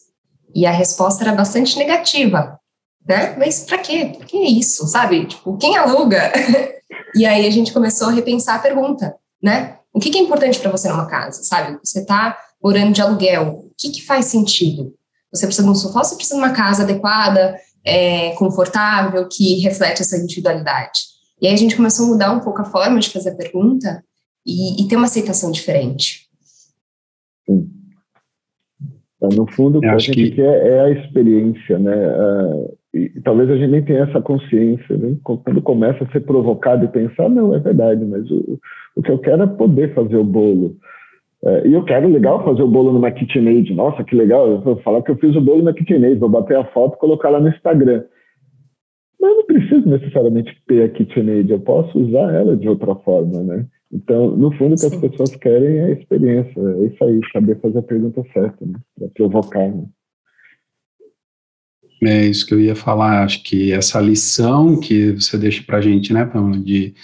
E 0.54 0.64
a 0.64 0.70
resposta 0.70 1.22
era 1.22 1.34
bastante 1.34 1.76
negativa, 1.76 2.58
né? 3.06 3.36
Mas 3.36 3.60
para 3.60 3.76
quê? 3.76 4.14
Pra 4.16 4.24
que 4.24 4.38
isso, 4.38 4.86
sabe? 4.86 5.26
Tipo, 5.26 5.58
quem 5.58 5.76
aluga? 5.76 6.32
E 7.12 7.26
aí 7.26 7.44
a 7.44 7.50
gente 7.50 7.72
começou 7.72 8.06
a 8.06 8.12
repensar 8.12 8.54
a 8.54 8.60
pergunta, 8.60 9.16
né? 9.42 9.78
O 9.92 9.98
que, 9.98 10.10
que 10.10 10.18
é 10.18 10.20
importante 10.20 10.60
para 10.60 10.70
você 10.70 10.88
numa 10.88 11.06
casa, 11.06 11.42
sabe? 11.42 11.76
Você 11.82 12.02
está 12.02 12.38
morando 12.62 12.92
de 12.92 13.02
aluguel, 13.02 13.64
o 13.66 13.72
que, 13.76 13.90
que 13.90 14.06
faz 14.06 14.26
sentido? 14.26 14.94
Você 15.32 15.44
precisa 15.44 15.66
de 15.66 15.72
um 15.72 15.74
sofá, 15.74 16.04
você 16.04 16.14
precisa 16.14 16.36
de 16.36 16.40
uma 16.40 16.54
casa 16.54 16.84
adequada, 16.84 17.56
é, 17.84 18.30
confortável, 18.34 19.28
que 19.28 19.60
reflete 19.60 20.02
essa 20.02 20.16
individualidade. 20.16 21.00
E 21.40 21.46
aí 21.46 21.54
a 21.54 21.56
gente 21.56 21.76
começou 21.76 22.06
a 22.06 22.08
mudar 22.10 22.32
um 22.32 22.40
pouco 22.40 22.60
a 22.60 22.64
forma 22.64 22.98
de 22.98 23.10
fazer 23.10 23.30
a 23.30 23.36
pergunta 23.36 24.04
e, 24.46 24.82
e 24.82 24.88
ter 24.88 24.96
uma 24.96 25.06
aceitação 25.06 25.50
diferente. 25.50 26.28
Sim. 27.46 27.68
É, 29.22 29.34
no 29.34 29.46
fundo, 29.50 29.78
o 29.78 29.80
que 29.80 29.86
a 29.86 29.98
gente 29.98 30.30
que... 30.30 30.30
quer 30.32 30.66
é 30.66 30.80
a 30.80 30.90
experiência, 30.90 31.78
né? 31.78 31.94
Uh, 31.94 32.76
e, 32.92 33.20
talvez 33.22 33.50
a 33.50 33.56
gente 33.56 33.70
nem 33.70 33.84
tenha 33.84 34.04
essa 34.04 34.20
consciência, 34.20 34.96
né? 34.96 35.16
quando 35.22 35.62
começa 35.62 36.02
a 36.04 36.10
ser 36.10 36.20
provocado 36.20 36.84
e 36.84 36.88
pensar, 36.88 37.28
não, 37.28 37.54
é 37.54 37.58
verdade, 37.58 38.04
mas 38.04 38.28
o, 38.30 38.58
o 38.96 39.02
que 39.02 39.10
eu 39.10 39.18
quero 39.18 39.42
é 39.42 39.46
poder 39.46 39.94
fazer 39.94 40.16
o 40.16 40.24
bolo. 40.24 40.76
É, 41.42 41.66
e 41.68 41.72
eu 41.72 41.84
quero, 41.84 42.08
legal, 42.08 42.44
fazer 42.44 42.62
o 42.62 42.68
bolo 42.68 42.92
numa 42.92 43.10
KitchenAid. 43.10 43.72
Nossa, 43.74 44.04
que 44.04 44.14
legal, 44.14 44.46
eu 44.48 44.60
vou 44.60 44.76
falar 44.82 45.02
que 45.02 45.10
eu 45.10 45.16
fiz 45.16 45.34
o 45.34 45.40
bolo 45.40 45.62
na 45.62 45.72
KitchenAid, 45.72 46.18
vou 46.18 46.28
bater 46.28 46.56
a 46.56 46.64
foto 46.66 46.94
e 46.96 46.98
colocar 46.98 47.30
lá 47.30 47.40
no 47.40 47.48
Instagram. 47.48 48.04
Mas 49.20 49.36
não 49.36 49.46
preciso 49.46 49.88
necessariamente 49.88 50.54
ter 50.66 50.82
a 50.82 50.88
KitchenAid, 50.88 51.50
eu 51.50 51.60
posso 51.60 51.98
usar 51.98 52.34
ela 52.34 52.56
de 52.56 52.68
outra 52.68 52.94
forma, 52.96 53.42
né? 53.42 53.66
Então, 53.92 54.36
no 54.36 54.52
fundo, 54.52 54.74
o 54.74 54.76
que 54.76 54.86
as 54.86 54.96
pessoas 54.96 55.34
querem 55.36 55.78
é 55.78 55.84
a 55.86 55.90
experiência, 55.90 56.60
é 56.60 56.84
isso 56.86 57.04
aí, 57.04 57.20
saber 57.32 57.60
fazer 57.60 57.78
a 57.78 57.82
pergunta 57.82 58.22
certa, 58.32 58.64
né? 58.64 58.78
Para 58.98 59.08
provocar, 59.08 59.68
né? 59.68 59.84
É 62.02 62.24
isso 62.24 62.46
que 62.46 62.54
eu 62.54 62.60
ia 62.60 62.74
falar. 62.74 63.24
Acho 63.24 63.42
que 63.42 63.72
essa 63.72 64.00
lição 64.00 64.80
que 64.80 65.12
você 65.12 65.36
deixa 65.36 65.62
para 65.62 65.78
a 65.78 65.80
gente, 65.82 66.14
né, 66.14 66.24
Pamela, 66.24 66.62
de 66.62 66.94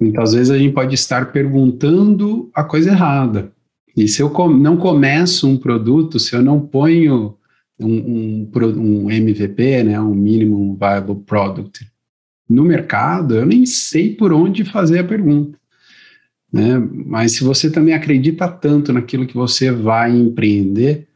muitas 0.00 0.32
vezes 0.34 0.50
a 0.50 0.58
gente 0.58 0.72
pode 0.72 0.94
estar 0.94 1.32
perguntando 1.32 2.50
a 2.54 2.64
coisa 2.64 2.90
errada. 2.90 3.52
E 3.96 4.08
se 4.08 4.22
eu 4.22 4.30
não 4.48 4.76
começo 4.76 5.48
um 5.48 5.56
produto, 5.56 6.18
se 6.18 6.34
eu 6.34 6.42
não 6.42 6.60
ponho 6.60 7.36
um, 7.78 8.48
um, 8.56 9.04
um 9.04 9.10
MVP, 9.10 9.84
né, 9.84 10.00
um 10.00 10.14
Minimum 10.14 10.76
Viable 10.76 11.22
Product, 11.24 11.86
no 12.48 12.64
mercado, 12.64 13.36
eu 13.36 13.46
nem 13.46 13.64
sei 13.64 14.14
por 14.14 14.32
onde 14.32 14.64
fazer 14.64 14.98
a 14.98 15.04
pergunta. 15.04 15.58
Né? 16.52 16.78
Mas 16.78 17.32
se 17.32 17.44
você 17.44 17.70
também 17.70 17.94
acredita 17.94 18.48
tanto 18.48 18.92
naquilo 18.92 19.26
que 19.26 19.34
você 19.34 19.70
vai 19.70 20.16
empreender, 20.16 21.08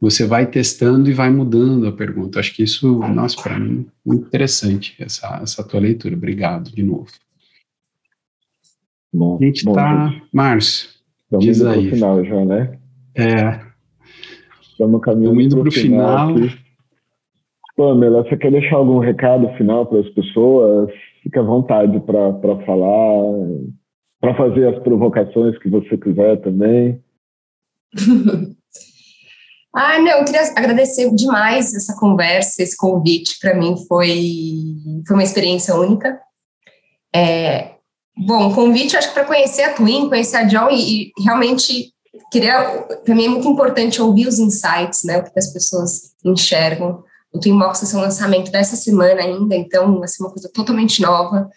você 0.00 0.24
vai 0.24 0.46
testando 0.46 1.10
e 1.10 1.12
vai 1.12 1.30
mudando 1.30 1.86
a 1.86 1.92
pergunta. 1.92 2.40
Acho 2.40 2.54
que 2.54 2.62
isso, 2.62 2.98
nossa, 3.08 3.40
para 3.40 3.58
mim, 3.58 3.86
muito 4.04 4.26
interessante 4.26 4.94
essa, 4.98 5.40
essa 5.42 5.62
tua 5.62 5.80
leitura. 5.80 6.16
Obrigado 6.16 6.72
de 6.74 6.82
novo. 6.82 7.10
Bom, 9.12 9.38
a 9.40 9.44
gente 9.44 9.66
está, 9.66 10.14
Márcio, 10.32 10.88
Estamos 11.24 11.44
diz 11.44 11.60
indo 11.60 11.68
aí. 11.68 11.90
final 11.90 12.24
já, 12.24 12.44
né? 12.44 12.78
É. 13.16 13.60
Estamos 14.62 15.00
caminhando 15.02 15.58
para 15.58 15.68
o 15.68 15.72
final. 15.72 16.34
final 16.34 16.50
Pamela, 17.76 18.22
você 18.22 18.36
quer 18.36 18.52
deixar 18.52 18.76
algum 18.76 18.98
recado 18.98 19.48
final 19.56 19.86
para 19.86 20.00
as 20.00 20.08
pessoas? 20.10 20.90
Fique 21.22 21.38
à 21.38 21.42
vontade 21.42 21.98
para 22.00 22.64
falar, 22.66 23.22
para 24.20 24.34
fazer 24.36 24.68
as 24.68 24.82
provocações 24.82 25.58
que 25.58 25.68
você 25.70 25.96
quiser 25.96 26.40
também. 26.40 27.02
Ah, 29.72 30.00
não, 30.00 30.18
eu 30.18 30.24
queria 30.24 30.42
agradecer 30.56 31.14
demais 31.14 31.72
essa 31.72 31.96
conversa, 31.96 32.60
esse 32.60 32.76
convite. 32.76 33.38
Para 33.40 33.54
mim 33.54 33.76
foi, 33.86 34.08
foi 35.06 35.16
uma 35.16 35.22
experiência 35.22 35.76
única. 35.76 36.20
É, 37.14 37.76
bom, 38.16 38.54
convite, 38.54 38.96
acho 38.96 39.08
que 39.08 39.14
para 39.14 39.24
conhecer 39.24 39.62
a 39.62 39.74
Twin, 39.74 40.08
conhecer 40.08 40.36
a 40.36 40.44
John 40.44 40.70
e, 40.70 41.12
e 41.16 41.22
realmente 41.24 41.92
queria. 42.30 42.86
Para 43.04 43.14
mim 43.14 43.26
é 43.26 43.28
muito 43.28 43.48
importante 43.48 44.00
ouvir 44.00 44.26
os 44.26 44.38
insights, 44.38 45.04
né, 45.04 45.18
o 45.18 45.24
que 45.24 45.38
as 45.38 45.52
pessoas 45.52 46.12
enxergam. 46.24 47.02
O 47.32 47.38
Twin 47.38 47.58
Box 47.58 47.80
vai 47.80 47.90
ser 47.90 47.96
um 47.96 48.00
lançamento 48.00 48.50
dessa 48.50 48.74
semana 48.74 49.20
ainda, 49.20 49.54
então 49.54 49.98
vai 49.98 50.08
ser 50.08 50.22
uma 50.22 50.32
coisa 50.32 50.50
totalmente 50.52 51.00
nova, 51.00 51.48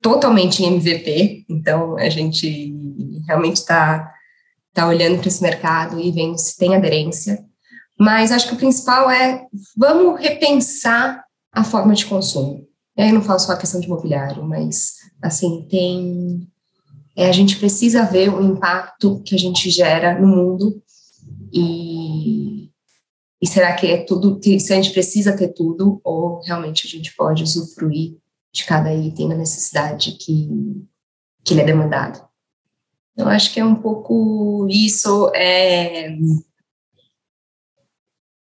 totalmente 0.00 0.62
em 0.62 0.74
MVP. 0.74 1.44
Então 1.48 1.96
a 1.98 2.08
gente 2.08 2.74
realmente 3.26 3.56
está 3.56 4.10
tá 4.72 4.86
olhando 4.86 5.18
para 5.18 5.28
esse 5.28 5.42
mercado 5.42 6.00
e 6.00 6.10
vendo 6.10 6.38
se 6.38 6.56
tem 6.56 6.74
aderência. 6.74 7.44
Mas 7.98 8.32
acho 8.32 8.48
que 8.48 8.54
o 8.54 8.58
principal 8.58 9.10
é 9.10 9.44
vamos 9.76 10.18
repensar 10.18 11.22
a 11.52 11.62
forma 11.62 11.94
de 11.94 12.06
consumo. 12.06 12.66
E 12.96 13.02
aí 13.02 13.12
não 13.12 13.22
falo 13.22 13.38
só 13.38 13.52
a 13.52 13.56
questão 13.58 13.80
de 13.80 13.88
mobiliário, 13.88 14.42
mas 14.42 14.99
assim 15.22 15.66
tem 15.68 16.48
é, 17.16 17.28
a 17.28 17.32
gente 17.32 17.56
precisa 17.56 18.04
ver 18.04 18.32
o 18.32 18.42
impacto 18.42 19.20
que 19.24 19.34
a 19.34 19.38
gente 19.38 19.70
gera 19.70 20.18
no 20.18 20.26
mundo 20.26 20.82
e, 21.52 22.70
e 23.40 23.46
será 23.46 23.74
que 23.74 23.86
é 23.86 24.04
tudo 24.04 24.40
se 24.42 24.72
a 24.72 24.76
gente 24.76 24.92
precisa 24.92 25.36
ter 25.36 25.48
tudo 25.48 26.00
ou 26.04 26.40
realmente 26.42 26.86
a 26.86 26.90
gente 26.90 27.14
pode 27.16 27.42
usufruir 27.42 28.16
de 28.52 28.64
cada 28.64 28.94
item 28.94 29.28
na 29.28 29.36
necessidade 29.36 30.12
que 30.12 30.48
que 31.44 31.54
ele 31.54 31.62
é 31.62 31.64
demandado. 31.64 32.22
Eu 33.16 33.28
acho 33.28 33.52
que 33.52 33.60
é 33.60 33.64
um 33.64 33.74
pouco 33.74 34.66
isso. 34.70 35.30
É, 35.34 36.08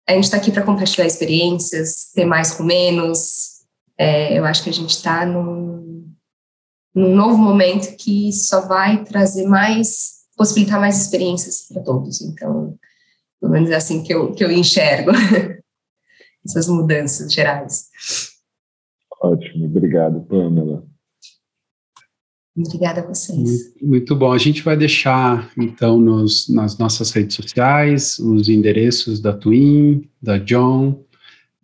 a 0.08 0.12
gente 0.12 0.24
está 0.24 0.36
aqui 0.36 0.50
para 0.50 0.64
compartilhar 0.64 1.06
experiências, 1.06 2.10
ter 2.14 2.24
mais 2.24 2.52
com 2.52 2.62
menos. 2.62 3.64
É, 3.98 4.38
eu 4.38 4.44
acho 4.44 4.62
que 4.62 4.70
a 4.70 4.72
gente 4.72 4.90
está 4.90 5.24
num, 5.24 5.85
num 6.96 7.14
novo 7.14 7.36
momento 7.36 7.96
que 7.96 8.32
só 8.32 8.66
vai 8.66 9.04
trazer 9.04 9.46
mais, 9.46 10.24
possibilitar 10.36 10.80
mais 10.80 11.00
experiências 11.00 11.68
para 11.68 11.82
todos. 11.82 12.22
Então, 12.22 12.76
pelo 13.40 13.52
menos 13.52 13.70
é 13.70 13.76
assim 13.76 14.02
que 14.02 14.12
eu, 14.12 14.32
que 14.32 14.42
eu 14.42 14.50
enxergo. 14.50 15.12
essas 16.46 16.68
mudanças 16.68 17.32
gerais. 17.32 17.88
Ótimo, 19.20 19.66
obrigado, 19.66 20.20
Pamela. 20.22 20.86
Obrigada 22.56 23.02
a 23.02 23.06
vocês. 23.06 23.74
Muito 23.82 24.16
bom. 24.16 24.32
A 24.32 24.38
gente 24.38 24.62
vai 24.62 24.76
deixar, 24.76 25.50
então, 25.58 25.98
nos, 25.98 26.48
nas 26.48 26.78
nossas 26.78 27.10
redes 27.10 27.36
sociais, 27.36 28.18
os 28.18 28.48
endereços 28.48 29.20
da 29.20 29.34
Twin, 29.34 30.08
da 30.22 30.38
John 30.38 31.04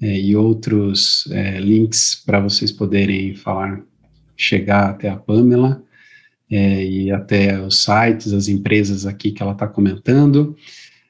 é, 0.01 0.21
e 0.21 0.37
outros 0.37 1.27
é, 1.31 1.59
links 1.59 2.15
para 2.15 2.41
vocês 2.41 2.71
poderem 2.71 3.35
falar, 3.35 3.83
chegar 4.43 4.91
até 4.91 5.09
a 5.09 5.17
Pamela 5.17 5.83
é, 6.51 6.85
e 6.85 7.11
até 7.11 7.61
os 7.61 7.83
sites, 7.83 8.33
as 8.33 8.49
empresas 8.49 9.07
aqui 9.07 9.31
que 9.33 9.43
ela 9.43 9.53
está 9.53 9.67
comentando. 9.67 10.57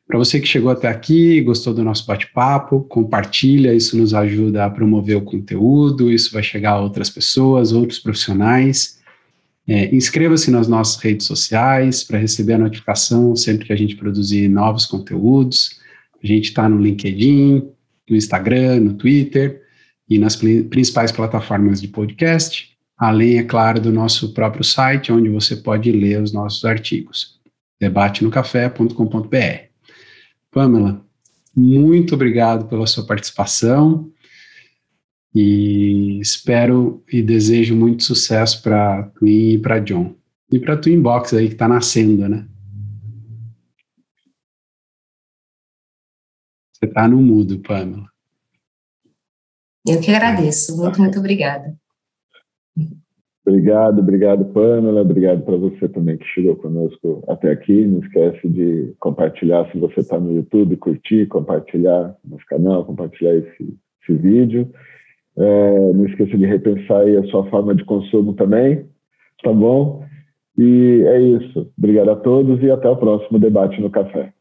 Para 0.06 0.18
você 0.18 0.38
que 0.38 0.46
chegou 0.46 0.70
até 0.70 0.88
aqui, 0.88 1.40
gostou 1.40 1.72
do 1.72 1.82
nosso 1.82 2.06
bate-papo, 2.06 2.82
compartilha, 2.82 3.72
isso 3.72 3.96
nos 3.96 4.12
ajuda 4.12 4.64
a 4.64 4.70
promover 4.70 5.16
o 5.16 5.22
conteúdo, 5.22 6.12
isso 6.12 6.32
vai 6.32 6.42
chegar 6.42 6.72
a 6.72 6.80
outras 6.80 7.08
pessoas, 7.08 7.72
outros 7.72 7.98
profissionais. 7.98 9.00
É, 9.66 9.94
Inscreva-se 9.94 10.50
nas 10.50 10.68
nossas 10.68 11.02
redes 11.02 11.26
sociais 11.26 12.04
para 12.04 12.18
receber 12.18 12.54
a 12.54 12.58
notificação 12.58 13.34
sempre 13.34 13.66
que 13.66 13.72
a 13.72 13.76
gente 13.76 13.96
produzir 13.96 14.48
novos 14.48 14.86
conteúdos. 14.86 15.80
A 16.22 16.26
gente 16.26 16.48
está 16.48 16.68
no 16.68 16.80
LinkedIn, 16.80 17.68
no 18.08 18.16
Instagram, 18.16 18.80
no 18.80 18.94
Twitter 18.94 19.62
e 20.08 20.18
nas 20.18 20.36
principais 20.36 21.10
plataformas 21.10 21.80
de 21.80 21.88
podcast, 21.88 22.71
além, 23.02 23.38
é 23.38 23.42
claro, 23.42 23.80
do 23.80 23.90
nosso 23.90 24.32
próprio 24.32 24.62
site, 24.62 25.10
onde 25.10 25.28
você 25.28 25.56
pode 25.56 25.90
ler 25.90 26.22
os 26.22 26.32
nossos 26.32 26.64
artigos, 26.64 27.40
debatenocafé.com.br. 27.80 29.36
Pamela, 30.52 31.04
muito 31.56 32.14
obrigado 32.14 32.68
pela 32.68 32.86
sua 32.86 33.04
participação. 33.04 34.08
E 35.34 36.20
espero 36.20 37.02
e 37.10 37.20
desejo 37.20 37.74
muito 37.74 38.04
sucesso 38.04 38.62
para 38.62 39.02
Twin 39.18 39.54
e 39.54 39.58
para 39.58 39.80
John. 39.80 40.14
E 40.52 40.60
para 40.60 40.76
Twin 40.76 41.02
Box 41.02 41.34
aí 41.34 41.48
que 41.48 41.54
está 41.54 41.66
nascendo, 41.66 42.28
né? 42.28 42.46
Você 46.72 46.86
está 46.86 47.08
no 47.08 47.20
mudo, 47.20 47.58
Pamela. 47.58 48.08
Eu 49.84 50.00
que 50.00 50.12
agradeço. 50.12 50.76
Muito, 50.76 51.00
muito 51.00 51.18
obrigada. 51.18 51.81
Obrigado, 53.44 53.98
obrigado, 53.98 54.44
Pamela. 54.46 55.00
Obrigado 55.00 55.42
para 55.42 55.56
você 55.56 55.88
também 55.88 56.16
que 56.16 56.24
chegou 56.26 56.54
conosco 56.56 57.24
até 57.28 57.50
aqui. 57.50 57.86
Não 57.86 57.98
esquece 57.98 58.48
de 58.48 58.94
compartilhar 59.00 59.68
se 59.72 59.78
você 59.78 60.00
está 60.00 60.18
no 60.18 60.32
YouTube, 60.32 60.76
curtir, 60.76 61.26
compartilhar 61.26 62.16
no 62.24 62.38
canal, 62.48 62.84
compartilhar 62.84 63.34
esse, 63.34 63.76
esse 64.02 64.16
vídeo. 64.16 64.70
É, 65.36 65.92
não 65.92 66.06
esqueça 66.06 66.36
de 66.36 66.46
repensar 66.46 67.02
a 67.02 67.24
sua 67.24 67.44
forma 67.50 67.74
de 67.74 67.84
consumo 67.84 68.34
também, 68.34 68.84
tá 69.42 69.52
bom? 69.52 70.04
E 70.56 71.02
é 71.06 71.20
isso. 71.20 71.72
Obrigado 71.76 72.10
a 72.10 72.16
todos 72.16 72.62
e 72.62 72.70
até 72.70 72.88
o 72.88 72.96
próximo 72.96 73.40
debate 73.40 73.80
no 73.80 73.90
café. 73.90 74.32